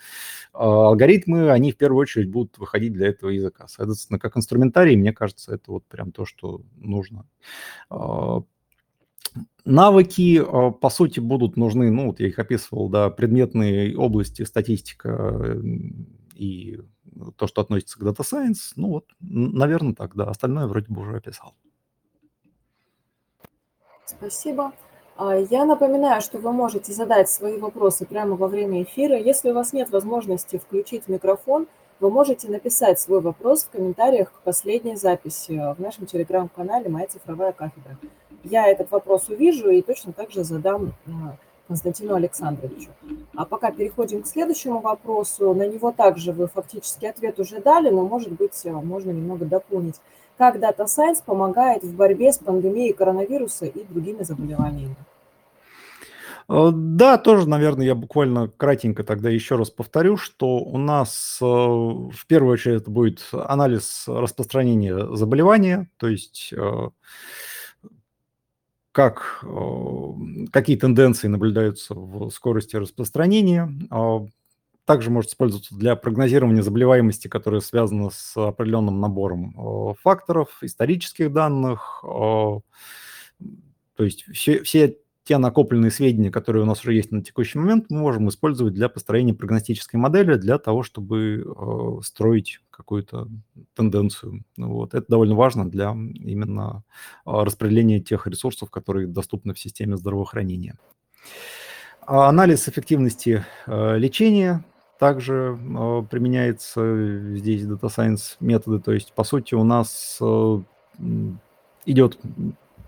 алгоритмы, 0.55 1.51
они 1.51 1.73
в 1.73 1.77
первую 1.77 2.01
очередь 2.01 2.31
будут 2.31 2.57
выходить 2.57 2.95
для 2.95 3.09
этого 3.09 3.29
языка. 3.29 3.69
Соответственно, 3.69 4.19
как 4.19 4.39
инструментарий, 4.39 4.97
мне 4.97 5.13
кажется, 5.13 5.55
это 5.55 5.73
вот 5.73 5.85
прям 5.85 6.13
то, 6.13 6.25
что 6.25 6.63
нужно. 6.79 7.27
Навыки, 9.67 10.43
по 10.81 10.89
сути, 10.89 11.21
будут 11.21 11.59
нужны, 11.59 11.91
ну, 11.91 12.07
вот 12.07 12.21
я 12.21 12.29
их 12.29 12.39
описывал, 12.39 12.89
да, 12.89 13.11
предметные 13.11 13.97
области, 13.97 14.43
статистика 14.43 15.61
и 16.41 16.81
то, 17.37 17.47
что 17.47 17.61
относится 17.61 17.99
к 17.99 18.03
Data 18.03 18.23
Science, 18.23 18.73
ну 18.77 18.89
вот, 18.89 19.05
наверное, 19.21 19.95
так, 19.95 20.17
да. 20.17 20.25
Остальное 20.25 20.67
вроде 20.67 20.87
бы 20.89 21.03
уже 21.03 21.17
описал. 21.17 21.55
Спасибо. 24.07 24.73
А, 25.17 25.37
я 25.37 25.67
напоминаю, 25.67 26.23
что 26.23 26.39
вы 26.39 26.53
можете 26.53 26.95
задать 26.95 27.29
свои 27.29 27.59
вопросы 27.59 28.07
прямо 28.07 28.37
во 28.37 28.49
время 28.49 28.83
эфира. 28.83 29.19
Если 29.19 29.51
у 29.51 29.55
вас 29.55 29.75
нет 29.75 29.91
возможности 29.91 30.57
включить 30.57 31.09
микрофон, 31.09 31.69
вы 32.01 32.11
можете 32.11 32.49
написать 32.49 32.99
свой 32.99 33.21
вопрос 33.21 33.65
в 33.65 33.71
комментариях 33.71 34.33
к 34.33 34.41
последней 34.41 34.97
записи 34.97 35.53
в 35.77 35.79
нашем 35.79 36.07
телеграм-канале 36.07 36.89
«Моя 36.89 37.07
цифровая 37.07 37.53
кафедра». 37.53 37.99
Я 38.45 38.67
этот 38.67 38.91
вопрос 38.91 39.29
увижу 39.29 39.69
и 39.69 39.83
точно 39.83 40.15
так 40.15 40.31
же 40.31 40.43
задам 40.43 40.95
а, 41.07 41.37
Константину 41.71 42.17
Александровичу. 42.17 42.89
А 43.37 43.45
пока 43.45 43.71
переходим 43.71 44.23
к 44.23 44.27
следующему 44.27 44.81
вопросу. 44.81 45.55
На 45.55 45.69
него 45.69 45.93
также 45.93 46.33
вы 46.33 46.49
фактически 46.49 47.07
ответ 47.07 47.39
уже 47.39 47.61
дали, 47.61 47.91
но, 47.91 48.05
может 48.05 48.33
быть, 48.33 48.61
э, 48.65 48.73
можно 48.73 49.13
немного 49.13 49.45
дополнить. 49.45 49.95
Как 50.37 50.57
Data 50.57 50.87
Science 50.87 51.23
помогает 51.25 51.85
в 51.85 51.95
борьбе 51.95 52.33
с 52.33 52.39
пандемией 52.39 52.93
коронавируса 52.93 53.67
и 53.67 53.85
другими 53.85 54.25
заболеваниями? 54.25 54.97
Э, 56.49 56.71
да, 56.75 57.19
тоже, 57.19 57.49
наверное, 57.49 57.87
я 57.87 57.95
буквально 57.95 58.49
кратенько 58.49 59.05
тогда 59.05 59.31
еще 59.31 59.55
раз 59.55 59.71
повторю, 59.71 60.17
что 60.17 60.59
у 60.59 60.77
нас 60.77 61.39
э, 61.41 61.45
в 61.45 62.27
первую 62.27 62.55
очередь 62.55 62.89
будет 62.89 63.29
анализ 63.33 64.07
распространения 64.09 65.15
заболевания, 65.15 65.89
то 65.99 66.09
есть 66.09 66.53
как, 68.93 69.45
какие 70.53 70.77
тенденции 70.77 71.29
наблюдаются 71.29 71.95
в 71.95 72.31
скорости 72.31 72.77
распространения. 72.77 73.73
А, 73.91 74.27
также 74.85 75.11
может 75.11 75.31
использоваться 75.31 75.75
для 75.77 75.95
прогнозирования 75.95 76.63
заболеваемости, 76.63 77.29
которая 77.29 77.61
связана 77.61 78.11
с 78.11 78.37
определенным 78.37 79.01
набором 79.01 79.95
факторов, 80.03 80.59
исторических 80.63 81.33
данных. 81.33 82.01
То 82.03 82.63
есть 83.99 84.25
все, 84.33 84.63
все 84.63 84.97
те 85.31 85.39
накопленные 85.39 85.93
сведения, 85.93 86.33
которые 86.33 86.65
у 86.65 86.67
нас 86.67 86.81
уже 86.81 86.93
есть 86.93 87.13
на 87.13 87.23
текущий 87.23 87.57
момент, 87.57 87.87
мы 87.89 88.01
можем 88.01 88.29
использовать 88.29 88.75
для 88.75 88.89
построения 88.89 89.33
прогностической 89.33 90.01
модели, 90.01 90.35
для 90.35 90.59
того, 90.59 90.83
чтобы 90.83 91.45
э, 91.47 92.03
строить 92.03 92.59
какую-то 92.73 93.29
тенденцию. 93.77 94.43
Вот. 94.57 94.93
Это 94.93 95.07
довольно 95.09 95.37
важно 95.37 95.71
для 95.71 95.93
именно 95.93 96.83
э, 97.25 97.31
распределения 97.31 98.01
тех 98.01 98.27
ресурсов, 98.27 98.73
которые 98.73 99.07
доступны 99.07 99.55
в 99.55 99.61
системе 99.61 99.97
здравоохранения. 99.97 100.77
А 102.01 102.29
анализ 102.29 102.69
эффективности 102.69 103.45
э, 103.69 103.99
лечения 103.99 104.65
также 104.99 105.57
э, 105.57 106.03
применяется 106.11 107.37
здесь 107.37 107.63
Data 107.63 107.83
Science 107.83 108.35
методы. 108.41 108.81
То 108.81 108.91
есть, 108.91 109.13
по 109.13 109.23
сути, 109.23 109.55
у 109.55 109.63
нас 109.63 110.19
э, 110.21 110.59
идет 111.87 112.19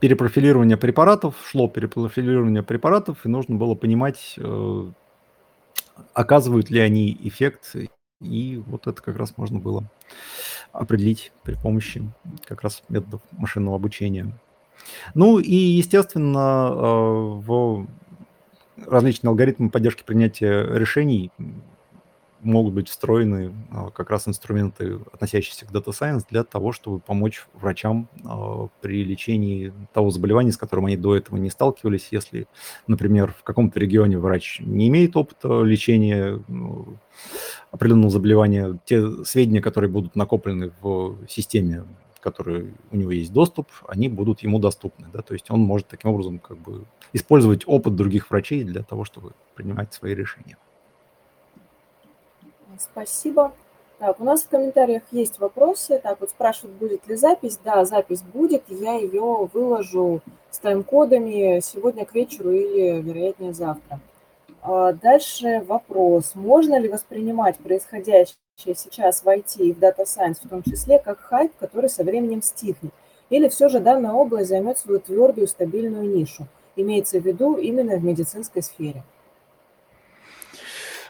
перепрофилирование 0.02 0.76
препаратов, 0.76 1.36
шло 1.48 1.68
перепрофилирование 1.68 2.64
препаратов, 2.64 3.24
и 3.24 3.28
нужно 3.28 3.54
было 3.54 3.76
понимать, 3.76 4.34
э, 4.36 4.90
оказывают 6.12 6.70
ли 6.70 6.80
они 6.80 7.16
эффект, 7.22 7.76
и 8.20 8.60
вот 8.66 8.88
это 8.88 9.00
как 9.00 9.16
раз 9.16 9.34
можно 9.36 9.60
было 9.60 9.88
определить 10.72 11.30
при 11.44 11.54
помощи 11.54 12.02
как 12.46 12.62
раз 12.62 12.82
методов 12.88 13.20
машинного 13.30 13.76
обучения. 13.76 14.36
Ну 15.14 15.38
и, 15.38 15.54
естественно, 15.54 16.70
э, 16.72 16.76
в 17.46 17.86
различные 18.84 19.28
алгоритмы 19.28 19.70
поддержки 19.70 20.02
принятия 20.04 20.64
решений 20.64 21.30
могут 22.42 22.74
быть 22.74 22.88
встроены 22.88 23.54
а, 23.70 23.90
как 23.90 24.10
раз 24.10 24.28
инструменты, 24.28 24.98
относящиеся 25.12 25.66
к 25.66 25.70
Data 25.70 25.88
Science, 25.88 26.24
для 26.28 26.44
того, 26.44 26.72
чтобы 26.72 26.98
помочь 26.98 27.46
врачам 27.54 28.08
а, 28.24 28.68
при 28.80 29.04
лечении 29.04 29.72
того 29.92 30.10
заболевания, 30.10 30.52
с 30.52 30.56
которым 30.56 30.86
они 30.86 30.96
до 30.96 31.16
этого 31.16 31.36
не 31.36 31.50
сталкивались. 31.50 32.08
Если, 32.10 32.46
например, 32.86 33.34
в 33.38 33.42
каком-то 33.42 33.78
регионе 33.78 34.18
врач 34.18 34.60
не 34.60 34.88
имеет 34.88 35.16
опыта 35.16 35.62
лечения 35.62 36.42
ну, 36.48 36.98
определенного 37.70 38.10
заболевания, 38.10 38.78
те 38.84 39.24
сведения, 39.24 39.60
которые 39.60 39.90
будут 39.90 40.16
накоплены 40.16 40.72
в 40.80 41.16
системе 41.28 41.84
которые 42.22 42.72
у 42.92 42.96
него 42.96 43.10
есть 43.10 43.32
доступ, 43.32 43.68
они 43.88 44.08
будут 44.08 44.44
ему 44.44 44.60
доступны. 44.60 45.08
Да? 45.12 45.22
То 45.22 45.34
есть 45.34 45.50
он 45.50 45.58
может 45.58 45.88
таким 45.88 46.12
образом 46.12 46.38
как 46.38 46.56
бы 46.56 46.84
использовать 47.12 47.64
опыт 47.66 47.96
других 47.96 48.30
врачей 48.30 48.62
для 48.62 48.84
того, 48.84 49.04
чтобы 49.04 49.32
принимать 49.56 49.92
свои 49.92 50.14
решения. 50.14 50.56
Спасибо. 52.90 53.52
Так, 53.98 54.20
у 54.20 54.24
нас 54.24 54.42
в 54.42 54.48
комментариях 54.48 55.02
есть 55.12 55.38
вопросы. 55.38 56.00
Так, 56.02 56.20
вот 56.20 56.30
спрашивают, 56.30 56.76
будет 56.76 57.06
ли 57.06 57.14
запись. 57.14 57.58
Да, 57.64 57.84
запись 57.84 58.22
будет. 58.22 58.64
Я 58.68 58.94
ее 58.94 59.48
выложу 59.52 60.20
с 60.50 60.58
тайм-кодами 60.58 61.60
сегодня 61.60 62.04
к 62.04 62.14
вечеру 62.14 62.50
или, 62.50 63.00
вероятнее, 63.00 63.52
завтра. 63.52 64.00
А 64.60 64.92
дальше 64.92 65.64
вопрос. 65.66 66.32
Можно 66.34 66.78
ли 66.78 66.88
воспринимать 66.88 67.58
происходящее 67.58 68.36
сейчас 68.76 69.22
в 69.22 69.28
IT 69.28 69.58
и 69.58 69.72
в 69.72 69.78
Data 69.78 70.04
Science 70.04 70.38
в 70.42 70.48
том 70.48 70.62
числе 70.62 70.98
как 70.98 71.20
хайп, 71.20 71.52
который 71.58 71.88
со 71.88 72.04
временем 72.04 72.42
стихнет? 72.42 72.92
Или 73.30 73.48
все 73.48 73.68
же 73.68 73.80
данная 73.80 74.12
область 74.12 74.48
займет 74.48 74.78
свою 74.78 75.00
твердую 75.00 75.48
стабильную 75.48 76.08
нишу? 76.08 76.46
Имеется 76.76 77.20
в 77.20 77.24
виду 77.24 77.56
именно 77.56 77.96
в 77.96 78.04
медицинской 78.04 78.62
сфере. 78.62 79.02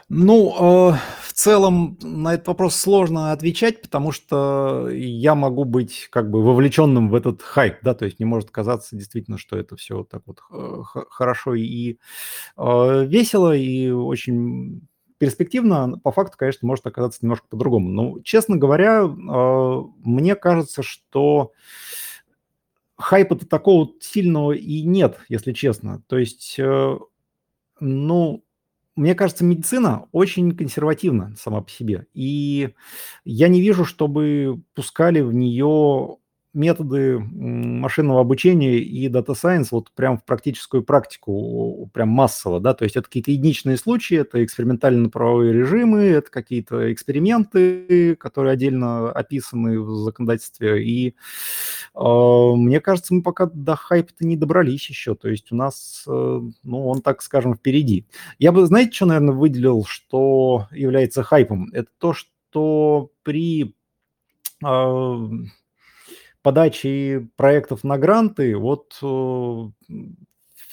Ну, 0.09 0.91
э, 0.91 0.97
в 1.23 1.33
целом 1.33 1.97
на 2.01 2.33
этот 2.33 2.47
вопрос 2.47 2.75
сложно 2.75 3.31
отвечать, 3.31 3.81
потому 3.81 4.11
что 4.11 4.89
я 4.91 5.33
могу 5.33 5.63
быть 5.63 6.07
как 6.11 6.29
бы 6.29 6.43
вовлеченным 6.43 7.09
в 7.09 7.15
этот 7.15 7.41
хайп, 7.41 7.77
да, 7.81 7.93
то 7.93 8.05
есть 8.05 8.19
не 8.19 8.25
может 8.25 8.51
казаться 8.51 8.95
действительно, 8.95 9.37
что 9.37 9.57
это 9.57 9.75
все 9.75 10.03
так 10.03 10.23
вот 10.25 10.41
э, 10.51 10.81
хорошо 11.09 11.55
и 11.55 11.97
э, 12.57 13.05
весело, 13.05 13.55
и 13.55 13.89
очень 13.89 14.81
перспективно, 15.17 15.99
по 16.03 16.11
факту, 16.11 16.37
конечно, 16.37 16.67
может 16.67 16.85
оказаться 16.85 17.19
немножко 17.21 17.47
по-другому. 17.49 17.89
Но, 17.89 18.19
честно 18.23 18.57
говоря, 18.57 19.07
мне 19.07 20.35
кажется, 20.35 20.83
что 20.83 21.53
хайпа-то 22.97 23.47
такого 23.47 23.89
сильного 24.01 24.51
и 24.51 24.81
нет, 24.81 25.19
если 25.29 25.53
честно. 25.53 26.03
То 26.07 26.17
есть, 26.17 26.59
ну, 27.79 28.42
мне 28.95 29.15
кажется, 29.15 29.43
медицина 29.43 30.07
очень 30.11 30.55
консервативна 30.55 31.35
сама 31.37 31.61
по 31.61 31.69
себе. 31.69 32.07
И 32.13 32.73
я 33.25 33.47
не 33.47 33.61
вижу, 33.61 33.85
чтобы 33.85 34.61
пускали 34.75 35.21
в 35.21 35.33
нее 35.33 36.17
методы 36.53 37.19
машинного 37.19 38.21
обучения 38.21 38.77
и 38.77 39.09
Data 39.09 39.33
Science 39.33 39.67
вот 39.71 39.91
прям 39.91 40.17
в 40.17 40.23
практическую 40.23 40.83
практику, 40.83 41.89
прям 41.93 42.09
массово, 42.09 42.59
да, 42.59 42.73
то 42.73 42.83
есть 42.83 42.95
это 42.95 43.07
какие-то 43.07 43.31
единичные 43.31 43.77
случаи, 43.77 44.17
это 44.17 44.43
экспериментально-правовые 44.43 45.51
режимы, 45.51 46.01
это 46.03 46.29
какие-то 46.29 46.93
эксперименты, 46.93 48.15
которые 48.15 48.53
отдельно 48.53 49.11
описаны 49.11 49.81
в 49.81 49.95
законодательстве, 50.03 50.83
и 50.85 51.15
э, 51.95 52.53
мне 52.55 52.79
кажется, 52.79 53.13
мы 53.13 53.23
пока 53.23 53.47
до 53.47 53.75
хайпа-то 53.75 54.25
не 54.25 54.37
добрались 54.37 54.87
еще, 54.89 55.15
то 55.15 55.29
есть 55.29 55.51
у 55.51 55.55
нас, 55.55 56.03
э, 56.07 56.41
ну, 56.63 56.87
он, 56.87 57.01
так 57.01 57.21
скажем, 57.23 57.55
впереди. 57.55 58.05
Я 58.37 58.51
бы, 58.51 58.65
знаете, 58.65 58.91
что, 58.91 59.07
наверное, 59.07 59.33
выделил, 59.33 59.85
что 59.85 60.67
является 60.71 61.23
хайпом? 61.23 61.69
Это 61.73 61.89
то, 61.97 62.13
что 62.13 63.11
при 63.23 63.73
э, 64.63 65.29
подачи 66.43 67.27
проектов 67.35 67.83
на 67.83 67.97
гранты, 67.97 68.55
вот 68.55 68.97
э, 69.01 69.67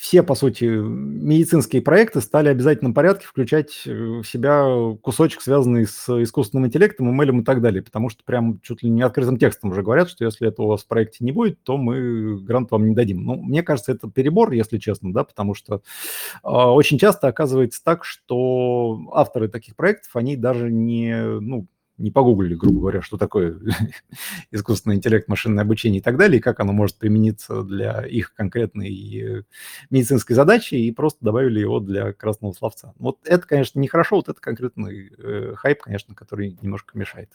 все, 0.01 0.23
по 0.23 0.35
сути, 0.35 0.65
медицинские 0.65 1.83
проекты 1.83 2.23
стали 2.23 2.49
в 2.49 2.53
обязательном 2.53 2.95
порядке 2.95 3.27
включать 3.27 3.83
э, 3.85 3.93
в 3.93 4.25
себя 4.25 4.97
кусочек, 5.03 5.43
связанный 5.43 5.87
с 5.87 6.09
искусственным 6.23 6.67
интеллектом, 6.67 7.21
ML 7.21 7.41
и 7.41 7.45
так 7.45 7.61
далее, 7.61 7.83
потому 7.83 8.09
что 8.09 8.25
прям 8.25 8.61
чуть 8.61 8.83
ли 8.83 8.89
не 8.89 9.03
открытым 9.03 9.37
текстом 9.37 9.71
уже 9.71 9.83
говорят, 9.83 10.09
что 10.09 10.25
если 10.25 10.49
это 10.49 10.63
у 10.63 10.69
вас 10.69 10.85
в 10.85 10.87
проекте 10.87 11.23
не 11.23 11.33
будет, 11.33 11.63
то 11.65 11.77
мы 11.77 12.41
грант 12.43 12.71
вам 12.71 12.89
не 12.89 12.95
дадим. 12.95 13.25
Ну, 13.25 13.37
мне 13.37 13.63
кажется, 13.63 13.93
это 13.93 14.11
перебор, 14.11 14.53
если 14.53 14.79
честно, 14.79 15.13
да, 15.13 15.23
потому 15.23 15.55
что 15.55 15.77
э, 15.77 16.49
очень 16.49 16.99
часто 16.99 17.29
оказывается 17.29 17.85
так, 17.85 18.07
что 18.07 18.99
авторы 19.13 19.49
таких 19.49 19.77
проектов, 19.77 20.17
они 20.17 20.35
даже 20.35 20.71
не, 20.71 21.41
ну, 21.41 21.67
не 22.01 22.11
погуглили, 22.11 22.55
грубо 22.55 22.81
говоря, 22.81 23.03
что 23.03 23.17
такое 23.17 23.59
искусственный 24.51 24.97
интеллект, 24.97 25.29
машинное 25.29 25.65
обучение 25.65 26.01
и 26.01 26.03
так 26.03 26.17
далее, 26.17 26.39
и 26.39 26.43
как 26.43 26.61
оно 26.61 26.73
может 26.73 26.97
примениться 26.97 27.63
для 27.63 28.03
их 28.03 28.35
конкретной 28.35 28.91
э, 28.91 29.43
медицинской 29.91 30.35
задачи, 30.35 30.75
и 30.75 30.91
просто 30.93 31.25
добавили 31.25 31.61
его 31.61 31.81
для 31.81 32.13
красного 32.13 32.53
словца. 32.53 32.93
Вот 32.99 33.19
это, 33.25 33.47
конечно, 33.47 33.79
нехорошо, 33.79 34.17
вот 34.17 34.29
это 34.29 34.41
конкретный 34.41 35.13
э, 35.17 35.55
хайп, 35.57 35.83
конечно, 35.83 36.15
который 36.15 36.57
немножко 36.61 36.99
мешает. 36.99 37.31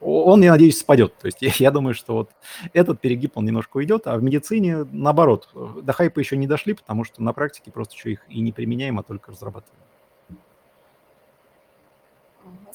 Он, 0.00 0.42
я 0.42 0.52
надеюсь, 0.52 0.78
спадет. 0.78 1.16
То 1.18 1.26
есть 1.26 1.38
я, 1.42 1.52
я 1.58 1.70
думаю, 1.70 1.94
что 1.94 2.14
вот 2.14 2.30
этот 2.72 3.00
перегиб, 3.00 3.36
он 3.36 3.44
немножко 3.44 3.78
уйдет, 3.78 4.06
а 4.06 4.16
в 4.16 4.22
медицине, 4.22 4.84
наоборот, 4.84 5.48
до 5.82 5.92
хайпа 5.92 6.18
еще 6.20 6.36
не 6.36 6.46
дошли, 6.46 6.74
потому 6.74 7.04
что 7.04 7.22
на 7.22 7.32
практике 7.32 7.70
просто 7.70 7.94
еще 7.94 8.12
их 8.12 8.24
и 8.28 8.40
не 8.40 8.52
применяем, 8.52 8.98
а 8.98 9.02
только 9.02 9.32
разрабатываем. 9.32 9.80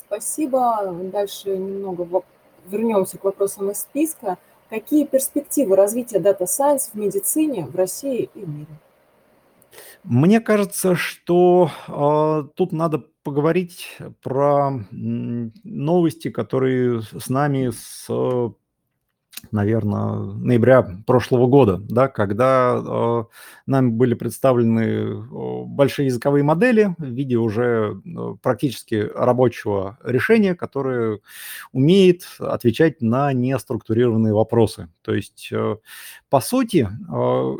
Спасибо. 0.08 0.94
Дальше 1.12 1.58
немного 1.58 2.24
вернемся 2.68 3.18
к 3.18 3.24
вопросам 3.24 3.72
из 3.72 3.80
списка. 3.80 4.38
Какие 4.70 5.06
перспективы 5.06 5.76
развития 5.76 6.20
Data 6.20 6.46
Science 6.46 6.92
в 6.92 6.96
медицине 6.96 7.66
в 7.66 7.76
России 7.76 8.30
и 8.34 8.46
в 8.46 8.50
мире? 8.50 8.80
Мне 10.04 10.40
кажется, 10.40 10.96
что 10.96 11.70
э, 11.88 12.48
тут 12.56 12.72
надо 12.72 13.04
поговорить 13.24 13.98
про 14.22 14.72
новости, 14.92 16.30
которые 16.30 17.02
с 17.02 17.30
нами 17.30 17.72
с 17.72 18.08
наверное, 19.52 20.34
ноября 20.36 20.84
прошлого 21.06 21.48
года, 21.48 21.78
да, 21.78 22.08
когда 22.08 22.82
э, 22.86 23.24
нам 23.66 23.94
были 23.94 24.14
представлены 24.14 25.24
большие 25.66 26.08
языковые 26.08 26.44
модели 26.44 26.96
в 26.98 27.06
виде 27.06 27.38
уже 27.38 28.02
э, 28.06 28.36
практически 28.42 28.96
рабочего 29.16 29.98
решения, 30.04 30.56
которое 30.56 31.20
умеет 31.72 32.26
отвечать 32.40 33.02
на 33.02 33.34
неструктурированные 33.34 34.34
вопросы. 34.34 34.90
То 35.02 35.14
есть, 35.14 35.50
э, 35.52 35.78
по 36.30 36.40
сути, 36.40 36.88
э, 36.88 37.56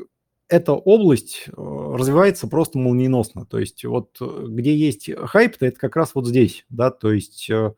эта 0.48 0.74
область 0.74 1.46
э, 1.48 1.52
развивается 1.56 2.48
просто 2.48 2.78
молниеносно. 2.78 3.46
То 3.46 3.60
есть 3.60 3.84
вот 3.86 4.16
э, 4.22 4.46
где 4.48 4.76
есть 4.76 5.10
хайп, 5.16 5.58
то 5.58 5.66
это 5.66 5.80
как 5.80 5.96
раз 5.96 6.12
вот 6.14 6.28
здесь, 6.28 6.66
да, 6.70 6.92
то 6.92 7.12
есть 7.12 7.50
э, 7.50 7.74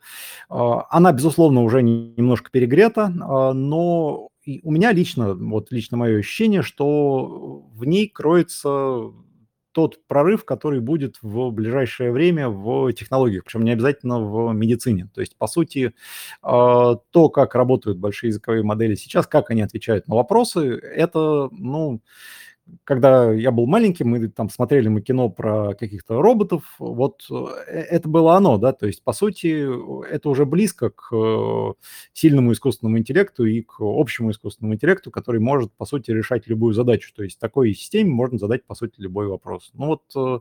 а, 0.49 0.85
она, 0.89 1.11
безусловно, 1.13 1.63
уже 1.63 1.81
немножко 1.81 2.51
перегрета, 2.51 3.13
а, 3.21 3.53
но 3.53 4.29
у 4.63 4.71
меня 4.71 4.91
лично, 4.91 5.33
вот 5.33 5.71
лично 5.71 5.97
мое 5.97 6.19
ощущение, 6.19 6.61
что 6.61 7.65
в 7.73 7.85
ней 7.85 8.07
кроется 8.09 9.11
тот 9.77 9.99
прорыв, 10.07 10.43
который 10.43 10.79
будет 10.79 11.17
в 11.21 11.51
ближайшее 11.51 12.11
время 12.11 12.49
в 12.49 12.91
технологиях, 12.93 13.43
причем 13.43 13.63
не 13.63 13.71
обязательно 13.71 14.19
в 14.19 14.51
медицине. 14.51 15.07
То 15.13 15.21
есть, 15.21 15.37
по 15.37 15.45
сути, 15.45 15.93
а, 16.41 16.95
то, 17.11 17.29
как 17.29 17.53
работают 17.55 17.99
большие 17.99 18.29
языковые 18.29 18.63
модели 18.63 18.95
сейчас, 18.95 19.27
как 19.27 19.51
они 19.51 19.61
отвечают 19.61 20.07
на 20.07 20.15
вопросы, 20.15 20.79
это, 20.79 21.49
ну, 21.51 22.01
когда 22.83 23.31
я 23.31 23.51
был 23.51 23.65
маленьким, 23.65 24.09
мы 24.09 24.27
там 24.27 24.49
смотрели 24.49 24.87
мы 24.87 25.01
кино 25.01 25.29
про 25.29 25.73
каких-то 25.73 26.21
роботов, 26.21 26.63
вот 26.79 27.25
э, 27.29 27.71
это 27.71 28.09
было 28.09 28.35
оно, 28.35 28.57
да, 28.57 28.73
то 28.73 28.87
есть, 28.87 29.03
по 29.03 29.13
сути, 29.13 29.67
это 30.09 30.29
уже 30.29 30.45
близко 30.45 30.89
к 30.89 31.13
э, 31.13 31.73
сильному 32.13 32.53
искусственному 32.53 32.97
интеллекту 32.97 33.45
и 33.45 33.61
к 33.61 33.75
общему 33.79 34.31
искусственному 34.31 34.75
интеллекту, 34.75 35.11
который 35.11 35.39
может, 35.39 35.73
по 35.73 35.85
сути, 35.85 36.11
решать 36.11 36.47
любую 36.47 36.73
задачу, 36.73 37.11
то 37.15 37.23
есть 37.23 37.39
такой 37.39 37.73
системе 37.73 38.11
можно 38.11 38.37
задать, 38.37 38.65
по 38.65 38.75
сути, 38.75 38.95
любой 38.97 39.27
вопрос. 39.27 39.71
Ну 39.73 39.87
вот 39.87 40.03
э, 40.15 40.39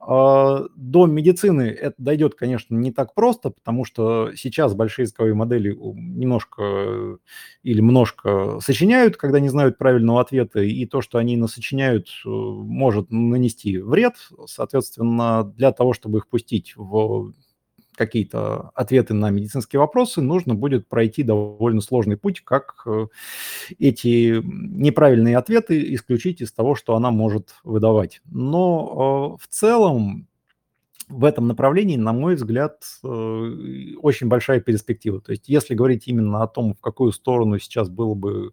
а, 0.00 0.64
до 0.76 1.06
медицины 1.06 1.62
это 1.62 1.94
дойдет, 1.98 2.34
конечно, 2.34 2.74
не 2.74 2.92
так 2.92 3.14
просто, 3.14 3.50
потому 3.50 3.84
что 3.84 4.30
сейчас 4.34 4.74
большие 4.74 5.04
языковые 5.04 5.34
модели 5.34 5.72
немножко 5.72 7.18
или 7.62 7.80
немножко 7.80 8.58
сочиняют, 8.60 9.16
когда 9.16 9.40
не 9.40 9.48
знают 9.48 9.78
правильного 9.78 10.20
ответа, 10.20 10.60
и 10.60 10.86
то, 10.86 11.00
что 11.00 11.18
они 11.18 11.36
нас 11.36 11.55
сочиняют, 11.56 12.08
э, 12.24 12.28
может 12.28 13.10
нанести 13.10 13.78
вред. 13.78 14.14
Соответственно, 14.46 15.44
для 15.44 15.72
того, 15.72 15.94
чтобы 15.94 16.18
их 16.18 16.28
пустить 16.28 16.74
в 16.76 17.32
какие-то 17.96 18.70
ответы 18.74 19.14
на 19.14 19.30
медицинские 19.30 19.80
вопросы, 19.80 20.20
нужно 20.20 20.54
будет 20.54 20.86
пройти 20.86 21.22
довольно 21.22 21.80
сложный 21.80 22.18
путь, 22.18 22.42
как 22.42 22.82
э, 22.86 23.06
эти 23.78 24.40
неправильные 24.44 25.38
ответы 25.38 25.94
исключить 25.94 26.42
из 26.42 26.52
того, 26.52 26.74
что 26.74 26.94
она 26.94 27.10
может 27.10 27.54
выдавать. 27.64 28.20
Но 28.26 29.38
э, 29.40 29.42
в 29.42 29.48
целом 29.48 30.28
в 31.08 31.24
этом 31.24 31.46
направлении, 31.46 31.96
на 31.96 32.12
мой 32.12 32.34
взгляд, 32.34 32.82
э, 33.04 33.06
очень 34.00 34.26
большая 34.26 34.60
перспектива. 34.60 35.20
То 35.20 35.32
есть 35.32 35.48
если 35.48 35.74
говорить 35.74 36.08
именно 36.08 36.42
о 36.42 36.48
том, 36.48 36.74
в 36.74 36.80
какую 36.80 37.12
сторону 37.12 37.58
сейчас 37.58 37.88
было 37.88 38.14
бы 38.14 38.52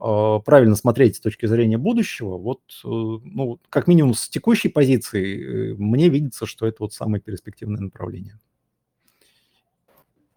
э, 0.00 0.38
правильно 0.44 0.76
смотреть 0.76 1.16
с 1.16 1.20
точки 1.20 1.46
зрения 1.46 1.76
будущего, 1.76 2.38
вот, 2.38 2.60
э, 2.84 2.88
ну, 2.88 3.60
как 3.68 3.86
минимум 3.86 4.14
с 4.14 4.28
текущей 4.28 4.68
позиции, 4.68 5.74
мне 5.74 6.08
видится, 6.08 6.46
что 6.46 6.66
это 6.66 6.78
вот 6.80 6.94
самое 6.94 7.22
перспективное 7.22 7.82
направление. 7.82 8.38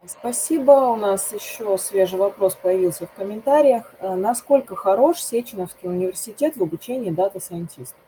Спасибо. 0.06 0.72
У 0.72 0.96
нас 0.96 1.34
еще 1.34 1.78
свежий 1.78 2.18
вопрос 2.18 2.56
появился 2.56 3.08
в 3.08 3.12
комментариях. 3.12 3.94
Насколько 4.02 4.76
хорош 4.76 5.20
Сеченовский 5.20 5.90
университет 5.90 6.56
в 6.56 6.64
обучении 6.64 7.10
дата-сайентистов? 7.10 8.00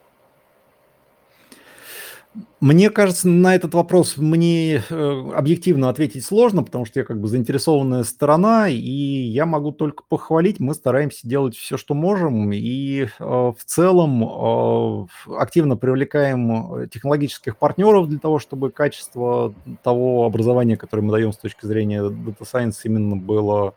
Мне 2.59 2.89
кажется, 2.89 3.29
на 3.29 3.55
этот 3.55 3.73
вопрос 3.73 4.17
мне 4.17 4.83
э, 4.89 5.31
объективно 5.33 5.87
ответить 5.87 6.25
сложно, 6.25 6.61
потому 6.61 6.83
что 6.83 6.99
я 6.99 7.05
как 7.05 7.21
бы 7.21 7.29
заинтересованная 7.29 8.03
сторона, 8.03 8.67
и 8.67 8.77
я 8.77 9.45
могу 9.45 9.71
только 9.71 10.03
похвалить. 10.09 10.59
Мы 10.59 10.73
стараемся 10.73 11.25
делать 11.25 11.55
все, 11.55 11.77
что 11.77 11.93
можем, 11.93 12.51
и 12.51 13.03
э, 13.03 13.07
в 13.17 13.57
целом 13.63 14.23
э, 14.23 15.07
активно 15.37 15.77
привлекаем 15.77 16.89
технологических 16.89 17.55
партнеров 17.57 18.09
для 18.09 18.19
того, 18.19 18.39
чтобы 18.39 18.71
качество 18.71 19.53
того 19.81 20.25
образования, 20.25 20.75
которое 20.75 21.03
мы 21.03 21.13
даем 21.13 21.31
с 21.31 21.37
точки 21.37 21.65
зрения 21.65 22.01
Data 22.03 22.41
Science, 22.41 22.81
именно 22.83 23.15
было 23.15 23.75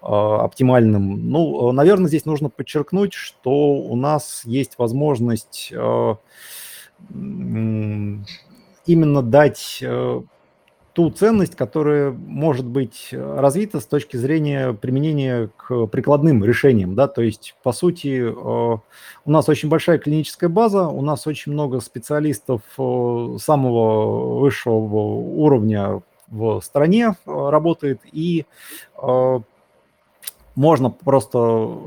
оптимальным. 0.00 1.28
Ну, 1.30 1.72
наверное, 1.72 2.06
здесь 2.06 2.24
нужно 2.24 2.50
подчеркнуть, 2.50 3.14
что 3.14 3.50
у 3.50 3.96
нас 3.96 4.42
есть 4.44 4.78
возможность 4.78 5.72
именно 8.86 9.22
дать 9.22 9.78
э, 9.82 10.22
ту 10.92 11.10
ценность, 11.10 11.56
которая 11.56 12.10
может 12.10 12.66
быть 12.66 13.08
развита 13.12 13.80
с 13.80 13.86
точки 13.86 14.16
зрения 14.16 14.72
применения 14.72 15.50
к 15.56 15.86
прикладным 15.86 16.44
решениям, 16.44 16.94
да, 16.94 17.08
то 17.08 17.22
есть, 17.22 17.56
по 17.62 17.72
сути, 17.72 18.22
э, 18.28 18.32
у 18.32 19.30
нас 19.30 19.48
очень 19.48 19.68
большая 19.68 19.98
клиническая 19.98 20.48
база, 20.48 20.88
у 20.88 21.02
нас 21.02 21.26
очень 21.26 21.52
много 21.52 21.80
специалистов 21.80 22.62
э, 22.78 23.36
самого 23.40 24.38
высшего 24.40 24.74
уровня 24.76 26.02
в 26.28 26.60
стране 26.60 27.14
работает, 27.24 28.00
и 28.10 28.46
можно 30.56 30.90
просто 30.90 31.78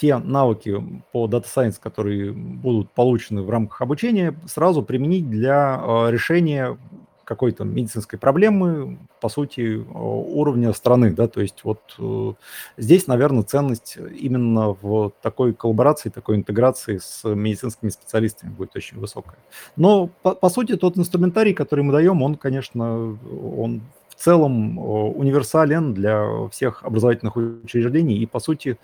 те 0.00 0.18
навыки 0.18 0.82
по 1.12 1.26
Data 1.26 1.44
Science, 1.44 1.76
которые 1.80 2.32
будут 2.32 2.90
получены 2.92 3.42
в 3.42 3.50
рамках 3.50 3.82
обучения, 3.82 4.34
сразу 4.46 4.82
применить 4.82 5.28
для 5.28 5.80
э, 5.82 6.10
решения 6.10 6.78
какой-то 7.24 7.64
медицинской 7.64 8.18
проблемы, 8.18 8.98
по 9.20 9.28
сути, 9.28 9.60
э, 9.60 9.82
уровня 9.84 10.72
страны, 10.72 11.12
да, 11.12 11.26
то 11.26 11.40
есть 11.40 11.64
вот 11.64 11.80
э, 11.98 12.32
здесь, 12.78 13.06
наверное, 13.08 13.42
ценность 13.42 13.98
именно 14.18 14.76
в 14.80 15.12
такой 15.20 15.52
коллаборации, 15.52 16.10
такой 16.10 16.36
интеграции 16.36 16.98
с 16.98 17.28
медицинскими 17.28 17.90
специалистами 17.90 18.50
будет 18.50 18.76
очень 18.76 18.98
высокая. 18.98 19.38
Но, 19.76 20.08
по, 20.22 20.34
по 20.34 20.48
сути, 20.48 20.76
тот 20.76 20.96
инструментарий, 20.96 21.54
который 21.54 21.84
мы 21.84 21.92
даем, 21.92 22.22
он, 22.22 22.36
конечно, 22.36 23.18
он 23.54 23.82
в 24.18 24.24
целом 24.24 24.78
универсален 24.78 25.94
для 25.94 26.48
всех 26.50 26.82
образовательных 26.82 27.36
учреждений. 27.36 28.18
И, 28.18 28.26
по 28.26 28.40
сути, 28.40 28.76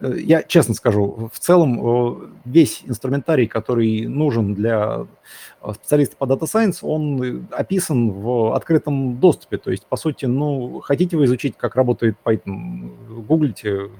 э, 0.00 0.14
я 0.18 0.44
честно 0.44 0.74
скажу, 0.74 1.28
в 1.32 1.38
целом 1.40 2.32
весь 2.44 2.82
инструментарий, 2.86 3.48
который 3.48 4.06
нужен 4.06 4.54
для 4.54 5.06
э, 5.62 5.72
специалиста 5.74 6.16
по 6.16 6.24
Data 6.24 6.42
Science, 6.42 6.78
он 6.82 7.22
э, 7.22 7.40
описан 7.50 8.10
в 8.10 8.54
открытом 8.54 9.18
доступе. 9.18 9.58
То 9.58 9.72
есть, 9.72 9.86
по 9.86 9.96
сути, 9.96 10.26
ну, 10.26 10.80
хотите 10.80 11.16
вы 11.16 11.24
изучить, 11.24 11.56
как 11.56 11.74
работает 11.74 12.16
Python, 12.24 13.24
гуглите, 13.26 13.90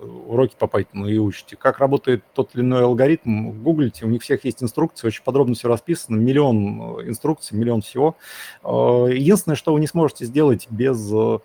уроки 0.00 0.54
по 0.58 0.66
Python 0.66 1.10
и 1.10 1.18
учите. 1.18 1.56
Как 1.56 1.78
работает 1.78 2.22
тот 2.34 2.54
или 2.54 2.62
иной 2.62 2.84
алгоритм, 2.84 3.62
гуглите, 3.62 4.04
у 4.04 4.08
них 4.08 4.22
всех 4.22 4.44
есть 4.44 4.62
инструкции, 4.62 5.06
очень 5.06 5.22
подробно 5.22 5.54
все 5.54 5.68
расписано, 5.68 6.16
миллион 6.16 7.00
э, 7.00 7.08
инструкций, 7.08 7.56
миллион 7.58 7.82
всего. 7.82 8.16
Э, 8.62 9.08
единственное, 9.12 9.56
что 9.56 9.72
вы 9.72 9.80
не 9.80 9.86
сможете 9.86 10.24
сделать 10.24 10.66
без 10.70 11.12
э, 11.12 11.38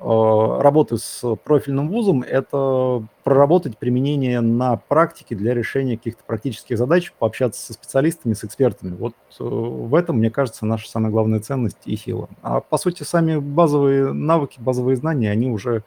работы 0.00 0.98
с 0.98 1.36
профильным 1.44 1.88
вузом, 1.88 2.22
это 2.22 3.06
проработать 3.24 3.78
применение 3.78 4.40
на 4.40 4.76
практике 4.76 5.36
для 5.36 5.54
решения 5.54 5.96
каких-то 5.96 6.24
практических 6.24 6.76
задач, 6.76 7.12
пообщаться 7.18 7.64
со 7.64 7.72
специалистами, 7.72 8.34
с 8.34 8.44
экспертами. 8.44 8.96
Вот 8.96 9.14
в 9.38 9.94
этом, 9.94 10.18
мне 10.18 10.30
кажется, 10.30 10.66
наша 10.66 10.90
самая 10.90 11.12
главная 11.12 11.40
ценность 11.40 11.78
и 11.84 11.96
сила. 11.96 12.28
А 12.42 12.60
по 12.60 12.78
сути, 12.78 13.04
сами 13.04 13.38
базовые 13.38 14.12
навыки, 14.12 14.58
базовые 14.60 14.96
знания, 14.96 15.30
они 15.30 15.48
уже, 15.48 15.84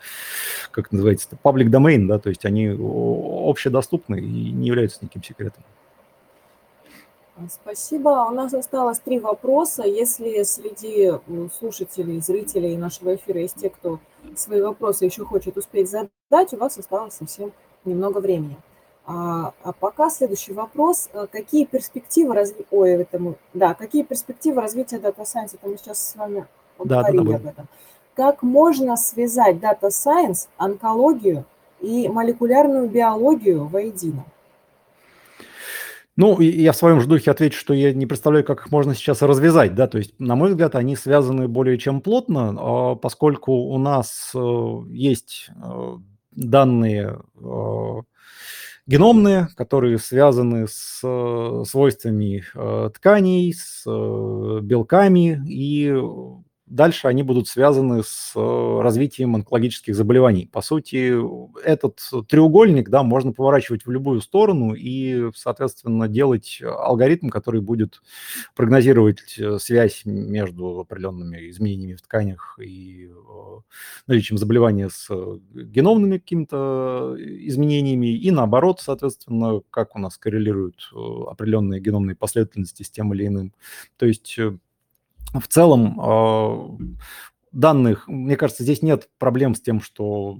как 0.71 0.91
называется, 0.91 1.27
public 1.43 1.69
domain, 1.69 2.07
да, 2.07 2.19
то 2.19 2.29
есть 2.29 2.45
они 2.45 2.67
общедоступны 2.69 4.19
и 4.19 4.51
не 4.51 4.67
являются 4.67 4.99
никаким 5.01 5.23
секретом. 5.23 5.63
Спасибо. 7.49 8.27
У 8.29 8.31
нас 8.31 8.53
осталось 8.53 8.99
три 8.99 9.19
вопроса. 9.19 9.83
Если 9.83 10.41
среди 10.43 11.11
слушателей, 11.59 12.21
зрителей 12.21 12.77
нашего 12.77 13.15
эфира 13.15 13.41
есть 13.41 13.55
те, 13.55 13.69
кто 13.69 13.99
свои 14.35 14.61
вопросы 14.61 15.05
еще 15.05 15.25
хочет 15.25 15.57
успеть 15.57 15.89
задать, 15.89 16.53
у 16.53 16.57
вас 16.57 16.77
осталось 16.77 17.13
совсем 17.13 17.51
немного 17.85 18.19
времени. 18.19 18.57
А, 19.07 19.53
а 19.63 19.71
пока 19.71 20.09
следующий 20.09 20.53
вопрос. 20.53 21.09
Какие 21.31 21.65
перспективы 21.65 22.33
развития... 22.33 22.65
Ой, 22.71 22.91
это 22.91 23.35
Да, 23.53 23.73
какие 23.75 24.03
перспективы 24.03 24.61
развития 24.61 24.97
Data 24.97 25.21
Science? 25.21 25.51
Это 25.53 25.67
мы 25.67 25.77
сейчас 25.77 26.09
с 26.09 26.15
вами 26.15 26.47
поговорили 26.77 27.23
да, 27.23 27.31
да, 27.31 27.35
об 27.35 27.45
этом. 27.45 27.67
Как 28.15 28.41
можно 28.43 28.95
связать 28.97 29.57
Data 29.57 29.89
Science, 29.89 30.47
онкологию 30.57 31.45
и 31.81 32.07
молекулярную 32.07 32.89
биологию 32.89 33.65
воедино? 33.67 34.25
Ну, 36.17 36.39
я 36.39 36.71
в 36.71 36.77
своем 36.77 37.01
же 37.01 37.07
духе 37.07 37.31
отвечу, 37.31 37.59
что 37.59 37.73
я 37.73 37.93
не 37.93 38.05
представляю, 38.05 38.45
как 38.45 38.61
их 38.61 38.71
можно 38.71 38.95
сейчас 38.95 39.21
развязать, 39.21 39.75
да, 39.75 39.87
то 39.87 39.97
есть, 39.97 40.17
на 40.17 40.35
мой 40.35 40.49
взгляд, 40.51 40.75
они 40.75 40.95
связаны 40.95 41.49
более 41.49 41.77
чем 41.77 41.99
плотно, 41.99 42.55
а, 42.57 42.95
поскольку 42.95 43.51
у 43.51 43.77
нас 43.77 44.31
э, 44.33 44.79
есть 44.91 45.49
э, 45.61 45.97
данные 46.31 47.19
э, 47.35 48.01
геномные, 48.87 49.49
которые 49.57 49.97
связаны 49.97 50.67
с 50.69 50.99
свойствами 51.67 52.43
тканей, 52.93 53.53
с 53.53 53.83
белками, 54.61 55.41
и 55.49 55.91
дальше 56.67 57.07
они 57.07 57.23
будут 57.23 57.47
связаны 57.47 58.03
с 58.03 58.33
э, 58.35 58.81
развитием 58.81 59.35
онкологических 59.35 59.95
заболеваний. 59.95 60.49
По 60.51 60.61
сути, 60.61 61.15
этот 61.63 61.99
треугольник, 62.27 62.89
да, 62.89 63.03
можно 63.03 63.33
поворачивать 63.33 63.85
в 63.85 63.91
любую 63.91 64.21
сторону 64.21 64.73
и, 64.73 65.31
соответственно, 65.35 66.07
делать 66.07 66.61
алгоритм, 66.63 67.29
который 67.29 67.61
будет 67.61 68.01
прогнозировать 68.55 69.37
э, 69.37 69.59
связь 69.59 70.01
между 70.05 70.79
определенными 70.79 71.49
изменениями 71.49 71.95
в 71.95 72.01
тканях 72.01 72.57
и 72.59 73.09
э, 73.09 73.59
наличием 74.07 74.37
заболевания 74.37 74.89
с 74.89 75.07
геномными 75.53 76.17
какими-то 76.17 77.15
изменениями, 77.19 78.07
и 78.07 78.31
наоборот, 78.31 78.81
соответственно, 78.81 79.61
как 79.69 79.95
у 79.95 79.99
нас 79.99 80.17
коррелируют 80.17 80.89
определенные 81.27 81.79
геномные 81.79 82.15
последовательности 82.15 82.83
с 82.83 82.89
тем 82.89 83.13
или 83.13 83.27
иным. 83.27 83.53
То 83.97 84.05
есть 84.05 84.37
в 85.33 85.47
целом 85.47 85.99
а, 85.99 86.77
данных, 87.51 88.07
мне 88.07 88.35
кажется, 88.35 88.63
здесь 88.63 88.81
нет 88.81 89.09
проблем 89.17 89.55
с 89.55 89.61
тем, 89.61 89.81
что 89.81 90.37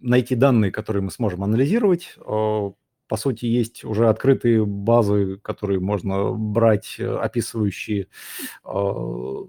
найти 0.00 0.34
данные, 0.34 0.70
которые 0.70 1.02
мы 1.02 1.10
сможем 1.10 1.44
анализировать. 1.44 2.14
А, 2.24 2.72
по 3.08 3.16
сути, 3.16 3.46
есть 3.46 3.84
уже 3.84 4.08
открытые 4.08 4.66
базы, 4.66 5.38
которые 5.42 5.80
можно 5.80 6.32
брать, 6.32 6.98
описывающие 7.00 8.08
а, 8.64 9.46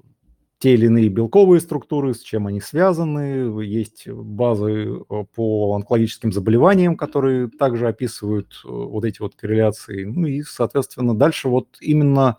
те 0.60 0.74
или 0.74 0.88
иные 0.88 1.08
белковые 1.08 1.62
структуры, 1.62 2.14
с 2.14 2.20
чем 2.20 2.46
они 2.46 2.60
связаны. 2.60 3.64
Есть 3.64 4.10
базы 4.10 5.00
э, 5.10 5.24
по 5.34 5.76
онкологическим 5.76 6.34
заболеваниям, 6.34 6.98
которые 6.98 7.50
также 7.50 7.88
описывают 7.88 8.62
э, 8.66 8.68
вот 8.68 9.06
эти 9.06 9.22
вот 9.22 9.36
корреляции. 9.36 10.04
Ну 10.04 10.28
и, 10.28 10.42
соответственно, 10.42 11.16
дальше 11.16 11.48
вот 11.48 11.78
именно 11.80 12.38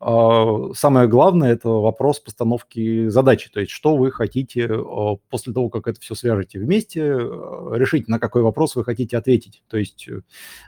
э, 0.00 0.72
самое 0.74 1.06
главное– 1.06 1.52
это 1.54 1.68
вопрос 1.68 2.18
постановки 2.18 3.06
задачи. 3.08 3.48
То 3.52 3.60
есть 3.60 3.70
что 3.70 3.96
вы 3.96 4.10
хотите 4.10 4.62
э, 4.62 5.16
после 5.28 5.52
того, 5.52 5.70
как 5.70 5.86
это 5.86 6.00
все 6.00 6.16
свяжете 6.16 6.58
вместе, 6.58 7.02
решить, 7.02 8.08
на 8.08 8.18
какой 8.18 8.42
вопрос 8.42 8.74
вы 8.74 8.82
хотите 8.82 9.16
ответить. 9.16 9.62
То 9.68 9.76
есть, 9.76 10.08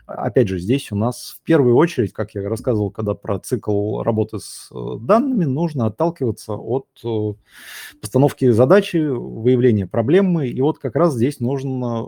опять 0.06 0.46
же, 0.46 0.60
здесь 0.60 0.92
у 0.92 0.96
нас 0.96 1.36
в 1.36 1.42
первую 1.42 1.74
очередь, 1.74 2.12
как 2.12 2.34
я 2.34 2.48
рассказывал, 2.48 2.92
когда 2.92 3.14
про 3.14 3.40
цикл 3.40 4.02
работы 4.02 4.38
с 4.38 4.70
данными, 5.00 5.44
нужно 5.44 5.86
отталкиваться 5.86 6.52
от 6.52 6.86
Э, 7.04 7.32
постановки 8.00 8.50
задачи, 8.50 8.96
выявления 8.96 9.86
проблемы. 9.86 10.48
И 10.48 10.60
вот 10.60 10.78
как 10.78 10.96
раз 10.96 11.14
здесь 11.14 11.40
нужно 11.40 12.04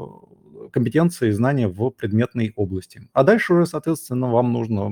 компетенции 0.73 1.29
и 1.29 1.33
знания 1.33 1.69
в 1.69 1.91
предметной 1.91 2.53
области. 2.57 3.09
А 3.13 3.23
дальше 3.23 3.55
уже, 3.55 3.67
соответственно, 3.67 4.31
вам 4.31 4.53
нужно 4.53 4.91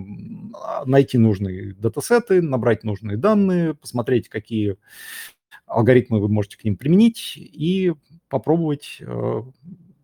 найти 0.86 1.18
нужные 1.18 1.74
датасеты, 1.74 2.40
набрать 2.40 2.84
нужные 2.84 3.16
данные, 3.16 3.74
посмотреть, 3.74 4.28
какие 4.28 4.76
алгоритмы 5.66 6.20
вы 6.20 6.28
можете 6.28 6.58
к 6.58 6.64
ним 6.64 6.76
применить 6.76 7.34
и 7.36 7.94
попробовать 8.28 8.98
э, 9.00 9.42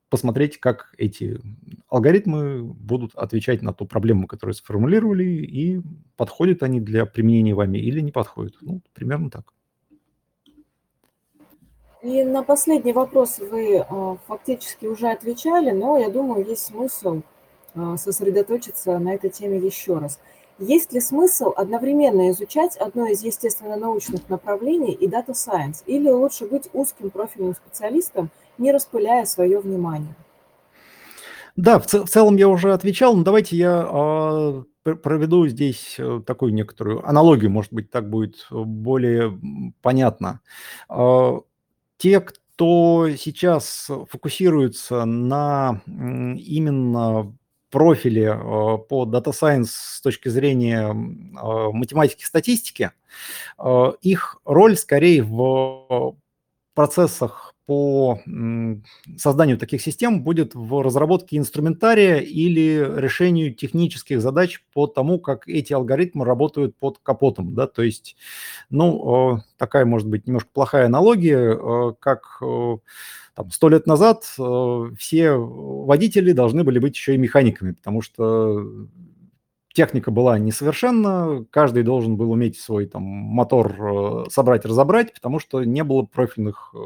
посмотреть, 0.08 0.58
как 0.58 0.94
эти 0.98 1.40
алгоритмы 1.88 2.62
будут 2.62 3.14
отвечать 3.14 3.62
на 3.62 3.72
ту 3.72 3.86
проблему, 3.86 4.26
которую 4.26 4.54
сформулировали, 4.54 5.24
и 5.24 5.80
подходят 6.16 6.62
они 6.62 6.80
для 6.80 7.06
применения 7.06 7.54
вами 7.54 7.78
или 7.78 8.00
не 8.00 8.12
подходят. 8.12 8.56
Ну, 8.60 8.82
примерно 8.94 9.30
так. 9.30 9.52
И 12.02 12.22
на 12.22 12.44
последний 12.44 12.92
вопрос 12.92 13.38
вы 13.38 13.76
э, 13.78 14.16
фактически 14.28 14.86
уже 14.86 15.08
отвечали, 15.08 15.72
но 15.72 15.98
я 15.98 16.08
думаю, 16.08 16.46
есть 16.46 16.66
смысл 16.66 17.22
э, 17.74 17.96
сосредоточиться 17.96 18.98
на 18.98 19.14
этой 19.14 19.30
теме 19.30 19.58
еще 19.58 19.98
раз. 19.98 20.20
Есть 20.60 20.92
ли 20.92 21.00
смысл 21.00 21.52
одновременно 21.56 22.30
изучать 22.30 22.76
одно 22.76 23.06
из 23.06 23.22
естественно-научных 23.22 24.28
направлений 24.28 24.92
и 24.92 25.08
Data 25.08 25.30
Science, 25.30 25.82
или 25.86 26.08
лучше 26.08 26.46
быть 26.46 26.68
узким 26.72 27.10
профильным 27.10 27.54
специалистом, 27.54 28.30
не 28.58 28.70
распыляя 28.72 29.24
свое 29.24 29.58
внимание? 29.58 30.14
Да, 31.56 31.80
в, 31.80 31.86
цел, 31.86 32.04
в 32.04 32.08
целом 32.08 32.36
я 32.36 32.48
уже 32.48 32.72
отвечал, 32.72 33.16
но 33.16 33.24
давайте 33.24 33.56
я 33.56 34.64
э, 34.84 34.94
проведу 34.94 35.48
здесь 35.48 35.96
э, 35.98 36.20
такую 36.24 36.54
некоторую 36.54 37.04
аналогию, 37.08 37.50
может 37.50 37.72
быть, 37.72 37.90
так 37.90 38.08
будет 38.08 38.46
более 38.50 39.36
понятно. 39.82 40.40
Э, 40.88 41.38
те, 41.98 42.20
кто 42.20 43.08
сейчас 43.16 43.90
фокусируется 44.08 45.04
на 45.04 45.82
именно 45.86 47.32
профили 47.70 48.22
э, 48.22 48.78
по 48.78 49.04
Data 49.04 49.32
Science 49.32 49.68
с 49.68 50.00
точки 50.00 50.28
зрения 50.28 50.88
э, 50.88 50.92
математики 50.92 52.22
и 52.22 52.26
статистики, 52.26 52.92
э, 53.58 53.92
их 54.00 54.40
роль 54.44 54.76
скорее 54.76 55.22
в 55.22 56.16
процессах 56.74 57.47
по 57.68 58.18
созданию 59.18 59.58
таких 59.58 59.82
систем 59.82 60.22
будет 60.22 60.54
в 60.54 60.82
разработке 60.82 61.36
инструментария 61.36 62.16
или 62.16 62.82
решению 62.96 63.54
технических 63.54 64.22
задач 64.22 64.64
по 64.72 64.86
тому, 64.86 65.18
как 65.20 65.46
эти 65.46 65.74
алгоритмы 65.74 66.24
работают 66.24 66.74
под 66.76 66.98
капотом. 67.02 67.54
Да? 67.54 67.66
То 67.66 67.82
есть, 67.82 68.16
ну, 68.70 69.42
такая, 69.58 69.84
может 69.84 70.08
быть, 70.08 70.26
немножко 70.26 70.48
плохая 70.50 70.86
аналогия, 70.86 71.92
как 72.00 72.40
сто 73.50 73.68
лет 73.68 73.86
назад 73.86 74.24
все 74.98 75.32
водители 75.34 76.32
должны 76.32 76.64
были 76.64 76.78
быть 76.78 76.96
еще 76.96 77.16
и 77.16 77.18
механиками, 77.18 77.72
потому 77.72 78.00
что 78.00 78.66
техника 79.74 80.10
была 80.10 80.38
несовершенна, 80.38 81.46
каждый 81.50 81.82
должен 81.82 82.16
был 82.16 82.30
уметь 82.32 82.58
свой 82.58 82.86
там 82.86 83.02
мотор 83.02 83.76
э, 83.78 84.24
собрать, 84.30 84.64
разобрать, 84.64 85.14
потому 85.14 85.38
что 85.38 85.62
не 85.64 85.84
было 85.84 86.02
профильных 86.02 86.74
э, 86.74 86.78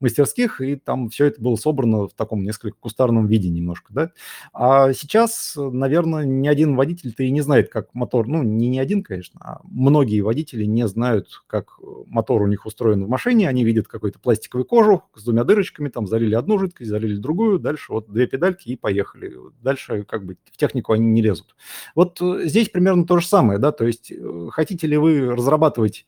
мастерских, 0.00 0.60
и 0.60 0.76
там 0.76 1.08
все 1.08 1.26
это 1.26 1.40
было 1.40 1.56
собрано 1.56 2.08
в 2.08 2.14
таком 2.14 2.42
несколько 2.42 2.76
кустарном 2.78 3.26
виде 3.26 3.48
немножко, 3.48 3.92
да. 3.92 4.10
А 4.52 4.92
сейчас, 4.92 5.54
наверное, 5.56 6.24
ни 6.24 6.48
один 6.48 6.76
водитель-то 6.76 7.22
и 7.22 7.30
не 7.30 7.40
знает, 7.40 7.68
как 7.70 7.94
мотор, 7.94 8.26
ну, 8.28 8.42
не 8.42 8.68
ни 8.68 8.78
один, 8.78 9.02
конечно, 9.02 9.40
а 9.42 9.60
многие 9.64 10.20
водители 10.20 10.64
не 10.64 10.86
знают, 10.88 11.28
как 11.46 11.78
мотор 12.06 12.42
у 12.42 12.46
них 12.46 12.66
устроен 12.66 13.04
в 13.04 13.08
машине, 13.08 13.48
они 13.48 13.64
видят 13.64 13.88
какой-то 13.88 14.18
пластиковый 14.18 14.64
кожух 14.64 15.08
с 15.14 15.24
двумя 15.24 15.44
дырочками, 15.44 15.88
там 15.88 16.06
залили 16.06 16.34
одну 16.34 16.58
жидкость, 16.58 16.90
залили 16.90 17.16
другую, 17.16 17.58
дальше 17.58 17.92
вот 17.92 18.10
две 18.10 18.26
педальки 18.26 18.68
и 18.68 18.76
поехали. 18.76 19.32
Дальше 19.62 20.04
как 20.04 20.24
бы 20.24 20.36
в 20.52 20.56
технику 20.56 20.92
они 20.92 21.06
не 21.06 21.22
лезут. 21.22 21.54
Вот 21.96 22.20
э, 22.20 22.42
здесь 22.44 22.68
примерно 22.68 23.06
то 23.06 23.18
же 23.18 23.26
самое, 23.26 23.58
да, 23.58 23.72
то 23.72 23.86
есть 23.86 24.12
э, 24.12 24.48
хотите 24.52 24.86
ли 24.86 24.98
вы 24.98 25.34
разрабатывать 25.34 26.06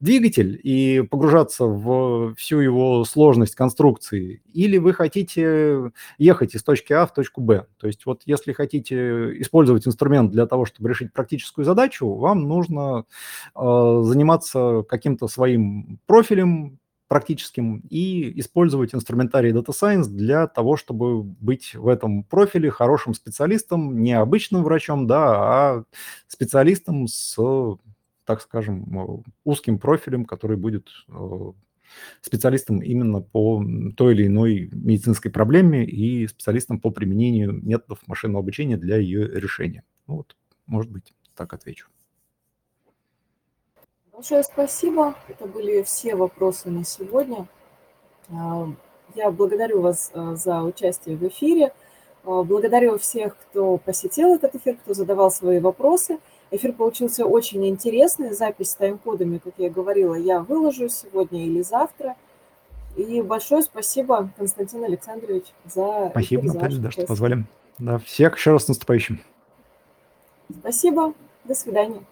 двигатель 0.00 0.58
и 0.62 1.02
погружаться 1.02 1.66
в 1.66 2.34
всю 2.36 2.58
его 2.60 3.04
сложность 3.04 3.54
конструкции, 3.54 4.42
или 4.54 4.78
вы 4.78 4.94
хотите 4.94 5.92
ехать 6.16 6.54
из 6.54 6.64
точки 6.64 6.94
А 6.94 7.06
в 7.06 7.12
точку 7.12 7.42
Б. 7.42 7.66
То 7.78 7.86
есть 7.86 8.06
вот 8.06 8.22
если 8.24 8.54
хотите 8.54 9.38
использовать 9.40 9.86
инструмент 9.86 10.32
для 10.32 10.46
того, 10.46 10.64
чтобы 10.64 10.88
решить 10.88 11.12
практическую 11.12 11.66
задачу, 11.66 12.08
вам 12.14 12.48
нужно 12.48 13.04
э, 13.54 14.00
заниматься 14.04 14.84
каким-то 14.88 15.28
своим 15.28 16.00
профилем, 16.06 16.78
практическим 17.08 17.82
и 17.88 18.38
использовать 18.40 18.94
инструментарий 18.94 19.52
Data 19.52 19.68
Science 19.68 20.08
для 20.08 20.46
того, 20.46 20.76
чтобы 20.76 21.22
быть 21.22 21.74
в 21.74 21.88
этом 21.88 22.24
профиле 22.24 22.70
хорошим 22.70 23.14
специалистом, 23.14 24.02
не 24.02 24.12
обычным 24.12 24.64
врачом, 24.64 25.06
да, 25.06 25.24
а 25.28 25.84
специалистом 26.26 27.06
с, 27.06 27.36
так 28.24 28.42
скажем, 28.42 29.24
узким 29.44 29.78
профилем, 29.78 30.24
который 30.24 30.56
будет 30.56 30.88
э, 31.08 31.52
специалистом 32.20 32.80
именно 32.80 33.20
по 33.20 33.64
той 33.96 34.14
или 34.14 34.26
иной 34.26 34.70
медицинской 34.72 35.30
проблеме 35.30 35.84
и 35.84 36.26
специалистом 36.26 36.80
по 36.80 36.90
применению 36.90 37.52
методов 37.52 38.00
машинного 38.06 38.40
обучения 38.40 38.76
для 38.76 38.96
ее 38.96 39.28
решения. 39.28 39.84
Ну 40.08 40.16
вот, 40.16 40.36
может 40.66 40.90
быть, 40.90 41.14
так 41.34 41.52
отвечу. 41.52 41.86
Большое 44.16 44.42
спасибо. 44.44 45.14
Это 45.28 45.44
были 45.44 45.82
все 45.82 46.16
вопросы 46.16 46.70
на 46.70 46.86
сегодня. 46.86 47.46
А, 48.30 48.66
я 49.14 49.30
благодарю 49.30 49.82
вас 49.82 50.10
а, 50.14 50.34
за 50.36 50.62
участие 50.62 51.18
в 51.18 51.28
эфире. 51.28 51.74
А, 52.24 52.42
благодарю 52.42 52.96
всех, 52.96 53.36
кто 53.36 53.76
посетил 53.76 54.34
этот 54.34 54.54
эфир, 54.54 54.76
кто 54.76 54.94
задавал 54.94 55.30
свои 55.30 55.60
вопросы. 55.60 56.18
Эфир 56.50 56.72
получился 56.72 57.26
очень 57.26 57.66
интересный. 57.66 58.32
Запись 58.32 58.70
с 58.70 58.74
тайм-кодами, 58.76 59.36
как 59.36 59.52
я 59.58 59.68
говорила, 59.68 60.14
я 60.14 60.40
выложу 60.40 60.88
сегодня 60.88 61.44
или 61.44 61.60
завтра. 61.60 62.16
И 62.96 63.20
большое 63.20 63.60
спасибо, 63.60 64.30
Константин 64.38 64.82
Александрович, 64.84 65.44
за 65.66 66.08
Спасибо, 66.12 66.40
эфир, 66.40 66.54
Наталья, 66.54 66.78
да, 66.78 66.90
что 66.90 67.06
позвали. 67.06 67.44
Да, 67.78 67.98
всех 67.98 68.38
еще 68.38 68.52
раз 68.52 68.66
наступающим. 68.66 69.20
Спасибо. 70.48 71.12
До 71.44 71.54
свидания. 71.54 72.02